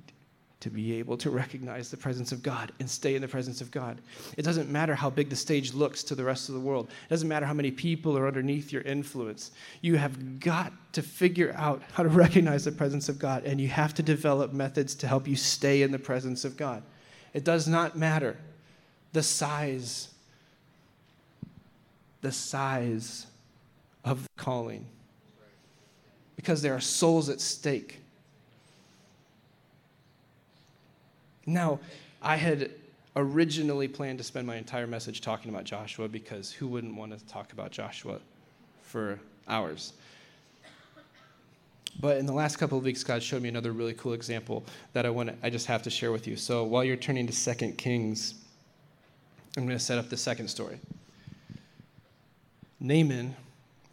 to 0.59 0.69
be 0.71 0.97
able 0.97 1.17
to 1.17 1.29
recognize 1.29 1.91
the 1.91 1.97
presence 1.97 2.31
of 2.31 2.41
God 2.41 2.71
and 2.79 2.89
stay 2.89 3.15
in 3.15 3.21
the 3.21 3.27
presence 3.27 3.61
of 3.61 3.69
God. 3.69 4.01
It 4.37 4.41
doesn't 4.41 4.69
matter 4.69 4.95
how 4.95 5.09
big 5.09 5.29
the 5.29 5.35
stage 5.35 5.73
looks 5.73 6.03
to 6.05 6.15
the 6.15 6.23
rest 6.23 6.49
of 6.49 6.55
the 6.55 6.61
world, 6.61 6.87
it 6.89 7.09
doesn't 7.09 7.27
matter 7.27 7.45
how 7.45 7.53
many 7.53 7.69
people 7.69 8.17
are 8.17 8.27
underneath 8.27 8.71
your 8.71 8.81
influence. 8.81 9.51
You 9.81 9.97
have 9.97 10.39
got 10.39 10.73
to 10.93 11.03
figure 11.03 11.53
out 11.55 11.83
how 11.93 12.03
to 12.03 12.09
recognize 12.09 12.65
the 12.65 12.71
presence 12.71 13.07
of 13.07 13.19
God, 13.19 13.43
and 13.43 13.61
you 13.61 13.67
have 13.67 13.93
to 13.95 14.03
develop 14.03 14.51
methods 14.51 14.95
to 14.95 15.07
help 15.07 15.27
you 15.27 15.35
stay 15.35 15.83
in 15.83 15.91
the 15.91 15.99
presence 15.99 16.43
of 16.43 16.57
God. 16.57 16.81
It 17.33 17.43
does 17.43 17.67
not 17.67 17.95
matter 17.95 18.37
the 19.13 19.21
size, 19.21 20.09
the 22.21 22.31
size 22.31 23.27
of 24.03 24.23
the 24.23 24.29
calling, 24.43 24.87
because 26.35 26.63
there 26.63 26.73
are 26.73 26.79
souls 26.79 27.29
at 27.29 27.39
stake. 27.41 27.99
Now, 31.47 31.79
I 32.21 32.35
had 32.35 32.71
originally 33.15 33.87
planned 33.87 34.17
to 34.17 34.23
spend 34.23 34.45
my 34.45 34.57
entire 34.57 34.85
message 34.85 35.21
talking 35.21 35.49
about 35.49 35.63
Joshua 35.63 36.09
because 36.09 36.51
who 36.51 36.67
wouldn't 36.67 36.93
want 36.93 37.17
to 37.17 37.25
talk 37.25 37.53
about 37.53 37.71
Joshua 37.71 38.19
for 38.83 39.17
hours? 39.47 39.93
But 41.99 42.17
in 42.17 42.25
the 42.27 42.33
last 42.33 42.57
couple 42.57 42.77
of 42.77 42.83
weeks, 42.83 43.03
God 43.03 43.23
showed 43.23 43.41
me 43.41 43.49
another 43.49 43.71
really 43.71 43.93
cool 43.93 44.13
example 44.13 44.65
that 44.93 45.05
I 45.05 45.09
want 45.09 45.29
to, 45.29 45.35
I 45.41 45.49
just 45.49 45.65
have 45.67 45.81
to 45.83 45.89
share 45.89 46.11
with 46.11 46.27
you. 46.27 46.35
So 46.35 46.63
while 46.65 46.83
you're 46.83 46.97
turning 46.97 47.25
to 47.25 47.33
Second 47.33 47.77
Kings, 47.77 48.35
I'm 49.55 49.65
going 49.65 49.77
to 49.77 49.83
set 49.83 49.97
up 49.97 50.09
the 50.09 50.17
second 50.17 50.49
story. 50.49 50.79
Naaman 52.79 53.35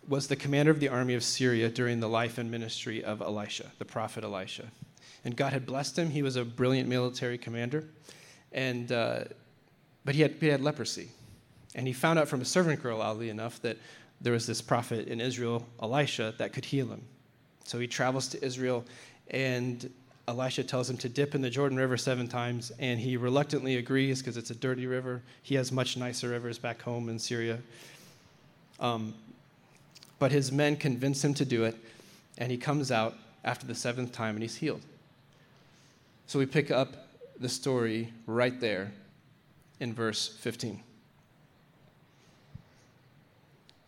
was 0.07 0.27
the 0.27 0.37
commander 0.37 0.71
of 0.71 0.81
the 0.81 0.89
army 0.89 1.15
of 1.15 1.23
Syria 1.23 1.71
during 1.71 2.01
the 2.01 2.09
life 2.09 2.37
and 2.37 2.51
ministry 2.51 3.03
of 3.03 3.23
Elisha, 3.23 3.71
the 3.79 3.87
prophet 3.87 4.25
Elisha 4.25 4.65
and 5.25 5.37
God 5.37 5.53
had 5.53 5.67
blessed 5.67 5.99
him. 5.99 6.11
He 6.11 6.23
was 6.23 6.37
a 6.37 6.45
brilliant 6.45 6.89
military 6.89 7.39
commander, 7.39 7.85
and 8.53 8.91
uh, 8.93 9.25
but 10.05 10.15
he 10.15 10.23
had, 10.23 10.33
he 10.41 10.49
had 10.49 10.61
leprosy, 10.61 11.09
and 11.75 11.87
he 11.87 11.93
found 11.93 12.19
out 12.19 12.29
from 12.29 12.41
a 12.41 12.45
servant 12.45 12.83
girl, 12.83 13.01
oddly 13.01 13.31
enough, 13.31 13.61
that 13.63 13.79
there 14.21 14.33
was 14.33 14.47
this 14.47 14.61
prophet 14.61 15.09
in 15.09 15.21
Israel, 15.21 15.67
Elisha, 15.83 16.35
that 16.39 16.53
could 16.53 16.65
heal 16.65 16.87
him. 16.87 17.03
So 17.65 17.79
he 17.79 17.87
travels 17.87 18.29
to 18.29 18.45
Israel, 18.45 18.85
and 19.31 19.91
Elisha 20.29 20.65
tells 20.65 20.89
him 20.89 20.97
to 20.99 21.09
dip 21.09 21.35
in 21.35 21.43
the 21.43 21.51
Jordan 21.51 21.77
River 21.77 21.97
seven 21.97 22.29
times, 22.29 22.73
and 22.79 22.99
he 23.01 23.17
reluctantly 23.17 23.77
agrees 23.77 24.21
because 24.21 24.37
it's 24.37 24.51
a 24.51 24.55
dirty 24.55 24.87
river. 24.87 25.23
He 25.43 25.55
has 25.57 25.73
much 25.73 25.97
nicer 25.97 26.29
rivers 26.29 26.59
back 26.59 26.81
home 26.83 27.09
in 27.09 27.19
Syria. 27.19 27.59
Um, 28.81 29.15
but 30.19 30.33
his 30.33 30.51
men 30.51 30.77
convince 30.77 31.23
him 31.23 31.35
to 31.35 31.45
do 31.45 31.65
it, 31.65 31.77
and 32.39 32.51
he 32.51 32.57
comes 32.57 32.91
out 32.91 33.17
after 33.45 33.67
the 33.67 33.75
seventh 33.75 34.13
time 34.13 34.37
and 34.37 34.43
he's 34.43 34.57
healed. 34.57 34.81
So 36.27 36.39
we 36.39 36.47
pick 36.47 36.71
up 36.71 37.09
the 37.39 37.49
story 37.49 38.13
right 38.27 38.59
there 38.61 38.93
in 39.81 39.93
verse 39.93 40.29
15. 40.29 40.73
It 40.73 40.83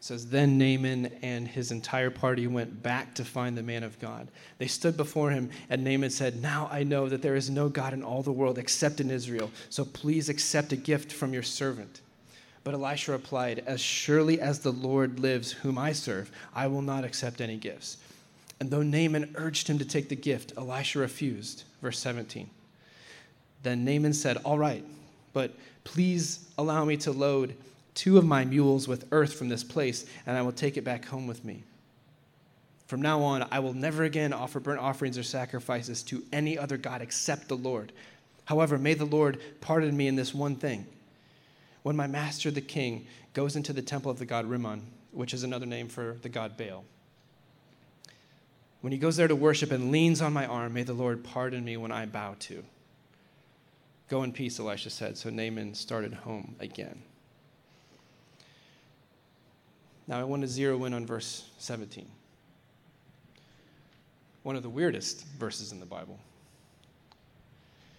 says, 0.00 0.28
Then 0.28 0.58
Naaman 0.58 1.06
and 1.22 1.48
his 1.48 1.72
entire 1.72 2.10
party 2.10 2.46
went 2.46 2.82
back 2.82 3.14
to 3.14 3.24
find 3.24 3.56
the 3.56 3.62
man 3.62 3.82
of 3.82 3.98
God. 3.98 4.28
They 4.58 4.66
stood 4.66 4.96
before 4.96 5.30
him, 5.30 5.50
and 5.70 5.82
Naaman 5.82 6.10
said, 6.10 6.40
Now 6.40 6.68
I 6.70 6.84
know 6.84 7.08
that 7.08 7.22
there 7.22 7.34
is 7.34 7.50
no 7.50 7.68
God 7.68 7.92
in 7.92 8.02
all 8.02 8.22
the 8.22 8.32
world 8.32 8.58
except 8.58 9.00
in 9.00 9.10
Israel, 9.10 9.50
so 9.70 9.84
please 9.84 10.28
accept 10.28 10.72
a 10.72 10.76
gift 10.76 11.12
from 11.12 11.32
your 11.32 11.42
servant. 11.42 12.02
But 12.62 12.74
Elisha 12.74 13.12
replied, 13.12 13.62
As 13.66 13.80
surely 13.80 14.40
as 14.40 14.58
the 14.58 14.72
Lord 14.72 15.20
lives, 15.20 15.52
whom 15.52 15.78
I 15.78 15.92
serve, 15.92 16.30
I 16.54 16.66
will 16.66 16.82
not 16.82 17.04
accept 17.04 17.40
any 17.40 17.56
gifts. 17.56 17.96
And 18.58 18.70
though 18.70 18.82
Naaman 18.82 19.34
urged 19.36 19.68
him 19.68 19.78
to 19.78 19.84
take 19.84 20.08
the 20.08 20.16
gift, 20.16 20.52
Elisha 20.56 20.98
refused. 20.98 21.64
Verse 21.82 21.98
17. 21.98 22.48
Then 23.62 23.84
Naaman 23.84 24.12
said, 24.12 24.38
All 24.38 24.58
right, 24.58 24.84
but 25.32 25.54
please 25.84 26.48
allow 26.58 26.84
me 26.84 26.96
to 26.98 27.12
load 27.12 27.54
two 27.94 28.18
of 28.18 28.24
my 28.24 28.44
mules 28.44 28.86
with 28.86 29.08
earth 29.10 29.34
from 29.34 29.48
this 29.48 29.64
place, 29.64 30.04
and 30.26 30.36
I 30.36 30.42
will 30.42 30.52
take 30.52 30.76
it 30.76 30.84
back 30.84 31.06
home 31.06 31.26
with 31.26 31.44
me. 31.44 31.64
From 32.86 33.02
now 33.02 33.22
on, 33.22 33.46
I 33.50 33.58
will 33.58 33.72
never 33.72 34.04
again 34.04 34.32
offer 34.32 34.60
burnt 34.60 34.80
offerings 34.80 35.18
or 35.18 35.24
sacrifices 35.24 36.02
to 36.04 36.22
any 36.32 36.56
other 36.56 36.76
God 36.76 37.02
except 37.02 37.48
the 37.48 37.56
Lord. 37.56 37.92
However, 38.44 38.78
may 38.78 38.94
the 38.94 39.04
Lord 39.04 39.40
pardon 39.60 39.96
me 39.96 40.06
in 40.06 40.14
this 40.14 40.32
one 40.32 40.54
thing. 40.54 40.86
When 41.82 41.96
my 41.96 42.06
master, 42.06 42.50
the 42.50 42.60
king, 42.60 43.06
goes 43.32 43.56
into 43.56 43.72
the 43.72 43.82
temple 43.82 44.10
of 44.10 44.18
the 44.18 44.26
god 44.26 44.46
Rimmon, 44.46 44.82
which 45.10 45.34
is 45.34 45.42
another 45.42 45.66
name 45.66 45.88
for 45.88 46.16
the 46.22 46.28
god 46.28 46.56
Baal, 46.56 46.84
when 48.86 48.92
he 48.92 48.98
goes 49.00 49.16
there 49.16 49.26
to 49.26 49.34
worship 49.34 49.72
and 49.72 49.90
leans 49.90 50.22
on 50.22 50.32
my 50.32 50.46
arm, 50.46 50.74
may 50.74 50.84
the 50.84 50.92
Lord 50.92 51.24
pardon 51.24 51.64
me 51.64 51.76
when 51.76 51.90
I 51.90 52.06
bow 52.06 52.36
to. 52.38 52.62
Go 54.08 54.22
in 54.22 54.30
peace, 54.30 54.60
Elisha 54.60 54.90
said. 54.90 55.18
So 55.18 55.28
Naaman 55.28 55.74
started 55.74 56.14
home 56.14 56.54
again. 56.60 57.02
Now 60.06 60.20
I 60.20 60.22
want 60.22 60.42
to 60.42 60.46
zero 60.46 60.84
in 60.84 60.94
on 60.94 61.04
verse 61.04 61.50
17. 61.58 62.06
One 64.44 64.54
of 64.54 64.62
the 64.62 64.68
weirdest 64.68 65.26
verses 65.36 65.72
in 65.72 65.80
the 65.80 65.84
Bible. 65.84 66.20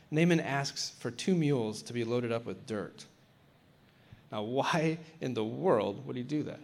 Naaman 0.09 0.39
asks 0.39 0.93
for 0.99 1.11
two 1.11 1.35
mules 1.35 1.81
to 1.81 1.91
be 1.91 2.05
loaded 2.05 2.31
up 2.31 2.45
with 2.45 2.65
dirt. 2.65 3.03
Now, 4.31 4.43
why 4.43 4.99
in 5.19 5.33
the 5.33 5.43
world 5.43 6.07
would 6.07 6.15
he 6.15 6.23
do 6.23 6.43
that? 6.43 6.61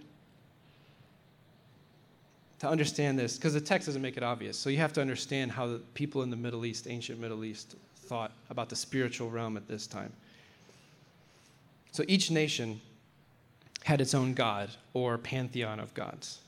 To 2.63 2.69
understand 2.69 3.19
this, 3.19 3.35
because 3.35 3.53
the 3.53 3.59
text 3.59 3.87
doesn't 3.87 4.01
make 4.01 4.15
it 4.15 4.23
obvious. 4.23 4.57
So 4.57 4.69
you 4.69 4.77
have 4.77 4.93
to 4.93 5.01
understand 5.01 5.51
how 5.51 5.67
the 5.67 5.79
people 5.95 6.23
in 6.23 6.29
the 6.29 6.37
Middle 6.37 6.65
East, 6.65 6.87
ancient 6.87 7.19
Middle 7.19 7.43
East, 7.43 7.75
thought 7.97 8.31
about 8.49 8.69
the 8.69 8.75
spiritual 8.77 9.29
realm 9.29 9.57
at 9.57 9.67
this 9.67 9.85
time. 9.85 10.13
So 11.91 12.05
each 12.07 12.31
nation 12.31 12.79
had 13.83 13.99
its 13.99 14.13
own 14.13 14.33
god 14.33 14.69
or 14.93 15.17
pantheon 15.17 15.81
of 15.81 15.93
gods. 15.93 16.39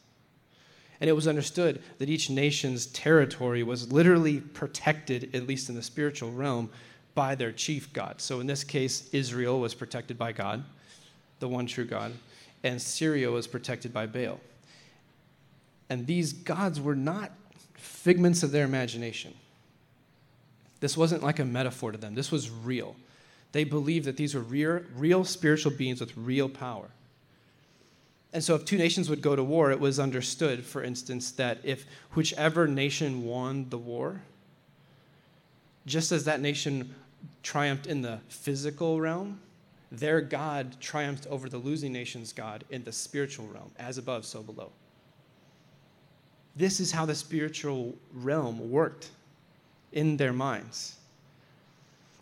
And 1.02 1.10
it 1.10 1.14
was 1.14 1.28
understood 1.28 1.82
that 1.98 2.08
each 2.08 2.30
nation's 2.30 2.86
territory 2.86 3.62
was 3.62 3.92
literally 3.92 4.40
protected, 4.40 5.36
at 5.36 5.46
least 5.46 5.68
in 5.68 5.76
the 5.76 5.84
spiritual 5.84 6.32
realm, 6.32 6.70
by 7.14 7.36
their 7.36 7.52
chief 7.52 7.92
god. 7.92 8.22
So 8.22 8.40
in 8.40 8.48
this 8.48 8.64
case, 8.64 9.10
Israel 9.12 9.60
was 9.60 9.74
protected 9.74 10.18
by 10.18 10.32
God, 10.32 10.64
the 11.40 11.50
one 11.50 11.66
true 11.66 11.84
God, 11.84 12.14
and 12.64 12.82
Syria 12.82 13.30
was 13.32 13.48
protected 13.48 13.92
by 13.92 14.06
Baal. 14.06 14.40
And 15.90 16.08
these 16.08 16.34
gods 16.34 16.80
were 16.80 16.96
not 16.96 17.32
figments 17.76 18.44
of 18.44 18.52
their 18.52 18.66
imagination. 18.66 19.34
This 20.80 20.98
wasn't 20.98 21.24
like 21.24 21.40
a 21.40 21.46
metaphor 21.46 21.92
to 21.92 21.98
them, 21.98 22.16
this 22.16 22.32
was 22.32 22.50
real. 22.50 22.96
They 23.52 23.64
believed 23.64 24.06
that 24.06 24.18
these 24.18 24.36
were 24.36 24.42
real, 24.42 24.82
real 24.96 25.24
spiritual 25.24 25.72
beings 25.72 26.02
with 26.02 26.16
real 26.18 26.50
power. 26.50 26.90
And 28.34 28.44
so, 28.44 28.54
if 28.54 28.66
two 28.66 28.78
nations 28.78 29.10
would 29.10 29.22
go 29.22 29.34
to 29.34 29.44
war, 29.44 29.72
it 29.72 29.80
was 29.80 29.98
understood, 29.98 30.66
for 30.66 30.84
instance, 30.84 31.32
that 31.32 31.60
if 31.64 31.86
whichever 32.16 32.68
nation 32.68 33.24
won 33.24 33.70
the 33.70 33.78
war, 33.78 34.22
just 35.86 36.12
as 36.12 36.26
that 36.26 36.42
nation 36.42 36.94
triumphed 37.44 37.88
in 37.88 38.02
the 38.02 38.20
physical 38.28 39.00
realm, 39.00 39.40
their 39.90 40.20
God 40.20 40.76
triumphed 40.82 41.28
over 41.28 41.48
the 41.48 41.58
losing 41.58 41.94
nation's 41.94 42.34
God 42.34 42.66
in 42.70 42.84
the 42.84 42.92
spiritual 42.92 43.48
realm, 43.48 43.72
as 43.80 43.98
above, 43.98 44.26
so 44.26 44.44
below. 44.44 44.72
This 46.56 46.80
is 46.80 46.92
how 46.92 47.06
the 47.06 47.16
spiritual 47.16 47.96
realm 48.14 48.72
worked 48.72 49.10
in 49.92 50.18
their 50.18 50.34
minds. 50.34 50.96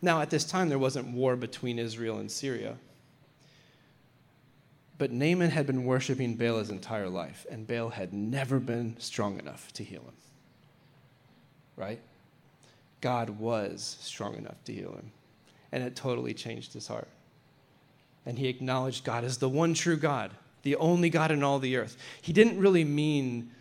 Now, 0.01 0.21
at 0.21 0.29
this 0.29 0.43
time, 0.43 0.69
there 0.69 0.79
wasn't 0.79 1.07
war 1.13 1.35
between 1.35 1.79
Israel 1.79 2.17
and 2.17 2.31
Syria. 2.31 2.75
But 4.97 5.11
Naaman 5.11 5.51
had 5.51 5.65
been 5.65 5.85
worshiping 5.85 6.35
Baal 6.35 6.59
his 6.59 6.69
entire 6.69 7.09
life, 7.09 7.45
and 7.49 7.67
Baal 7.67 7.89
had 7.89 8.13
never 8.13 8.59
been 8.59 8.95
strong 8.99 9.39
enough 9.39 9.71
to 9.73 9.83
heal 9.83 10.01
him. 10.01 10.13
Right? 11.75 11.99
God 13.01 13.31
was 13.31 13.97
strong 14.01 14.35
enough 14.35 14.63
to 14.65 14.73
heal 14.73 14.93
him, 14.93 15.11
and 15.71 15.83
it 15.83 15.95
totally 15.95 16.33
changed 16.33 16.73
his 16.73 16.87
heart. 16.87 17.07
And 18.25 18.37
he 18.37 18.47
acknowledged 18.47 19.03
God 19.03 19.23
as 19.23 19.37
the 19.37 19.49
one 19.49 19.73
true 19.73 19.97
God, 19.97 20.31
the 20.61 20.75
only 20.77 21.09
God 21.09 21.31
in 21.31 21.43
all 21.43 21.59
the 21.59 21.75
earth. 21.75 21.97
He 22.21 22.31
didn't 22.31 22.59
really 22.59 22.85
mean 22.85 23.51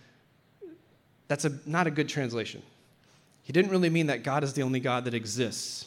that's 1.33 1.47
a, 1.47 1.59
not 1.65 1.87
a 1.87 1.91
good 1.91 2.11
translation. 2.11 2.61
He 3.43 3.55
didn't 3.55 3.71
really 3.71 3.89
mean 3.89 4.09
that 4.09 4.23
God 4.23 4.45
is 4.45 4.53
the 4.53 4.63
only 4.63 4.81
God 4.81 5.07
that 5.07 5.15
exists 5.15 5.87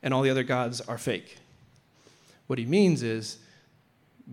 and 0.00 0.14
all 0.14 0.22
the 0.22 0.30
other 0.30 0.44
gods 0.44 0.80
are 0.80 0.96
fake. 0.96 1.38
What 2.46 2.60
he 2.60 2.66
means 2.66 3.02
is 3.02 3.38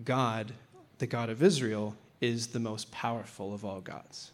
God, 0.05 0.53
the 0.99 1.07
God 1.07 1.31
of 1.31 1.41
Israel, 1.41 1.95
is 2.21 2.45
the 2.45 2.59
most 2.59 2.91
powerful 2.91 3.51
of 3.51 3.65
all 3.65 3.81
gods. 3.81 4.29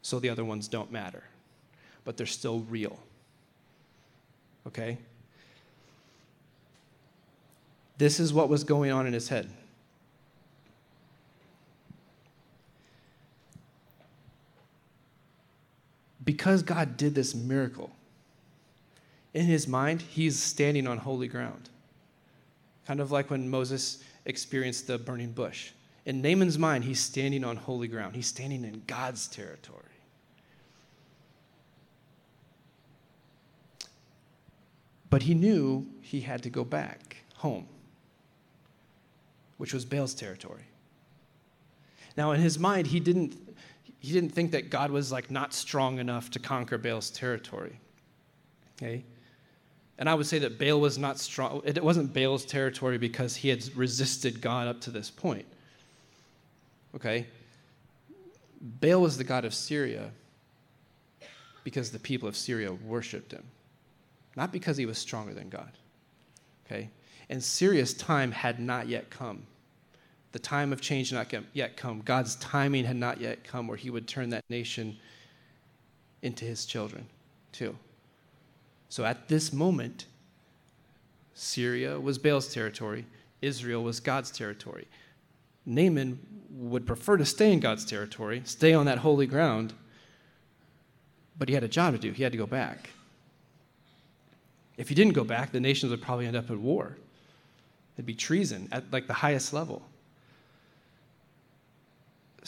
So 0.00 0.18
the 0.18 0.30
other 0.30 0.42
ones 0.42 0.66
don't 0.66 0.90
matter, 0.90 1.24
but 2.06 2.16
they're 2.16 2.24
still 2.24 2.60
real. 2.60 2.98
Okay? 4.66 4.96
This 7.98 8.20
is 8.20 8.32
what 8.32 8.48
was 8.48 8.64
going 8.64 8.90
on 8.90 9.06
in 9.06 9.12
his 9.12 9.28
head. 9.28 9.50
Because 16.28 16.62
God 16.62 16.98
did 16.98 17.14
this 17.14 17.34
miracle, 17.34 17.90
in 19.32 19.46
his 19.46 19.66
mind, 19.66 20.02
he's 20.02 20.38
standing 20.38 20.86
on 20.86 20.98
holy 20.98 21.26
ground. 21.26 21.70
Kind 22.86 23.00
of 23.00 23.10
like 23.10 23.30
when 23.30 23.48
Moses 23.48 24.04
experienced 24.26 24.88
the 24.88 24.98
burning 24.98 25.32
bush. 25.32 25.70
In 26.04 26.20
Naaman's 26.20 26.58
mind, 26.58 26.84
he's 26.84 27.00
standing 27.00 27.44
on 27.44 27.56
holy 27.56 27.88
ground, 27.88 28.14
he's 28.14 28.26
standing 28.26 28.62
in 28.62 28.82
God's 28.86 29.26
territory. 29.26 29.80
But 35.08 35.22
he 35.22 35.32
knew 35.32 35.86
he 36.02 36.20
had 36.20 36.42
to 36.42 36.50
go 36.50 36.62
back 36.62 37.16
home, 37.36 37.66
which 39.56 39.72
was 39.72 39.86
Baal's 39.86 40.12
territory. 40.12 40.64
Now, 42.18 42.32
in 42.32 42.40
his 42.42 42.58
mind, 42.58 42.88
he 42.88 43.00
didn't, 43.00 43.56
he 44.00 44.12
didn't 44.12 44.30
think 44.30 44.52
that 44.52 44.70
God 44.70 44.90
was 44.90 45.10
like 45.10 45.30
not 45.30 45.52
strong 45.52 45.98
enough 45.98 46.30
to 46.30 46.38
conquer 46.38 46.78
Baal's 46.78 47.10
territory. 47.10 47.80
Okay? 48.76 49.04
And 49.98 50.08
I 50.08 50.14
would 50.14 50.26
say 50.26 50.38
that 50.38 50.58
Baal 50.58 50.78
was 50.80 50.96
not 50.96 51.18
strong. 51.18 51.60
It 51.64 51.82
wasn't 51.82 52.12
Baal's 52.12 52.44
territory 52.44 52.98
because 52.98 53.34
he 53.34 53.48
had 53.48 53.64
resisted 53.76 54.40
God 54.40 54.68
up 54.68 54.80
to 54.82 54.90
this 54.90 55.10
point. 55.10 55.46
Okay? 56.94 57.26
Baal 58.60 59.00
was 59.00 59.16
the 59.16 59.24
god 59.24 59.44
of 59.44 59.52
Syria 59.52 60.10
because 61.64 61.90
the 61.90 61.98
people 61.98 62.28
of 62.28 62.36
Syria 62.36 62.72
worshiped 62.72 63.32
him, 63.32 63.44
not 64.36 64.52
because 64.52 64.76
he 64.76 64.86
was 64.86 64.98
stronger 64.98 65.34
than 65.34 65.48
God. 65.48 65.72
Okay? 66.66 66.90
And 67.28 67.42
Syria's 67.42 67.92
time 67.92 68.30
had 68.30 68.60
not 68.60 68.88
yet 68.88 69.10
come. 69.10 69.42
The 70.32 70.38
time 70.38 70.72
of 70.72 70.80
change 70.80 71.10
had 71.10 71.30
not 71.32 71.44
yet 71.54 71.76
come. 71.76 72.02
God's 72.04 72.36
timing 72.36 72.84
had 72.84 72.96
not 72.96 73.20
yet 73.20 73.44
come 73.44 73.66
where 73.66 73.76
he 73.76 73.90
would 73.90 74.06
turn 74.06 74.30
that 74.30 74.44
nation 74.50 74.96
into 76.22 76.44
his 76.44 76.66
children, 76.66 77.06
too. 77.52 77.76
So 78.88 79.04
at 79.04 79.28
this 79.28 79.52
moment, 79.52 80.06
Syria 81.34 81.98
was 81.98 82.18
Baal's 82.18 82.52
territory, 82.52 83.06
Israel 83.40 83.82
was 83.84 84.00
God's 84.00 84.30
territory. 84.30 84.88
Naaman 85.64 86.18
would 86.50 86.86
prefer 86.86 87.16
to 87.16 87.24
stay 87.24 87.52
in 87.52 87.60
God's 87.60 87.84
territory, 87.84 88.42
stay 88.44 88.74
on 88.74 88.86
that 88.86 88.98
holy 88.98 89.26
ground, 89.26 89.72
but 91.38 91.48
he 91.48 91.54
had 91.54 91.62
a 91.62 91.68
job 91.68 91.94
to 91.94 91.98
do. 91.98 92.10
He 92.12 92.22
had 92.22 92.32
to 92.32 92.38
go 92.38 92.46
back. 92.46 92.90
If 94.76 94.88
he 94.88 94.94
didn't 94.94 95.12
go 95.12 95.24
back, 95.24 95.52
the 95.52 95.60
nations 95.60 95.90
would 95.90 96.02
probably 96.02 96.26
end 96.26 96.36
up 96.36 96.50
at 96.50 96.58
war. 96.58 96.96
It'd 97.96 98.06
be 98.06 98.14
treason 98.14 98.68
at 98.72 98.92
like 98.92 99.06
the 99.06 99.12
highest 99.12 99.52
level. 99.52 99.82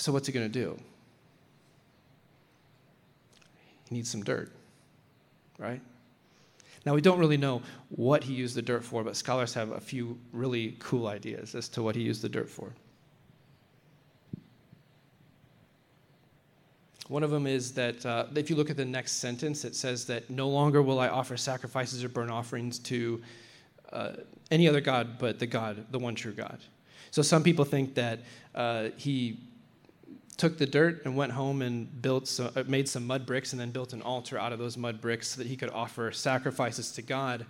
So 0.00 0.12
what's 0.12 0.26
he 0.26 0.32
going 0.32 0.50
to 0.50 0.58
do? 0.58 0.78
He 3.90 3.96
needs 3.96 4.10
some 4.10 4.22
dirt, 4.22 4.50
right? 5.58 5.82
Now, 6.86 6.94
we 6.94 7.02
don't 7.02 7.18
really 7.18 7.36
know 7.36 7.60
what 7.90 8.24
he 8.24 8.32
used 8.32 8.56
the 8.56 8.62
dirt 8.62 8.82
for, 8.82 9.04
but 9.04 9.14
scholars 9.14 9.52
have 9.52 9.72
a 9.72 9.80
few 9.80 10.18
really 10.32 10.76
cool 10.78 11.06
ideas 11.06 11.54
as 11.54 11.68
to 11.70 11.82
what 11.82 11.94
he 11.94 12.00
used 12.00 12.22
the 12.22 12.30
dirt 12.30 12.48
for. 12.48 12.72
One 17.08 17.22
of 17.22 17.30
them 17.30 17.46
is 17.46 17.72
that 17.72 18.06
uh, 18.06 18.24
if 18.34 18.48
you 18.48 18.56
look 18.56 18.70
at 18.70 18.78
the 18.78 18.86
next 18.86 19.16
sentence, 19.16 19.66
it 19.66 19.74
says 19.74 20.06
that 20.06 20.30
no 20.30 20.48
longer 20.48 20.80
will 20.80 20.98
I 20.98 21.08
offer 21.08 21.36
sacrifices 21.36 22.02
or 22.02 22.08
burnt 22.08 22.30
offerings 22.30 22.78
to 22.78 23.20
uh, 23.92 24.12
any 24.50 24.66
other 24.66 24.80
God 24.80 25.18
but 25.18 25.38
the 25.38 25.46
God, 25.46 25.84
the 25.90 25.98
one 25.98 26.14
true 26.14 26.32
God. 26.32 26.58
So 27.10 27.20
some 27.20 27.42
people 27.42 27.66
think 27.66 27.94
that 27.96 28.20
uh, 28.54 28.90
he 28.96 29.40
took 30.40 30.56
the 30.56 30.64
dirt 30.64 31.02
and 31.04 31.14
went 31.14 31.30
home 31.30 31.60
and 31.60 32.00
built 32.00 32.26
some, 32.26 32.50
uh, 32.56 32.64
made 32.66 32.88
some 32.88 33.06
mud 33.06 33.26
bricks 33.26 33.52
and 33.52 33.60
then 33.60 33.70
built 33.70 33.92
an 33.92 34.00
altar 34.00 34.38
out 34.38 34.54
of 34.54 34.58
those 34.58 34.78
mud 34.78 34.98
bricks 34.98 35.28
so 35.28 35.38
that 35.38 35.46
he 35.46 35.54
could 35.54 35.68
offer 35.68 36.10
sacrifices 36.10 36.92
to 36.92 37.02
God 37.02 37.44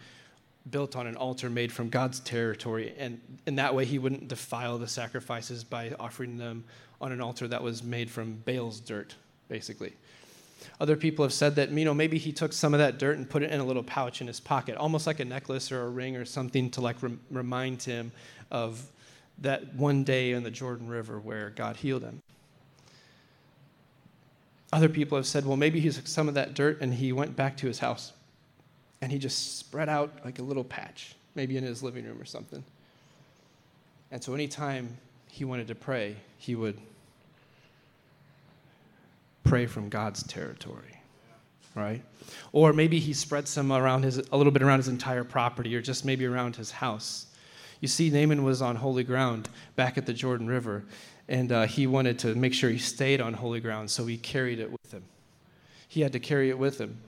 built 0.68 0.96
on 0.96 1.06
an 1.06 1.14
altar 1.16 1.48
made 1.48 1.70
from 1.70 1.88
God's 1.88 2.18
territory. 2.18 2.92
And 2.98 3.20
in 3.46 3.54
that 3.54 3.76
way, 3.76 3.84
he 3.84 4.00
wouldn't 4.00 4.26
defile 4.26 4.76
the 4.76 4.88
sacrifices 4.88 5.62
by 5.62 5.92
offering 6.00 6.36
them 6.36 6.64
on 7.00 7.12
an 7.12 7.20
altar 7.20 7.46
that 7.46 7.62
was 7.62 7.84
made 7.84 8.10
from 8.10 8.42
Baal's 8.44 8.80
dirt, 8.80 9.14
basically. 9.48 9.92
Other 10.80 10.96
people 10.96 11.24
have 11.24 11.32
said 11.32 11.54
that, 11.54 11.70
you 11.70 11.84
know, 11.84 11.94
maybe 11.94 12.18
he 12.18 12.32
took 12.32 12.52
some 12.52 12.74
of 12.74 12.78
that 12.80 12.98
dirt 12.98 13.16
and 13.16 13.30
put 13.30 13.44
it 13.44 13.52
in 13.52 13.60
a 13.60 13.64
little 13.64 13.84
pouch 13.84 14.20
in 14.20 14.26
his 14.26 14.40
pocket, 14.40 14.76
almost 14.76 15.06
like 15.06 15.20
a 15.20 15.24
necklace 15.24 15.70
or 15.70 15.82
a 15.82 15.88
ring 15.88 16.16
or 16.16 16.24
something 16.24 16.70
to 16.72 16.80
like 16.80 17.00
rem- 17.02 17.20
remind 17.30 17.84
him 17.84 18.10
of 18.50 18.84
that 19.38 19.74
one 19.74 20.02
day 20.02 20.32
in 20.32 20.42
the 20.42 20.50
Jordan 20.50 20.88
River 20.88 21.20
where 21.20 21.50
God 21.50 21.76
healed 21.76 22.02
him. 22.02 22.20
Other 24.72 24.88
people 24.88 25.16
have 25.16 25.26
said, 25.26 25.44
well, 25.44 25.56
maybe 25.56 25.80
he 25.80 25.90
took 25.90 26.06
some 26.06 26.28
of 26.28 26.34
that 26.34 26.54
dirt 26.54 26.80
and 26.80 26.94
he 26.94 27.12
went 27.12 27.34
back 27.34 27.56
to 27.58 27.66
his 27.66 27.80
house 27.80 28.12
and 29.00 29.10
he 29.10 29.18
just 29.18 29.58
spread 29.58 29.88
out 29.88 30.12
like 30.24 30.38
a 30.38 30.42
little 30.42 30.64
patch, 30.64 31.14
maybe 31.34 31.56
in 31.56 31.64
his 31.64 31.82
living 31.82 32.04
room 32.04 32.20
or 32.20 32.24
something. 32.24 32.62
And 34.12 34.22
so 34.22 34.34
anytime 34.34 34.96
he 35.28 35.44
wanted 35.44 35.68
to 35.68 35.74
pray, 35.74 36.16
he 36.38 36.54
would 36.54 36.78
pray 39.44 39.66
from 39.66 39.88
God's 39.88 40.22
territory, 40.24 41.00
right? 41.74 42.02
Or 42.52 42.72
maybe 42.72 43.00
he 43.00 43.12
spread 43.12 43.48
some 43.48 43.72
around 43.72 44.04
his, 44.04 44.18
a 44.18 44.36
little 44.36 44.52
bit 44.52 44.62
around 44.62 44.78
his 44.78 44.88
entire 44.88 45.24
property 45.24 45.74
or 45.74 45.80
just 45.80 46.04
maybe 46.04 46.26
around 46.26 46.56
his 46.56 46.70
house. 46.70 47.26
You 47.80 47.88
see, 47.88 48.10
Naaman 48.10 48.44
was 48.44 48.60
on 48.60 48.76
holy 48.76 49.04
ground 49.04 49.48
back 49.74 49.96
at 49.96 50.06
the 50.06 50.12
Jordan 50.12 50.46
River, 50.46 50.84
and 51.30 51.52
uh, 51.52 51.66
he 51.66 51.86
wanted 51.86 52.18
to 52.18 52.34
make 52.34 52.52
sure 52.52 52.70
he 52.70 52.78
stayed 52.78 53.20
on 53.20 53.34
holy 53.34 53.60
ground, 53.60 53.88
so 53.88 54.04
he 54.04 54.18
carried 54.18 54.58
it 54.58 54.70
with 54.70 54.92
him. 54.92 55.04
He 55.86 56.00
had 56.00 56.12
to 56.12 56.18
carry 56.18 56.50
it 56.50 56.58
with 56.58 56.78
him. 56.80 56.98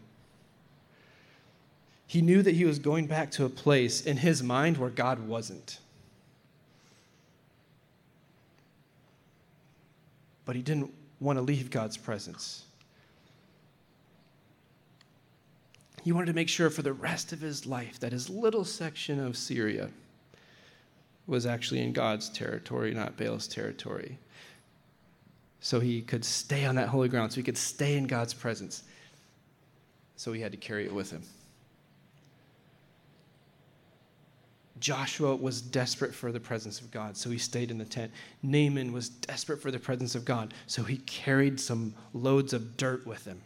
He 2.06 2.22
knew 2.22 2.40
that 2.42 2.54
he 2.54 2.64
was 2.64 2.78
going 2.78 3.06
back 3.08 3.32
to 3.32 3.44
a 3.44 3.48
place 3.48 4.06
in 4.06 4.18
his 4.18 4.40
mind 4.40 4.76
where 4.76 4.90
God 4.90 5.26
wasn't. 5.26 5.80
But 10.44 10.54
he 10.54 10.62
didn't 10.62 10.94
want 11.18 11.38
to 11.38 11.42
leave 11.42 11.70
God's 11.70 11.96
presence. 11.96 12.64
He 16.04 16.12
wanted 16.12 16.26
to 16.26 16.32
make 16.32 16.48
sure 16.48 16.70
for 16.70 16.82
the 16.82 16.92
rest 16.92 17.32
of 17.32 17.40
his 17.40 17.66
life 17.66 17.98
that 17.98 18.12
his 18.12 18.30
little 18.30 18.64
section 18.64 19.18
of 19.18 19.36
Syria 19.36 19.90
was 21.26 21.46
actually 21.46 21.82
in 21.82 21.92
God's 21.92 22.28
territory, 22.28 22.92
not 22.92 23.16
Baal's 23.16 23.46
territory. 23.46 24.18
So 25.60 25.78
he 25.78 26.02
could 26.02 26.24
stay 26.24 26.64
on 26.64 26.74
that 26.74 26.88
holy 26.88 27.08
ground, 27.08 27.32
so 27.32 27.36
he 27.36 27.42
could 27.42 27.56
stay 27.56 27.96
in 27.96 28.06
God's 28.06 28.34
presence. 28.34 28.82
So 30.16 30.32
he 30.32 30.40
had 30.40 30.52
to 30.52 30.58
carry 30.58 30.84
it 30.84 30.92
with 30.92 31.10
him. 31.10 31.22
Joshua 34.80 35.36
was 35.36 35.62
desperate 35.62 36.12
for 36.12 36.32
the 36.32 36.40
presence 36.40 36.80
of 36.80 36.90
God, 36.90 37.16
so 37.16 37.30
he 37.30 37.38
stayed 37.38 37.70
in 37.70 37.78
the 37.78 37.84
tent. 37.84 38.10
Naaman 38.42 38.92
was 38.92 39.08
desperate 39.08 39.62
for 39.62 39.70
the 39.70 39.78
presence 39.78 40.16
of 40.16 40.24
God, 40.24 40.52
so 40.66 40.82
he 40.82 40.96
carried 40.98 41.60
some 41.60 41.94
loads 42.12 42.52
of 42.52 42.76
dirt 42.76 43.06
with 43.06 43.24
him. 43.24 43.40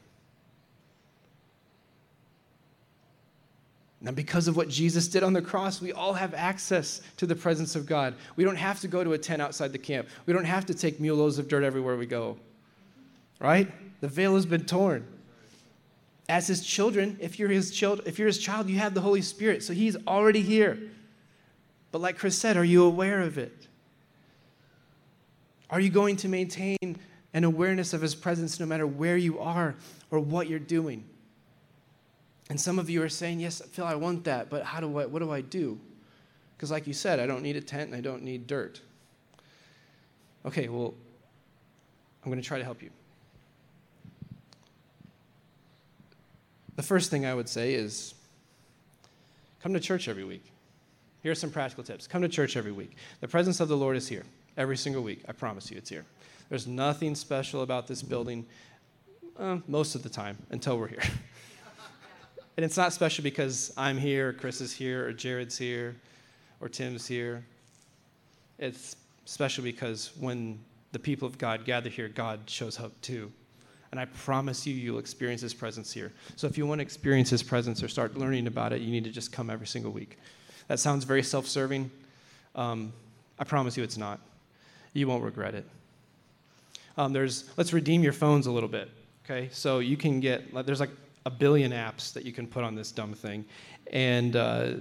Now, 4.06 4.12
because 4.12 4.46
of 4.46 4.56
what 4.56 4.68
Jesus 4.68 5.08
did 5.08 5.24
on 5.24 5.32
the 5.32 5.42
cross, 5.42 5.80
we 5.80 5.92
all 5.92 6.12
have 6.12 6.32
access 6.32 7.00
to 7.16 7.26
the 7.26 7.34
presence 7.34 7.74
of 7.74 7.86
God. 7.86 8.14
We 8.36 8.44
don't 8.44 8.54
have 8.54 8.78
to 8.82 8.88
go 8.88 9.02
to 9.02 9.14
a 9.14 9.18
tent 9.18 9.42
outside 9.42 9.72
the 9.72 9.78
camp. 9.78 10.06
We 10.26 10.32
don't 10.32 10.44
have 10.44 10.64
to 10.66 10.74
take 10.74 11.00
mule 11.00 11.16
loads 11.16 11.40
of 11.40 11.48
dirt 11.48 11.64
everywhere 11.64 11.96
we 11.96 12.06
go. 12.06 12.36
Right? 13.40 13.68
The 14.00 14.06
veil 14.06 14.36
has 14.36 14.46
been 14.46 14.64
torn. 14.64 15.04
As 16.28 16.46
his 16.46 16.64
children, 16.64 17.18
if 17.20 17.40
you're 17.40 17.48
his 17.48 17.72
child, 17.72 18.02
if 18.06 18.16
you're 18.16 18.28
his 18.28 18.38
child, 18.38 18.68
you 18.68 18.78
have 18.78 18.94
the 18.94 19.00
Holy 19.00 19.22
Spirit. 19.22 19.64
So 19.64 19.72
he's 19.72 19.96
already 20.06 20.40
here. 20.40 20.78
But 21.90 22.00
like 22.00 22.16
Chris 22.16 22.38
said, 22.38 22.56
are 22.56 22.64
you 22.64 22.84
aware 22.84 23.22
of 23.22 23.38
it? 23.38 23.66
Are 25.68 25.80
you 25.80 25.90
going 25.90 26.14
to 26.18 26.28
maintain 26.28 26.96
an 27.34 27.42
awareness 27.42 27.92
of 27.92 28.02
His 28.02 28.14
presence 28.14 28.60
no 28.60 28.66
matter 28.66 28.86
where 28.86 29.16
you 29.16 29.40
are 29.40 29.74
or 30.12 30.20
what 30.20 30.48
you're 30.48 30.60
doing? 30.60 31.02
And 32.48 32.60
some 32.60 32.78
of 32.78 32.88
you 32.88 33.02
are 33.02 33.08
saying, 33.08 33.40
Yes, 33.40 33.60
Phil, 33.72 33.84
I 33.84 33.94
want 33.94 34.24
that, 34.24 34.50
but 34.50 34.62
how 34.64 34.80
do 34.80 34.98
I, 34.98 35.06
what 35.06 35.20
do 35.20 35.30
I 35.30 35.40
do? 35.40 35.78
Because, 36.56 36.70
like 36.70 36.86
you 36.86 36.92
said, 36.92 37.20
I 37.20 37.26
don't 37.26 37.42
need 37.42 37.56
a 37.56 37.60
tent 37.60 37.90
and 37.90 37.94
I 37.94 38.00
don't 38.00 38.22
need 38.22 38.46
dirt. 38.46 38.80
Okay, 40.46 40.68
well, 40.68 40.94
I'm 42.24 42.30
going 42.30 42.40
to 42.40 42.46
try 42.46 42.58
to 42.58 42.64
help 42.64 42.82
you. 42.82 42.90
The 46.76 46.82
first 46.82 47.10
thing 47.10 47.26
I 47.26 47.34
would 47.34 47.48
say 47.48 47.74
is 47.74 48.14
come 49.62 49.74
to 49.74 49.80
church 49.80 50.08
every 50.08 50.24
week. 50.24 50.44
Here 51.22 51.32
are 51.32 51.36
some 51.36 51.50
practical 51.50 51.82
tips. 51.82 52.06
Come 52.06 52.22
to 52.22 52.28
church 52.28 52.56
every 52.56 52.72
week. 52.72 52.96
The 53.20 53.28
presence 53.28 53.60
of 53.60 53.68
the 53.68 53.76
Lord 53.76 53.96
is 53.96 54.06
here 54.06 54.24
every 54.56 54.76
single 54.76 55.02
week. 55.02 55.24
I 55.28 55.32
promise 55.32 55.70
you, 55.70 55.76
it's 55.76 55.90
here. 55.90 56.04
There's 56.48 56.66
nothing 56.66 57.14
special 57.14 57.62
about 57.62 57.86
this 57.86 58.02
building 58.02 58.46
uh, 59.38 59.58
most 59.66 59.94
of 59.94 60.02
the 60.02 60.08
time 60.08 60.38
until 60.50 60.78
we're 60.78 60.88
here. 60.88 61.02
and 62.56 62.64
it's 62.64 62.76
not 62.76 62.92
special 62.92 63.22
because 63.22 63.72
I'm 63.76 63.98
here, 63.98 64.30
or 64.30 64.32
Chris 64.32 64.60
is 64.60 64.72
here, 64.72 65.06
or 65.06 65.12
Jared's 65.12 65.58
here, 65.58 65.96
or 66.60 66.68
Tim's 66.68 67.06
here. 67.06 67.44
It's 68.58 68.96
special 69.26 69.62
because 69.62 70.12
when 70.18 70.58
the 70.92 70.98
people 70.98 71.28
of 71.28 71.36
God 71.36 71.64
gather 71.66 71.90
here, 71.90 72.08
God 72.08 72.40
shows 72.46 72.80
up 72.80 72.98
too. 73.02 73.30
And 73.90 74.00
I 74.00 74.06
promise 74.06 74.66
you, 74.66 74.74
you'll 74.74 74.98
experience 74.98 75.42
His 75.42 75.52
presence 75.52 75.92
here. 75.92 76.12
So 76.36 76.46
if 76.46 76.56
you 76.56 76.66
want 76.66 76.78
to 76.78 76.82
experience 76.82 77.28
His 77.28 77.42
presence 77.42 77.82
or 77.82 77.88
start 77.88 78.16
learning 78.16 78.46
about 78.46 78.72
it, 78.72 78.80
you 78.80 78.90
need 78.90 79.04
to 79.04 79.10
just 79.10 79.32
come 79.32 79.50
every 79.50 79.66
single 79.66 79.92
week. 79.92 80.18
That 80.68 80.80
sounds 80.80 81.04
very 81.04 81.22
self 81.22 81.46
serving. 81.46 81.90
Um, 82.54 82.92
I 83.38 83.44
promise 83.44 83.76
you 83.76 83.84
it's 83.84 83.98
not. 83.98 84.18
You 84.94 85.06
won't 85.06 85.22
regret 85.22 85.54
it. 85.54 85.66
Um, 86.96 87.12
there's, 87.12 87.50
let's 87.58 87.74
redeem 87.74 88.02
your 88.02 88.14
phones 88.14 88.46
a 88.46 88.50
little 88.50 88.68
bit, 88.68 88.90
okay? 89.24 89.50
So 89.52 89.80
you 89.80 89.98
can 89.98 90.20
get, 90.20 90.52
there's 90.64 90.80
like 90.80 90.90
a 91.26 91.30
billion 91.30 91.72
apps 91.72 92.12
that 92.12 92.24
you 92.24 92.32
can 92.32 92.46
put 92.46 92.62
on 92.62 92.76
this 92.76 92.92
dumb 92.92 93.12
thing. 93.12 93.44
And 93.92 94.36
uh, 94.36 94.74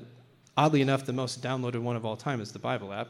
oddly 0.55 0.81
enough, 0.81 1.03
the 1.03 1.11
most 1.11 1.41
downloaded 1.41 1.81
one 1.81 1.95
of 1.95 2.05
all 2.05 2.15
time 2.15 2.39
is 2.39 2.51
the 2.51 2.59
Bible 2.59 2.93
app. 2.93 3.09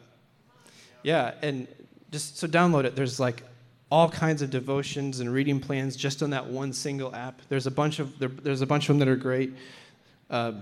Yeah, 1.03 1.33
and 1.41 1.67
just 2.11 2.37
so 2.37 2.47
download 2.47 2.85
it. 2.85 2.95
There's 2.95 3.19
like 3.19 3.43
all 3.91 4.09
kinds 4.09 4.41
of 4.41 4.49
devotions 4.49 5.19
and 5.19 5.31
reading 5.31 5.59
plans 5.59 5.97
just 5.97 6.23
on 6.23 6.29
that 6.29 6.47
one 6.47 6.71
single 6.71 7.13
app. 7.13 7.41
There's 7.49 7.67
a 7.67 7.71
bunch 7.71 7.99
of 7.99 8.17
there, 8.17 8.29
there's 8.29 8.61
a 8.61 8.65
bunch 8.65 8.85
of 8.89 8.97
them 8.97 8.99
that 8.99 9.09
are 9.09 9.17
great. 9.17 9.53
Uh, 10.29 10.53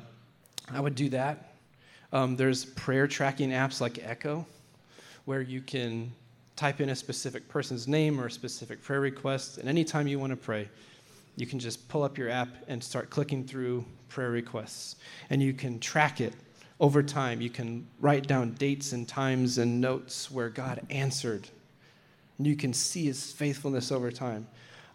I 0.71 0.81
would 0.81 0.95
do 0.95 1.09
that. 1.09 1.53
Um, 2.11 2.35
there's 2.35 2.65
prayer 2.65 3.07
tracking 3.07 3.51
apps 3.51 3.81
like 3.81 3.99
Echo, 4.03 4.45
where 5.25 5.41
you 5.41 5.61
can 5.61 6.11
type 6.55 6.81
in 6.81 6.89
a 6.89 6.95
specific 6.95 7.47
person's 7.47 7.87
name 7.87 8.19
or 8.19 8.25
a 8.25 8.31
specific 8.31 8.81
prayer 8.81 8.99
request, 8.99 9.59
and 9.59 9.69
anytime 9.69 10.07
you 10.07 10.19
want 10.19 10.31
to 10.31 10.37
pray, 10.37 10.67
you 11.35 11.47
can 11.47 11.59
just 11.59 11.87
pull 11.87 12.03
up 12.03 12.17
your 12.17 12.29
app 12.29 12.49
and 12.67 12.83
start 12.83 13.09
clicking 13.09 13.45
through 13.45 13.85
prayer 14.09 14.29
requests, 14.29 14.97
and 15.29 15.41
you 15.41 15.53
can 15.53 15.79
track 15.79 16.21
it 16.21 16.33
over 16.79 17.01
time. 17.01 17.41
You 17.41 17.49
can 17.49 17.87
write 17.99 18.27
down 18.27 18.51
dates 18.53 18.91
and 18.91 19.07
times 19.07 19.57
and 19.57 19.81
notes 19.81 20.29
where 20.29 20.49
God 20.49 20.81
answered. 20.89 21.47
And 22.37 22.47
you 22.47 22.55
can 22.55 22.73
see 22.73 23.05
his 23.05 23.31
faithfulness 23.31 23.91
over 23.91 24.11
time. 24.11 24.47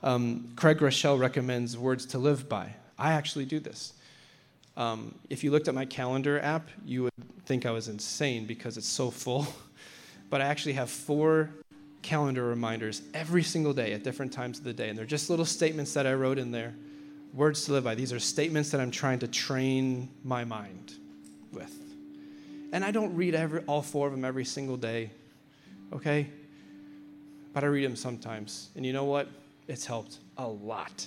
Um, 0.02 0.52
Craig 0.54 0.78
Groeschel 0.78 1.18
recommends 1.18 1.76
words 1.76 2.06
to 2.06 2.18
live 2.18 2.48
by. 2.48 2.74
I 2.98 3.12
actually 3.12 3.46
do 3.46 3.58
this. 3.58 3.94
Um, 4.76 5.14
if 5.28 5.42
you 5.42 5.50
looked 5.50 5.66
at 5.66 5.74
my 5.74 5.84
calendar 5.84 6.40
app, 6.40 6.68
you 6.84 7.04
would 7.04 7.12
think 7.46 7.66
I 7.66 7.70
was 7.70 7.88
insane 7.88 8.46
because 8.46 8.76
it's 8.76 8.88
so 8.88 9.10
full. 9.10 9.46
but 10.30 10.40
I 10.40 10.44
actually 10.44 10.74
have 10.74 10.90
four 10.90 11.50
calendar 12.08 12.46
reminders 12.46 13.02
every 13.12 13.42
single 13.42 13.74
day 13.74 13.92
at 13.92 14.02
different 14.02 14.32
times 14.32 14.56
of 14.58 14.64
the 14.64 14.72
day. 14.72 14.88
And 14.88 14.98
they're 14.98 15.04
just 15.04 15.28
little 15.28 15.44
statements 15.44 15.92
that 15.92 16.06
I 16.06 16.14
wrote 16.14 16.38
in 16.38 16.50
there. 16.50 16.74
Words 17.34 17.66
to 17.66 17.72
live 17.72 17.84
by. 17.84 17.94
These 17.94 18.14
are 18.14 18.18
statements 18.18 18.70
that 18.70 18.80
I'm 18.80 18.90
trying 18.90 19.18
to 19.18 19.28
train 19.28 20.08
my 20.24 20.42
mind 20.42 20.94
with. 21.52 21.70
And 22.72 22.82
I 22.82 22.92
don't 22.92 23.14
read 23.14 23.34
every, 23.34 23.60
all 23.66 23.82
four 23.82 24.06
of 24.06 24.14
them 24.14 24.24
every 24.24 24.46
single 24.46 24.78
day, 24.78 25.10
okay? 25.92 26.30
But 27.52 27.62
I 27.62 27.66
read 27.66 27.84
them 27.84 27.96
sometimes. 27.96 28.70
And 28.74 28.86
you 28.86 28.94
know 28.94 29.04
what? 29.04 29.28
It's 29.68 29.84
helped 29.84 30.16
a 30.38 30.46
lot. 30.48 31.06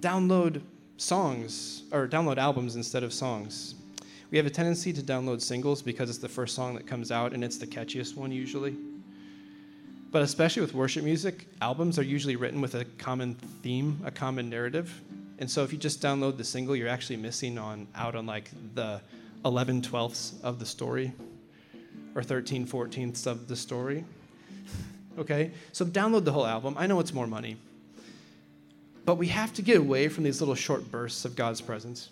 Download 0.00 0.60
songs, 0.96 1.84
or 1.92 2.08
download 2.08 2.38
albums 2.38 2.74
instead 2.74 3.04
of 3.04 3.12
songs. 3.12 3.76
We 4.34 4.38
have 4.38 4.46
a 4.46 4.50
tendency 4.50 4.92
to 4.92 5.00
download 5.00 5.40
singles 5.40 5.80
because 5.80 6.10
it's 6.10 6.18
the 6.18 6.28
first 6.28 6.56
song 6.56 6.74
that 6.74 6.88
comes 6.88 7.12
out 7.12 7.34
and 7.34 7.44
it's 7.44 7.56
the 7.56 7.68
catchiest 7.68 8.16
one 8.16 8.32
usually. 8.32 8.74
But 10.10 10.22
especially 10.22 10.62
with 10.62 10.74
worship 10.74 11.04
music, 11.04 11.46
albums 11.62 12.00
are 12.00 12.02
usually 12.02 12.34
written 12.34 12.60
with 12.60 12.74
a 12.74 12.84
common 12.98 13.36
theme, 13.62 14.00
a 14.04 14.10
common 14.10 14.50
narrative. 14.50 15.00
And 15.38 15.48
so 15.48 15.62
if 15.62 15.72
you 15.72 15.78
just 15.78 16.02
download 16.02 16.36
the 16.36 16.42
single, 16.42 16.74
you're 16.74 16.88
actually 16.88 17.18
missing 17.18 17.58
on 17.58 17.86
out 17.94 18.16
on 18.16 18.26
like 18.26 18.50
the 18.74 19.00
11 19.44 19.82
twelfths 19.82 20.34
of 20.42 20.58
the 20.58 20.66
story 20.66 21.12
or 22.16 22.24
13 22.24 22.66
14ths 22.66 23.28
of 23.28 23.46
the 23.46 23.54
story. 23.54 24.04
okay? 25.16 25.52
So 25.70 25.84
download 25.84 26.24
the 26.24 26.32
whole 26.32 26.44
album. 26.44 26.74
I 26.76 26.88
know 26.88 26.98
it's 26.98 27.14
more 27.14 27.28
money. 27.28 27.56
But 29.04 29.14
we 29.14 29.28
have 29.28 29.54
to 29.54 29.62
get 29.62 29.76
away 29.76 30.08
from 30.08 30.24
these 30.24 30.40
little 30.40 30.56
short 30.56 30.90
bursts 30.90 31.24
of 31.24 31.36
God's 31.36 31.60
presence 31.60 32.10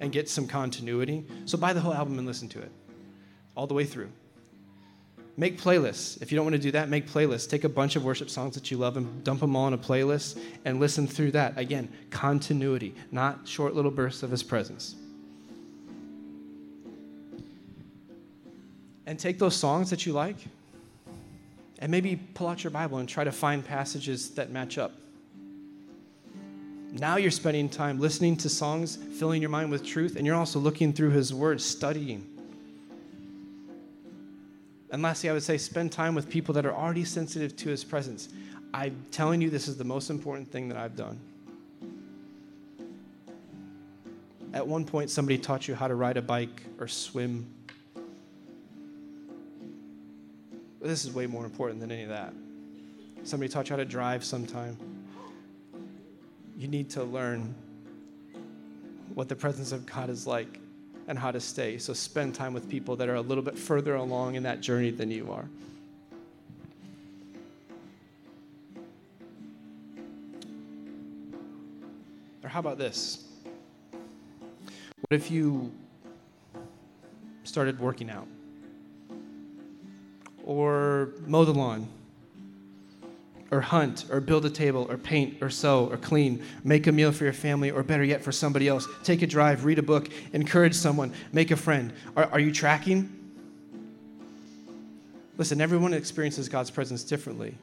and 0.00 0.12
get 0.12 0.28
some 0.28 0.46
continuity. 0.46 1.24
So 1.44 1.58
buy 1.58 1.72
the 1.72 1.80
whole 1.80 1.94
album 1.94 2.18
and 2.18 2.26
listen 2.26 2.48
to 2.50 2.60
it 2.60 2.70
all 3.56 3.66
the 3.66 3.74
way 3.74 3.84
through. 3.84 4.10
Make 5.36 5.58
playlists. 5.58 6.20
If 6.20 6.30
you 6.30 6.36
don't 6.36 6.44
want 6.44 6.56
to 6.56 6.62
do 6.62 6.72
that, 6.72 6.90
make 6.90 7.08
playlists. 7.08 7.48
Take 7.48 7.64
a 7.64 7.68
bunch 7.68 7.96
of 7.96 8.04
worship 8.04 8.28
songs 8.28 8.54
that 8.54 8.70
you 8.70 8.76
love 8.76 8.98
and 8.98 9.24
dump 9.24 9.40
them 9.40 9.56
all 9.56 9.66
in 9.66 9.72
a 9.72 9.78
playlist 9.78 10.38
and 10.64 10.78
listen 10.78 11.06
through 11.06 11.30
that. 11.32 11.56
Again, 11.56 11.88
continuity, 12.10 12.94
not 13.10 13.48
short 13.48 13.74
little 13.74 13.90
bursts 13.90 14.22
of 14.22 14.30
His 14.30 14.42
presence. 14.42 14.94
And 19.06 19.18
take 19.18 19.38
those 19.38 19.56
songs 19.56 19.90
that 19.90 20.04
you 20.04 20.12
like 20.12 20.36
and 21.78 21.90
maybe 21.90 22.16
pull 22.34 22.48
out 22.48 22.62
your 22.62 22.70
Bible 22.70 22.98
and 22.98 23.08
try 23.08 23.24
to 23.24 23.32
find 23.32 23.64
passages 23.64 24.30
that 24.30 24.50
match 24.50 24.78
up. 24.78 24.92
Now 26.92 27.16
you're 27.16 27.30
spending 27.30 27.70
time 27.70 27.98
listening 27.98 28.36
to 28.38 28.50
songs, 28.50 28.96
filling 28.96 29.40
your 29.40 29.50
mind 29.50 29.70
with 29.70 29.84
truth, 29.84 30.16
and 30.16 30.26
you're 30.26 30.36
also 30.36 30.58
looking 30.58 30.92
through 30.92 31.10
His 31.10 31.32
Word, 31.32 31.60
studying. 31.60 32.26
And 34.92 35.00
lastly, 35.00 35.30
I 35.30 35.32
would 35.32 35.42
say 35.42 35.56
spend 35.56 35.90
time 35.90 36.14
with 36.14 36.28
people 36.28 36.52
that 36.54 36.66
are 36.66 36.74
already 36.74 37.06
sensitive 37.06 37.56
to 37.56 37.70
his 37.70 37.82
presence. 37.82 38.28
I'm 38.74 39.06
telling 39.10 39.40
you, 39.40 39.48
this 39.48 39.66
is 39.66 39.78
the 39.78 39.84
most 39.84 40.10
important 40.10 40.52
thing 40.52 40.68
that 40.68 40.76
I've 40.76 40.94
done. 40.94 41.18
At 44.52 44.66
one 44.66 44.84
point, 44.84 45.08
somebody 45.08 45.38
taught 45.38 45.66
you 45.66 45.74
how 45.74 45.88
to 45.88 45.94
ride 45.94 46.18
a 46.18 46.22
bike 46.22 46.62
or 46.78 46.88
swim. 46.88 47.46
This 50.82 51.06
is 51.06 51.12
way 51.14 51.26
more 51.26 51.46
important 51.46 51.80
than 51.80 51.90
any 51.90 52.02
of 52.02 52.10
that. 52.10 52.34
Somebody 53.24 53.50
taught 53.50 53.70
you 53.70 53.72
how 53.72 53.78
to 53.78 53.86
drive 53.86 54.22
sometime. 54.22 54.76
You 56.56 56.68
need 56.68 56.90
to 56.90 57.04
learn 57.04 57.54
what 59.14 59.28
the 59.28 59.36
presence 59.36 59.72
of 59.72 59.84
God 59.86 60.10
is 60.10 60.26
like 60.26 60.58
and 61.08 61.18
how 61.18 61.30
to 61.30 61.40
stay. 61.40 61.78
So 61.78 61.92
spend 61.92 62.34
time 62.34 62.54
with 62.54 62.68
people 62.68 62.96
that 62.96 63.08
are 63.08 63.16
a 63.16 63.20
little 63.20 63.42
bit 63.42 63.58
further 63.58 63.96
along 63.96 64.36
in 64.36 64.42
that 64.44 64.60
journey 64.60 64.90
than 64.90 65.10
you 65.10 65.30
are. 65.32 65.48
Or 72.42 72.48
how 72.48 72.60
about 72.60 72.78
this? 72.78 73.24
What 73.90 75.20
if 75.20 75.30
you 75.30 75.72
started 77.44 77.78
working 77.78 78.10
out? 78.10 78.26
Or 80.44 81.10
mow 81.26 81.44
the 81.44 81.52
lawn? 81.52 81.88
Or 83.52 83.60
hunt 83.60 84.06
or 84.10 84.20
build 84.20 84.46
a 84.46 84.50
table 84.50 84.86
or 84.88 84.96
paint 84.96 85.40
or 85.42 85.50
sew 85.50 85.86
or 85.90 85.98
clean, 85.98 86.42
make 86.64 86.86
a 86.86 86.92
meal 86.92 87.12
for 87.12 87.24
your 87.24 87.32
family 87.34 87.70
or 87.70 87.82
better 87.82 88.02
yet 88.02 88.24
for 88.24 88.32
somebody 88.32 88.66
else, 88.66 88.88
take 89.04 89.20
a 89.20 89.26
drive, 89.26 89.66
read 89.66 89.78
a 89.78 89.82
book, 89.82 90.08
encourage 90.32 90.74
someone, 90.74 91.12
make 91.32 91.50
a 91.50 91.56
friend. 91.56 91.92
Are, 92.16 92.24
are 92.32 92.40
you 92.40 92.50
tracking? 92.50 93.12
Listen, 95.36 95.60
everyone 95.60 95.92
experiences 95.92 96.48
God's 96.48 96.70
presence 96.70 97.04
differently, 97.04 97.54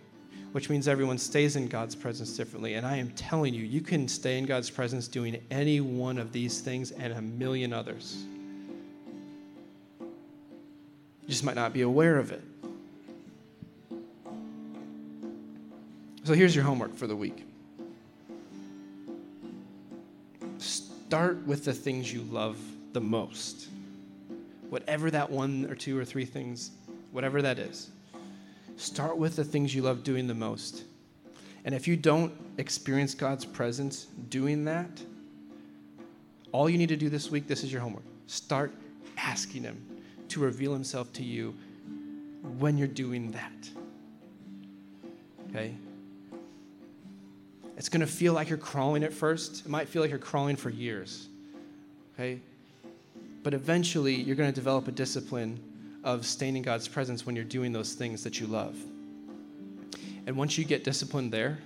which 0.52 0.70
means 0.70 0.88
everyone 0.88 1.18
stays 1.18 1.56
in 1.56 1.68
God's 1.68 1.96
presence 1.96 2.38
differently. 2.38 2.76
And 2.76 2.86
I 2.86 2.98
am 2.98 3.10
telling 3.12 3.56
you, 3.56 3.64
you 3.64 3.82
can 3.82 4.08
stay 4.08 4.38
in 4.38 4.46
God's 4.46 4.70
presence 4.70 5.08
doing 5.08 5.42
any 5.50 5.82
one 5.82 6.20
of 6.20 6.32
these 6.32 6.62
things 6.62 6.92
and 6.92 7.14
a 7.14 7.22
million 7.22 7.74
others. 7.74 8.24
You 10.00 10.08
just 11.30 11.44
might 11.44 11.56
not 11.56 11.74
be 11.74 11.82
aware 11.82 12.18
of 12.18 12.32
it. 12.32 12.44
So 16.30 16.36
here's 16.36 16.56
your 16.56 16.64
homework 16.64 16.96
for 16.96 17.08
the 17.08 17.16
week 17.16 17.44
start 20.60 21.44
with 21.48 21.66
the 21.66 21.74
things 21.74 22.14
you 22.14 22.22
love 22.22 22.56
the 22.94 23.02
most. 23.02 23.70
Whatever 24.70 25.10
that 25.10 25.28
one 25.28 25.66
or 25.72 25.74
two 25.74 25.98
or 25.98 26.06
three 26.06 26.26
things, 26.26 26.70
whatever 27.14 27.42
that 27.42 27.58
is, 27.58 27.90
start 28.78 29.18
with 29.18 29.38
the 29.38 29.44
things 29.44 29.74
you 29.74 29.82
love 29.82 30.04
doing 30.04 30.28
the 30.28 30.36
most. 30.36 30.84
And 31.66 31.74
if 31.74 31.88
you 31.88 31.98
don't 31.98 32.32
experience 32.60 33.16
God's 33.16 33.44
presence 33.44 34.06
doing 34.30 34.64
that, 34.66 35.02
all 36.52 36.70
you 36.70 36.78
need 36.78 36.90
to 36.90 36.96
do 36.96 37.10
this 37.10 37.32
week, 37.32 37.48
this 37.48 37.64
is 37.64 37.72
your 37.72 37.82
homework. 37.82 38.04
Start 38.28 38.72
asking 39.18 39.64
Him 39.64 39.84
to 40.28 40.42
reveal 40.42 40.74
Himself 40.74 41.12
to 41.14 41.24
you 41.24 41.56
when 42.60 42.78
you're 42.78 42.88
doing 42.88 43.32
that. 43.32 43.70
Okay? 45.50 45.74
It's 47.80 47.88
going 47.88 48.02
to 48.02 48.08
feel 48.08 48.34
like 48.34 48.50
you're 48.50 48.58
crawling 48.58 49.06
at 49.06 49.14
first. 49.14 49.66
It 49.66 49.70
might 49.70 49.88
feel 49.88 50.02
like 50.02 50.12
you're 50.12 50.20
crawling 50.20 50.58
for 50.58 50.70
years. 50.70 51.30
Okay? 52.14 52.42
But 53.42 53.54
eventually, 53.54 54.16
you're 54.16 54.36
going 54.36 54.50
to 54.50 54.56
develop 54.56 54.90
a 54.90 54.92
discipline 54.92 55.58
of 56.04 56.26
staying 56.26 56.58
in 56.58 56.62
God's 56.62 56.90
presence 56.90 57.26
when 57.26 57.38
you're 57.38 57.46
doing 57.46 57.72
those 57.72 57.94
things 57.94 58.22
that 58.26 58.38
you 58.38 58.48
love. 58.48 58.76
And 60.28 60.36
once 60.36 60.58
you 60.58 60.66
get 60.66 60.84
disciplined 60.84 61.32
there, 61.32 61.58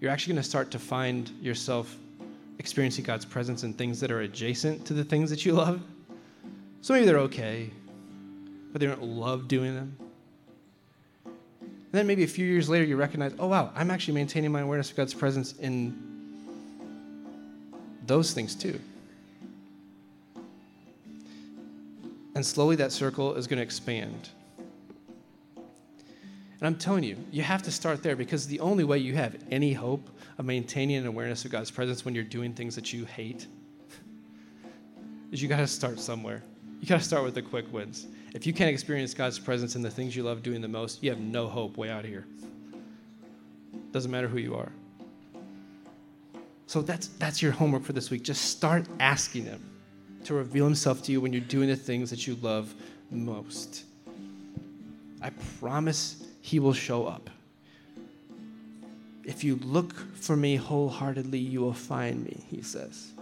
you're 0.00 0.10
actually 0.10 0.34
going 0.34 0.42
to 0.42 0.48
start 0.48 0.70
to 0.72 0.78
find 0.78 1.30
yourself 1.40 1.96
experiencing 2.58 3.04
God's 3.04 3.24
presence 3.24 3.64
in 3.64 3.72
things 3.72 4.00
that 4.00 4.10
are 4.10 4.20
adjacent 4.20 4.84
to 4.84 4.92
the 4.92 5.02
things 5.02 5.30
that 5.30 5.46
you 5.46 5.54
love. 5.54 5.80
So 6.82 6.92
maybe 6.92 7.06
they're 7.06 7.18
okay, 7.20 7.70
but 8.70 8.82
they 8.82 8.86
don't 8.86 9.02
love 9.02 9.48
doing 9.48 9.74
them. 9.74 9.96
And 11.90 11.98
then 11.98 12.06
maybe 12.06 12.22
a 12.22 12.28
few 12.28 12.44
years 12.44 12.68
later, 12.68 12.84
you 12.84 12.96
recognize, 12.96 13.32
oh, 13.38 13.46
wow, 13.46 13.72
I'm 13.74 13.90
actually 13.90 14.12
maintaining 14.12 14.52
my 14.52 14.60
awareness 14.60 14.90
of 14.90 14.96
God's 14.96 15.14
presence 15.14 15.54
in 15.54 15.96
those 18.06 18.34
things 18.34 18.54
too. 18.54 18.78
And 22.34 22.44
slowly 22.44 22.76
that 22.76 22.92
circle 22.92 23.36
is 23.36 23.46
going 23.46 23.56
to 23.56 23.62
expand. 23.62 24.28
And 25.56 26.66
I'm 26.66 26.76
telling 26.76 27.04
you, 27.04 27.16
you 27.32 27.42
have 27.42 27.62
to 27.62 27.70
start 27.70 28.02
there 28.02 28.16
because 28.16 28.46
the 28.46 28.60
only 28.60 28.84
way 28.84 28.98
you 28.98 29.14
have 29.14 29.38
any 29.50 29.72
hope 29.72 30.10
of 30.36 30.44
maintaining 30.44 30.96
an 30.96 31.06
awareness 31.06 31.46
of 31.46 31.50
God's 31.50 31.70
presence 31.70 32.04
when 32.04 32.14
you're 32.14 32.22
doing 32.22 32.52
things 32.52 32.74
that 32.74 32.92
you 32.92 33.06
hate 33.06 33.46
is 35.32 35.40
you 35.40 35.48
got 35.48 35.56
to 35.56 35.66
start 35.66 35.98
somewhere. 35.98 36.42
You 36.80 36.86
got 36.86 36.98
to 36.98 37.04
start 37.04 37.24
with 37.24 37.34
the 37.34 37.42
quick 37.42 37.72
wins. 37.72 38.06
If 38.34 38.46
you 38.46 38.52
can't 38.52 38.70
experience 38.70 39.14
God's 39.14 39.38
presence 39.38 39.74
in 39.74 39.82
the 39.82 39.90
things 39.90 40.14
you 40.14 40.22
love 40.22 40.42
doing 40.42 40.60
the 40.60 40.68
most, 40.68 41.02
you 41.02 41.10
have 41.10 41.20
no 41.20 41.48
hope 41.48 41.76
way 41.76 41.90
out 41.90 42.04
of 42.04 42.10
here. 42.10 42.26
Doesn't 43.92 44.10
matter 44.10 44.28
who 44.28 44.38
you 44.38 44.54
are. 44.54 44.70
So 46.66 46.82
that's 46.82 47.08
that's 47.08 47.40
your 47.40 47.52
homework 47.52 47.84
for 47.84 47.94
this 47.94 48.10
week. 48.10 48.22
Just 48.22 48.50
start 48.50 48.86
asking 49.00 49.44
him 49.44 49.64
to 50.24 50.34
reveal 50.34 50.66
himself 50.66 51.02
to 51.04 51.12
you 51.12 51.20
when 51.20 51.32
you're 51.32 51.40
doing 51.40 51.68
the 51.68 51.76
things 51.76 52.10
that 52.10 52.26
you 52.26 52.36
love 52.42 52.74
most. 53.10 53.84
I 55.22 55.30
promise 55.58 56.22
he 56.42 56.58
will 56.58 56.74
show 56.74 57.06
up. 57.06 57.30
If 59.24 59.42
you 59.44 59.56
look 59.56 59.94
for 60.14 60.36
me 60.36 60.56
wholeheartedly, 60.56 61.38
you 61.38 61.60
will 61.60 61.72
find 61.72 62.24
me, 62.24 62.44
he 62.48 62.62
says. 62.62 63.12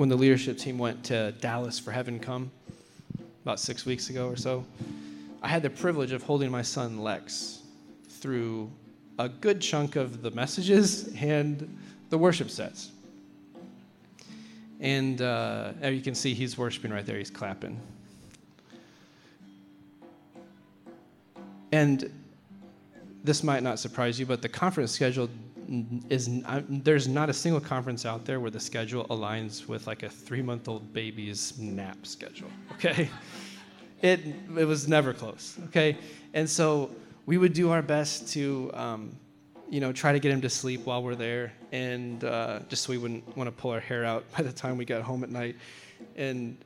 When 0.00 0.08
the 0.08 0.16
leadership 0.16 0.56
team 0.56 0.78
went 0.78 1.04
to 1.04 1.32
Dallas 1.42 1.78
for 1.78 1.90
Heaven 1.90 2.18
Come 2.18 2.50
about 3.44 3.60
six 3.60 3.84
weeks 3.84 4.08
ago 4.08 4.28
or 4.28 4.34
so, 4.34 4.64
I 5.42 5.48
had 5.48 5.62
the 5.62 5.68
privilege 5.68 6.12
of 6.12 6.22
holding 6.22 6.50
my 6.50 6.62
son 6.62 7.02
Lex 7.02 7.60
through 8.08 8.70
a 9.18 9.28
good 9.28 9.60
chunk 9.60 9.96
of 9.96 10.22
the 10.22 10.30
messages 10.30 11.14
and 11.16 11.78
the 12.08 12.16
worship 12.16 12.48
sets. 12.48 12.92
And 14.80 15.20
uh, 15.20 15.72
as 15.82 15.94
you 15.94 16.00
can 16.00 16.14
see, 16.14 16.32
he's 16.32 16.56
worshiping 16.56 16.92
right 16.92 17.04
there, 17.04 17.18
he's 17.18 17.28
clapping. 17.30 17.78
And 21.72 22.10
this 23.24 23.42
might 23.42 23.62
not 23.62 23.78
surprise 23.78 24.18
you, 24.18 24.26
but 24.26 24.42
the 24.42 24.48
conference 24.48 24.92
schedule 24.92 25.28
is 26.08 26.28
there's 26.68 27.06
not 27.06 27.30
a 27.30 27.32
single 27.32 27.60
conference 27.60 28.04
out 28.04 28.24
there 28.24 28.40
where 28.40 28.50
the 28.50 28.58
schedule 28.60 29.06
aligns 29.06 29.68
with 29.68 29.86
like 29.86 30.02
a 30.02 30.08
three 30.08 30.42
month 30.42 30.68
old 30.68 30.92
baby's 30.92 31.58
nap 31.58 32.06
schedule. 32.06 32.50
Okay, 32.72 33.08
it 34.02 34.20
it 34.56 34.64
was 34.64 34.88
never 34.88 35.12
close. 35.12 35.58
Okay, 35.66 35.96
and 36.34 36.48
so 36.48 36.90
we 37.26 37.38
would 37.38 37.52
do 37.52 37.70
our 37.70 37.82
best 37.82 38.32
to. 38.32 38.70
Um, 38.74 39.16
you 39.68 39.78
know, 39.78 39.92
try 39.92 40.10
to 40.10 40.18
get 40.18 40.32
him 40.32 40.40
to 40.40 40.50
sleep 40.50 40.84
while 40.84 41.00
we're 41.00 41.14
there, 41.14 41.52
and 41.70 42.24
uh, 42.24 42.58
just 42.68 42.82
so 42.82 42.90
we 42.90 42.98
wouldn't 42.98 43.36
want 43.36 43.46
to 43.46 43.52
pull 43.52 43.70
our 43.70 43.78
hair 43.78 44.04
out 44.04 44.24
by 44.36 44.42
the 44.42 44.52
time 44.52 44.76
we 44.76 44.84
got 44.84 45.02
home 45.02 45.22
at 45.22 45.30
night, 45.30 45.54
and 46.16 46.58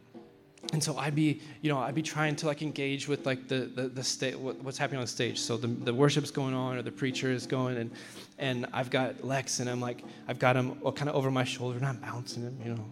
and 0.73 0.83
so 0.83 0.97
I'd 0.97 1.15
be, 1.15 1.41
you 1.63 1.71
know, 1.71 1.79
I'd 1.79 1.95
be 1.95 2.03
trying 2.03 2.37
to 2.37 2.47
like 2.47 2.63
engage 2.63 3.09
with 3.09 3.27
like 3.27 3.49
the 3.49 3.71
the, 3.75 3.89
the 3.89 4.05
state, 4.05 4.39
what's 4.39 4.79
happening 4.79 5.01
on 5.01 5.07
stage. 5.07 5.39
So 5.41 5.57
the, 5.57 5.69
the 5.69 5.95
worship's 5.95 6.31
going 6.31 6.55
on 6.55 6.77
or 6.77 6.83
the 6.83 6.93
preacher 6.93 7.31
is 7.31 7.47
going, 7.47 7.77
and 7.77 7.91
and 8.39 8.67
I've 8.73 8.91
got 8.91 9.25
Lex, 9.25 9.61
and 9.61 9.71
I'm 9.71 9.81
like, 9.81 10.03
I've 10.29 10.39
got 10.39 10.57
him 10.57 10.75
kind 10.95 11.09
of 11.09 11.15
over 11.15 11.31
my 11.31 11.45
shoulder, 11.45 11.79
and 11.79 11.87
I'm 11.87 11.97
bouncing 11.97 12.43
him, 12.43 12.59
you 12.65 12.75
know. 12.75 12.85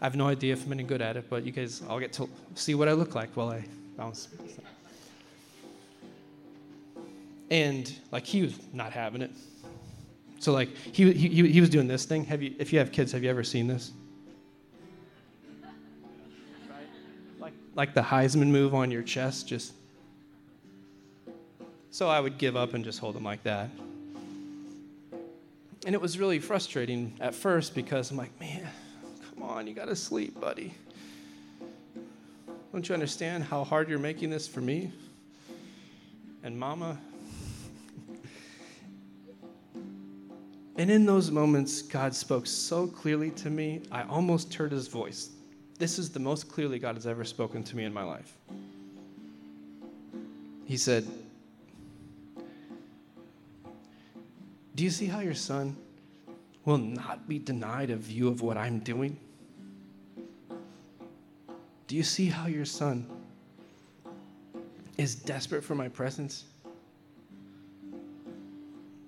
I 0.00 0.06
have 0.06 0.16
no 0.16 0.26
idea 0.26 0.52
if 0.52 0.66
I'm 0.66 0.72
any 0.72 0.82
good 0.82 1.00
at 1.00 1.16
it, 1.16 1.30
but 1.30 1.44
you 1.44 1.52
guys, 1.52 1.82
I'll 1.88 2.00
get 2.00 2.12
to 2.14 2.28
see 2.54 2.74
what 2.74 2.88
I 2.88 2.92
look 2.92 3.14
like 3.14 3.30
while 3.34 3.50
I 3.50 3.64
bounce. 3.96 4.28
And 7.50 7.90
like 8.10 8.26
he 8.26 8.42
was 8.42 8.58
not 8.72 8.92
having 8.92 9.22
it. 9.22 9.30
So 10.40 10.52
like 10.52 10.76
he, 10.76 11.10
he, 11.12 11.48
he 11.48 11.60
was 11.60 11.70
doing 11.70 11.86
this 11.86 12.04
thing. 12.04 12.24
Have 12.24 12.42
you, 12.42 12.54
if 12.58 12.70
you 12.70 12.78
have 12.80 12.92
kids, 12.92 13.12
have 13.12 13.22
you 13.22 13.30
ever 13.30 13.42
seen 13.44 13.66
this? 13.66 13.92
Like 17.74 17.94
the 17.94 18.02
Heisman 18.02 18.48
move 18.48 18.74
on 18.74 18.90
your 18.90 19.02
chest, 19.02 19.48
just. 19.48 19.72
So 21.90 22.08
I 22.08 22.20
would 22.20 22.38
give 22.38 22.56
up 22.56 22.74
and 22.74 22.84
just 22.84 22.98
hold 22.98 23.16
him 23.16 23.24
like 23.24 23.42
that. 23.44 23.70
And 25.86 25.94
it 25.94 26.00
was 26.00 26.18
really 26.18 26.38
frustrating 26.38 27.12
at 27.20 27.34
first 27.34 27.74
because 27.74 28.10
I'm 28.10 28.16
like, 28.16 28.38
man, 28.40 28.66
come 29.30 29.42
on, 29.42 29.66
you 29.66 29.74
gotta 29.74 29.94
sleep, 29.94 30.40
buddy. 30.40 30.74
Don't 32.72 32.88
you 32.88 32.94
understand 32.94 33.44
how 33.44 33.62
hard 33.64 33.88
you're 33.88 33.98
making 33.98 34.30
this 34.30 34.48
for 34.48 34.60
me? 34.60 34.90
And 36.42 36.58
mama? 36.58 36.98
and 40.76 40.90
in 40.90 41.06
those 41.06 41.30
moments, 41.30 41.82
God 41.82 42.14
spoke 42.14 42.46
so 42.46 42.86
clearly 42.86 43.30
to 43.32 43.50
me, 43.50 43.82
I 43.92 44.02
almost 44.04 44.52
heard 44.54 44.72
his 44.72 44.88
voice 44.88 45.33
this 45.78 45.98
is 45.98 46.10
the 46.10 46.20
most 46.20 46.48
clearly 46.48 46.78
God 46.78 46.94
has 46.94 47.06
ever 47.06 47.24
spoken 47.24 47.62
to 47.64 47.76
me 47.76 47.84
in 47.84 47.92
my 47.92 48.04
life. 48.04 48.36
He 50.64 50.76
said, 50.76 51.06
Do 54.74 54.82
you 54.82 54.90
see 54.90 55.06
how 55.06 55.20
your 55.20 55.34
son 55.34 55.76
will 56.64 56.78
not 56.78 57.28
be 57.28 57.38
denied 57.38 57.90
a 57.90 57.96
view 57.96 58.28
of 58.28 58.40
what 58.40 58.56
I'm 58.56 58.78
doing? 58.80 59.18
Do 61.86 61.96
you 61.96 62.02
see 62.02 62.26
how 62.26 62.46
your 62.46 62.64
son 62.64 63.06
is 64.96 65.14
desperate 65.14 65.62
for 65.62 65.74
my 65.74 65.88
presence? 65.88 66.44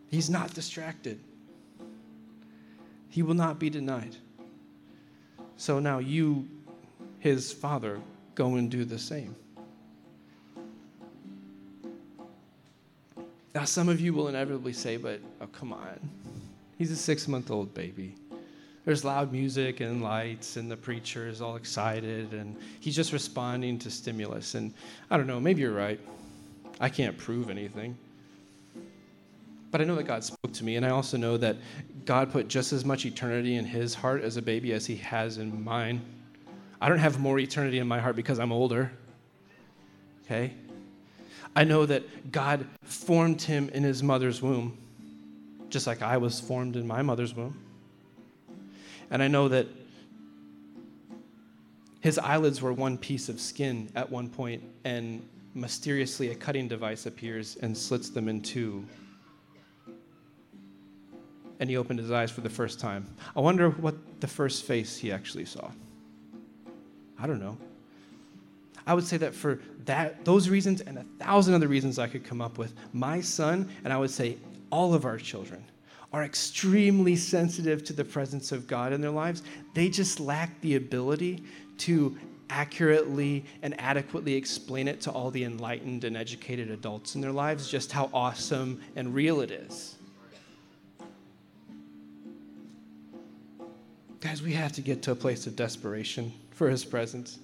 He's 0.09 0.29
not 0.29 0.53
distracted. 0.55 1.19
He 3.09 3.23
will 3.23 3.35
not 3.35 3.59
be 3.59 3.71
denied. 3.71 4.17
So 5.57 5.79
now 5.79 5.99
you 5.99 6.47
his 7.27 7.53
father, 7.53 7.99
go 8.37 8.55
and 8.55 8.70
do 8.70 8.85
the 8.85 8.99
same. 8.99 9.35
Now, 13.53 13.64
some 13.64 13.89
of 13.89 14.01
you 14.01 14.14
will 14.14 14.29
inevitably 14.29 14.72
say, 14.72 14.97
but 14.97 15.20
oh, 15.41 15.49
come 15.49 15.72
on. 15.72 15.99
He's 16.79 16.93
a 16.93 16.97
six 16.97 17.27
month 17.27 17.51
old 17.51 17.74
baby. 17.74 18.14
There's 18.85 19.05
loud 19.05 19.33
music 19.33 19.81
and 19.81 20.05
lights, 20.05 20.57
and 20.57 20.70
the 20.70 20.77
preacher 20.77 21.27
is 21.27 21.43
all 21.43 21.57
excited, 21.57 22.33
and 22.33 22.55
he's 22.79 22.95
just 22.95 23.12
responding 23.12 23.81
to 23.81 23.91
stimulus. 23.91 24.55
And 24.55 24.72
I 25.11 25.16
don't 25.16 25.27
know, 25.27 25.41
maybe 25.41 25.62
you're 25.62 25.72
right. 25.72 25.99
I 26.79 26.89
can't 26.89 27.18
prove 27.18 27.51
anything. 27.51 27.99
But 29.72 29.81
I 29.81 29.85
know 29.85 29.97
that 29.97 30.05
God 30.05 30.22
spoke 30.22 30.53
to 30.53 30.64
me, 30.64 30.77
and 30.77 30.87
I 30.87 30.91
also 30.91 31.16
know 31.16 31.37
that 31.39 31.57
God 32.05 32.31
put 32.31 32.47
just 32.47 32.72
as 32.72 32.85
much 32.85 33.05
eternity 33.05 33.57
in 33.57 33.64
his 33.64 33.95
heart 33.95 34.22
as 34.22 34.37
a 34.37 34.43
baby 34.43 34.72
as 34.72 34.87
he 34.87 34.95
has 34.97 35.39
in 35.39 35.64
mine. 35.64 36.01
I 36.81 36.89
don't 36.89 36.99
have 36.99 37.18
more 37.18 37.39
eternity 37.39 37.79
in 37.79 37.89
my 37.89 38.01
heart 38.01 38.16
because 38.16 38.39
I'm 38.39 38.53
older. 38.53 38.93
Okay? 40.24 40.53
I 41.55 41.64
know 41.64 41.87
that 41.87 42.31
God 42.33 42.66
formed 42.83 43.41
him 43.41 43.70
in 43.70 43.83
his 43.83 44.03
mother's 44.03 44.43
womb, 44.43 44.77
just 45.70 45.87
like 45.87 46.03
I 46.03 46.18
was 46.18 46.39
formed 46.41 46.77
in 46.77 46.87
my 46.87 47.03
mother's 47.03 47.35
womb. 47.35 47.59
And 49.11 49.22
I 49.22 49.29
know 49.29 49.49
that 49.49 49.66
his 52.01 52.18
eyelids 52.18 52.61
were 52.61 52.72
one 52.72 52.99
piece 52.99 53.29
of 53.29 53.41
skin 53.41 53.89
at 53.95 54.11
one 54.11 54.29
point, 54.29 54.62
and 54.85 55.27
mysteriously 55.55 56.31
a 56.31 56.35
cutting 56.35 56.68
device 56.68 57.07
appears 57.07 57.57
and 57.62 57.77
slits 57.77 58.11
them 58.11 58.29
in 58.29 58.43
two. 58.43 58.85
and 61.59 61.70
he 61.70 61.77
opened 61.77 61.99
his 61.99 62.11
eyes 62.11 62.31
for 62.31 62.43
the 62.43 62.51
first 62.51 62.79
time. 62.79 63.07
I 63.35 63.41
wonder 63.41 63.70
what 63.70 63.95
the 64.20 64.27
first 64.27 64.64
face 64.64 64.99
he 64.99 65.11
actually 65.11 65.47
saw. 65.47 65.70
I 67.19 67.27
don't 67.27 67.41
know. 67.41 67.57
I 68.87 68.95
would 68.95 69.05
say 69.05 69.17
that 69.17 69.35
for 69.35 69.61
that 69.85 70.25
those 70.25 70.49
reasons 70.49 70.81
and 70.81 70.99
a 70.99 71.05
thousand 71.19 71.55
other 71.55 71.69
reasons 71.69 71.99
I 71.99 72.07
could 72.07 72.25
come 72.25 72.41
up 72.41 72.57
with, 72.57 72.73
my 72.93 73.21
son 73.21 73.69
and 73.85 73.93
I 73.93 73.97
would 73.97 74.11
say 74.11 74.37
all 74.71 74.95
of 74.95 75.05
our 75.05 75.19
children 75.19 75.64
are 76.12 76.25
extremely 76.25 77.17
sensitive 77.17 77.85
to 77.85 77.93
the 77.93 78.05
presence 78.05 78.53
of 78.53 78.67
God 78.67 78.93
in 78.93 79.01
their 79.01 79.11
lives. 79.11 79.43
They 79.75 79.89
just 79.89 80.21
lack 80.21 80.61
the 80.61 80.77
ability 80.77 81.43
to 81.79 82.17
accurately 82.49 83.45
and 83.62 83.79
adequately 83.81 84.35
explain 84.35 84.87
it 84.87 85.01
to 85.01 85.11
all 85.11 85.33
the 85.33 85.43
enlightened 85.43 86.05
and 86.05 86.17
educated 86.17 86.71
adults 86.71 87.17
in 87.17 87.21
their 87.21 87.33
lives 87.33 87.69
just 87.69 87.91
how 87.91 88.09
awesome 88.14 88.81
and 88.95 89.12
real 89.12 89.41
it 89.41 89.51
is. 89.51 89.97
Guys, 94.21 94.43
we 94.43 94.53
have 94.53 94.73
to 94.73 94.81
get 94.81 95.03
to 95.03 95.11
a 95.11 95.14
place 95.14 95.47
of 95.47 95.57
desperation 95.57 96.33
for 96.57 96.70
his 96.70 96.84
presence. 96.84 97.38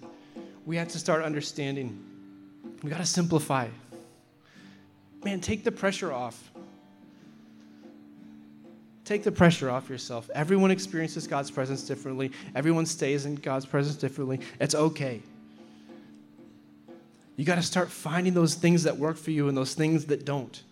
We 0.65 0.77
have 0.77 0.89
to 0.89 0.99
start 0.99 1.23
understanding. 1.23 2.03
We 2.83 2.89
got 2.89 2.99
to 2.99 3.07
simplify. 3.07 3.69
Man, 5.23 5.41
take 5.41 5.65
the 5.65 5.71
pressure 5.71 6.11
off. 6.11 6.51
Take 9.05 9.23
the 9.23 9.31
pressure 9.31 9.69
off 9.69 9.91
yourself. 9.91 10.31
Everyone 10.35 10.71
experiences 10.71 11.27
God's 11.27 11.51
presence 11.51 11.83
differently. 11.83 12.33
Everyone 12.55 12.87
stays 12.87 13.27
in 13.27 13.35
God's 13.35 13.67
presence 13.67 13.97
differently. 13.97 14.41
It's 14.59 14.75
okay. 14.75 15.21
You 17.37 17.45
got 17.45 17.57
to 17.57 17.63
start 17.63 17.91
finding 17.91 18.33
those 18.33 18.55
things 18.55 18.85
that 18.85 18.97
work 18.97 19.19
for 19.19 19.31
you 19.31 19.49
and 19.49 19.57
those 19.57 19.75
things 19.75 20.07
that 20.07 20.25
don't. 20.25 20.63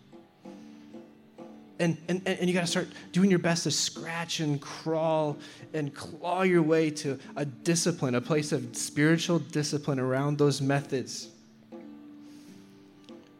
And, 1.81 1.97
and, 2.07 2.21
and 2.27 2.47
you 2.47 2.53
got 2.53 2.61
to 2.61 2.67
start 2.67 2.89
doing 3.11 3.31
your 3.31 3.39
best 3.39 3.63
to 3.63 3.71
scratch 3.71 4.39
and 4.39 4.61
crawl 4.61 5.35
and 5.73 5.91
claw 5.95 6.43
your 6.43 6.61
way 6.61 6.91
to 6.91 7.17
a 7.35 7.43
discipline, 7.43 8.13
a 8.13 8.21
place 8.21 8.51
of 8.51 8.77
spiritual 8.77 9.39
discipline 9.39 9.99
around 9.99 10.37
those 10.37 10.61
methods. 10.61 11.29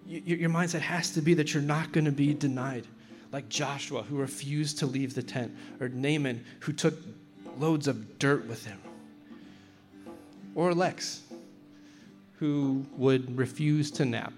Your 0.08 0.50
mindset 0.50 0.80
has 0.80 1.12
to 1.12 1.22
be 1.22 1.36
that 1.36 1.54
you're 1.54 1.62
not 1.62 1.92
going 1.92 2.06
to 2.06 2.12
be 2.12 2.34
denied. 2.34 2.88
Like 3.32 3.48
Joshua, 3.48 4.02
who 4.02 4.18
refused 4.18 4.80
to 4.80 4.88
leave 4.88 5.14
the 5.14 5.22
tent, 5.22 5.56
or 5.80 5.88
Naaman, 5.90 6.44
who 6.62 6.74
took 6.74 6.96
loads 7.60 7.88
of 7.88 8.18
dirt 8.18 8.48
with 8.48 8.66
him, 8.66 8.82
or 10.56 10.74
Lex, 10.74 11.22
who 12.40 12.88
would 12.98 13.38
refuse 13.38 13.92
to 13.92 14.04
nap 14.04 14.34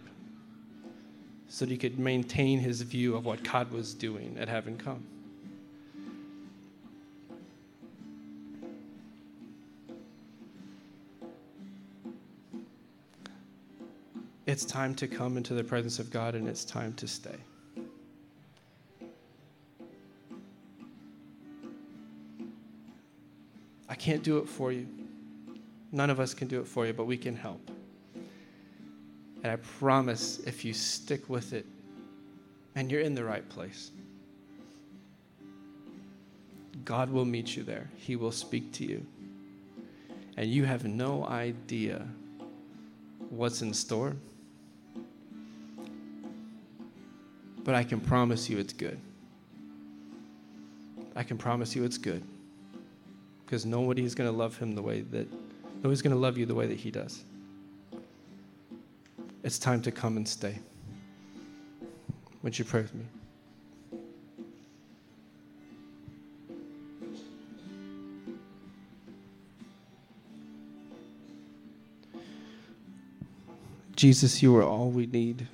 so 1.54 1.66
that 1.66 1.72
he 1.72 1.78
could 1.78 1.99
maintain 1.99 2.58
his 2.58 2.82
view 2.82 3.16
of 3.16 3.26
what 3.26 3.43
God 3.43 3.72
was 3.72 3.93
doing 3.93 4.36
at 4.39 4.49
Heaven 4.49 4.76
Come. 4.76 5.04
It's 14.47 14.66
time 14.66 14.95
to 14.95 15.08
come 15.08 15.38
into 15.38 15.54
the 15.54 15.64
presence 15.64 15.99
of 15.99 16.10
God 16.10 16.34
and 16.34 16.47
it's 16.47 16.66
time 16.66 16.91
to 16.95 17.08
stay. 17.08 17.38
I 23.88 23.93
can't 23.93 24.24
do 24.24 24.39
it 24.39 24.49
for 24.49 24.72
you. 24.72 24.88
None 25.91 26.10
of 26.10 26.20
us 26.20 26.34
can 26.34 26.47
do 26.47 26.60
it 26.60 26.68
for 26.68 26.88
you, 26.88 26.93
but 26.93 27.06
we 27.06 27.16
can 27.16 27.36
help. 27.36 27.73
And 29.44 29.52
I 29.52 29.58
promise 29.58 30.39
if 30.39 30.64
you 30.64 30.74
stick 30.74 31.30
with 31.30 31.54
it, 31.54 31.66
and 32.76 32.89
you're 32.89 33.02
in 33.02 33.14
the 33.14 33.24
right 33.24 33.48
place, 33.50 33.91
God 36.86 37.12
will 37.12 37.26
meet 37.26 37.56
you 37.56 37.64
there. 37.64 37.89
He 37.98 38.16
will 38.16 38.32
speak 38.32 38.72
to 38.74 38.86
you. 38.86 39.06
And 40.38 40.50
you 40.50 40.66
have 40.66 40.86
no 40.86 41.26
idea 41.28 42.08
what's 43.30 43.62
in 43.62 43.74
store. 43.74 44.16
But 47.64 47.76
I 47.76 47.84
can 47.84 48.00
promise 48.00 48.50
you 48.50 48.58
it's 48.58 48.74
good. 48.74 49.00
I 51.16 51.24
can 51.24 51.38
promise 51.38 51.76
you 51.76 51.84
it's 51.84 52.00
good 52.00 52.24
because 53.46 53.66
nobody's 53.66 54.16
going 54.16 54.30
to 54.30 54.36
love 54.36 54.58
him 54.58 54.74
the 54.74 54.82
way 54.82 55.02
that, 55.02 55.28
nobody's 55.76 56.02
going 56.02 56.16
to 56.16 56.20
love 56.20 56.38
you 56.39 56.48
the 56.48 56.56
way 56.56 56.66
that 56.66 56.78
he 56.78 56.89
does. 56.89 57.24
It's 59.44 59.60
time 59.60 59.82
to 59.82 59.91
come 59.91 60.16
and 60.16 60.28
stay. 60.28 60.58
Would 62.41 62.58
you 62.58 62.64
pray 62.66 62.82
with 62.82 62.94
me? 62.96 63.06
Jesus, 73.96 74.41
you 74.41 74.56
are 74.58 74.64
all 74.64 74.89
we 74.89 75.06
need. 75.06 75.48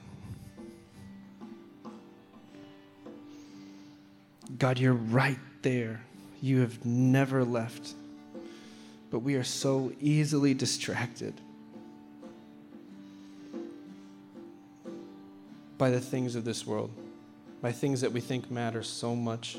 God, 4.57 4.79
you're 4.79 4.93
right 4.93 5.37
there 5.61 6.01
you 6.41 6.61
have 6.61 6.85
never 6.85 7.43
left. 7.43 7.93
But 9.11 9.19
we 9.19 9.35
are 9.35 9.43
so 9.43 9.91
easily 9.99 10.53
distracted 10.53 11.33
by 15.79 15.89
the 15.89 15.99
things 15.99 16.35
of 16.35 16.43
this 16.43 16.67
world, 16.67 16.91
by 17.61 17.71
things 17.71 18.01
that 18.01 18.11
we 18.11 18.19
think 18.19 18.51
matter 18.51 18.83
so 18.83 19.15
much. 19.15 19.57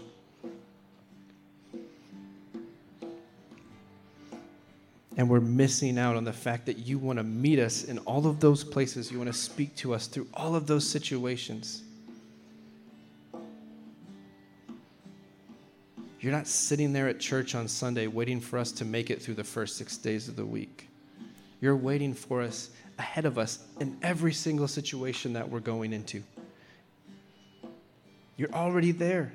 And 5.17 5.29
we're 5.29 5.41
missing 5.41 5.99
out 5.99 6.17
on 6.17 6.25
the 6.25 6.33
fact 6.33 6.67
that 6.67 6.79
you 6.79 6.99
want 6.99 7.19
to 7.19 7.23
meet 7.23 7.59
us 7.59 7.85
in 7.85 7.99
all 8.01 8.27
of 8.27 8.39
those 8.39 8.63
places. 8.63 9.11
You 9.11 9.19
want 9.19 9.33
to 9.33 9.39
speak 9.39 9.75
to 9.77 9.95
us 9.95 10.07
through 10.07 10.29
all 10.35 10.55
of 10.55 10.67
those 10.67 10.89
situations. 10.89 11.83
You're 16.21 16.33
not 16.33 16.47
sitting 16.47 16.93
there 16.93 17.09
at 17.09 17.19
church 17.19 17.55
on 17.55 17.67
Sunday 17.67 18.07
waiting 18.07 18.41
for 18.41 18.59
us 18.59 18.73
to 18.73 18.85
make 18.85 19.09
it 19.09 19.23
through 19.23 19.35
the 19.35 19.45
first 19.45 19.79
six 19.79 19.97
days 19.97 20.29
of 20.29 20.37
the 20.37 20.45
week. 20.45 20.90
You're 21.61 21.77
waiting 21.77 22.15
for 22.15 22.43
us 22.43 22.71
ahead 22.99 23.25
of 23.25 23.39
us 23.39 23.59
in 23.81 23.97
every 24.03 24.33
single 24.33 24.69
situation 24.69 25.35
that 25.35 25.49
we're 25.49 25.61
going 25.61 25.93
into. 25.93 26.23
You're 28.37 28.53
already 28.53 28.93
there. 28.93 29.33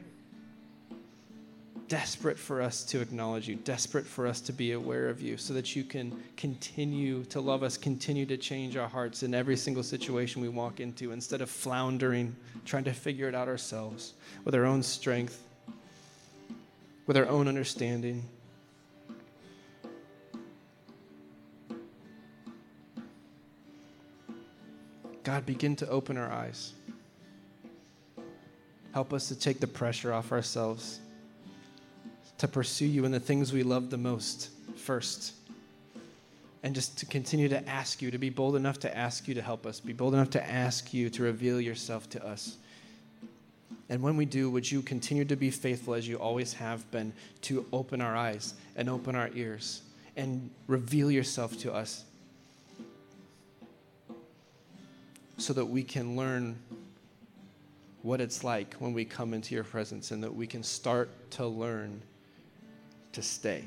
Desperate 1.87 2.39
for 2.39 2.63
us 2.63 2.83
to 2.85 2.99
acknowledge 2.99 3.47
you, 3.47 3.55
desperate 3.55 4.07
for 4.07 4.25
us 4.25 4.41
to 4.41 4.51
be 4.51 4.71
aware 4.71 5.07
of 5.07 5.21
you, 5.21 5.37
so 5.37 5.53
that 5.53 5.75
you 5.75 5.83
can 5.83 6.19
continue 6.35 7.23
to 7.25 7.39
love 7.39 7.61
us, 7.61 7.77
continue 7.77 8.25
to 8.25 8.37
change 8.37 8.75
our 8.75 8.89
hearts 8.89 9.21
in 9.21 9.35
every 9.35 9.55
single 9.55 9.83
situation 9.83 10.41
we 10.41 10.49
walk 10.49 10.79
into, 10.79 11.11
instead 11.11 11.41
of 11.41 11.49
floundering, 11.49 12.35
trying 12.65 12.85
to 12.85 12.93
figure 12.93 13.29
it 13.29 13.35
out 13.35 13.47
ourselves 13.47 14.13
with 14.43 14.55
our 14.55 14.65
own 14.65 14.81
strength 14.81 15.45
with 17.07 17.17
our 17.17 17.27
own 17.27 17.47
understanding. 17.47 18.23
God, 25.25 25.43
begin 25.43 25.75
to 25.77 25.89
open 25.89 26.17
our 26.17 26.31
eyes. 26.31 26.71
Help 28.93 29.11
us 29.11 29.27
to 29.29 29.35
take 29.35 29.59
the 29.59 29.65
pressure 29.65 30.13
off 30.13 30.31
ourselves, 30.31 30.99
to 32.37 32.47
pursue 32.47 32.85
you 32.85 33.05
in 33.05 33.11
the 33.11 33.19
things 33.19 33.51
we 33.51 33.63
love 33.63 33.89
the 33.89 33.97
most 33.97 34.51
first. 34.75 35.33
And 36.61 36.75
just 36.75 36.99
to 36.99 37.07
continue 37.07 37.49
to 37.49 37.67
ask 37.67 38.03
you, 38.03 38.11
to 38.11 38.19
be 38.19 38.29
bold 38.29 38.55
enough 38.55 38.79
to 38.81 38.97
ask 38.97 39.27
you 39.27 39.33
to 39.33 39.41
help 39.41 39.65
us, 39.65 39.79
be 39.79 39.93
bold 39.93 40.13
enough 40.13 40.29
to 40.29 40.47
ask 40.47 40.93
you 40.93 41.09
to 41.09 41.23
reveal 41.23 41.59
yourself 41.59 42.07
to 42.11 42.23
us. 42.23 42.57
And 43.89 44.03
when 44.03 44.17
we 44.17 44.25
do, 44.25 44.51
would 44.51 44.71
you 44.71 44.83
continue 44.83 45.25
to 45.25 45.35
be 45.35 45.49
faithful 45.49 45.95
as 45.95 46.07
you 46.07 46.17
always 46.17 46.53
have 46.53 46.89
been 46.91 47.13
to 47.41 47.65
open 47.73 47.99
our 47.99 48.15
eyes 48.15 48.53
and 48.75 48.91
open 48.91 49.15
our 49.15 49.31
ears 49.33 49.81
and 50.15 50.51
reveal 50.67 51.09
yourself 51.09 51.57
to 51.61 51.73
us 51.73 52.03
so 55.37 55.53
that 55.53 55.65
we 55.65 55.83
can 55.83 56.15
learn 56.15 56.57
what 58.01 58.21
it's 58.21 58.43
like 58.43 58.75
when 58.75 58.93
we 58.93 59.03
come 59.03 59.33
into 59.33 59.55
your 59.55 59.63
presence 59.63 60.11
and 60.11 60.23
that 60.23 60.33
we 60.33 60.45
can 60.45 60.63
start 60.63 61.09
to 61.31 61.45
learn 61.47 62.01
to 63.11 63.21
stay. 63.21 63.63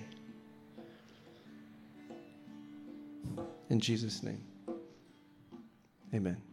In 3.69 3.81
Jesus' 3.81 4.23
name, 4.23 4.41
amen. 6.15 6.48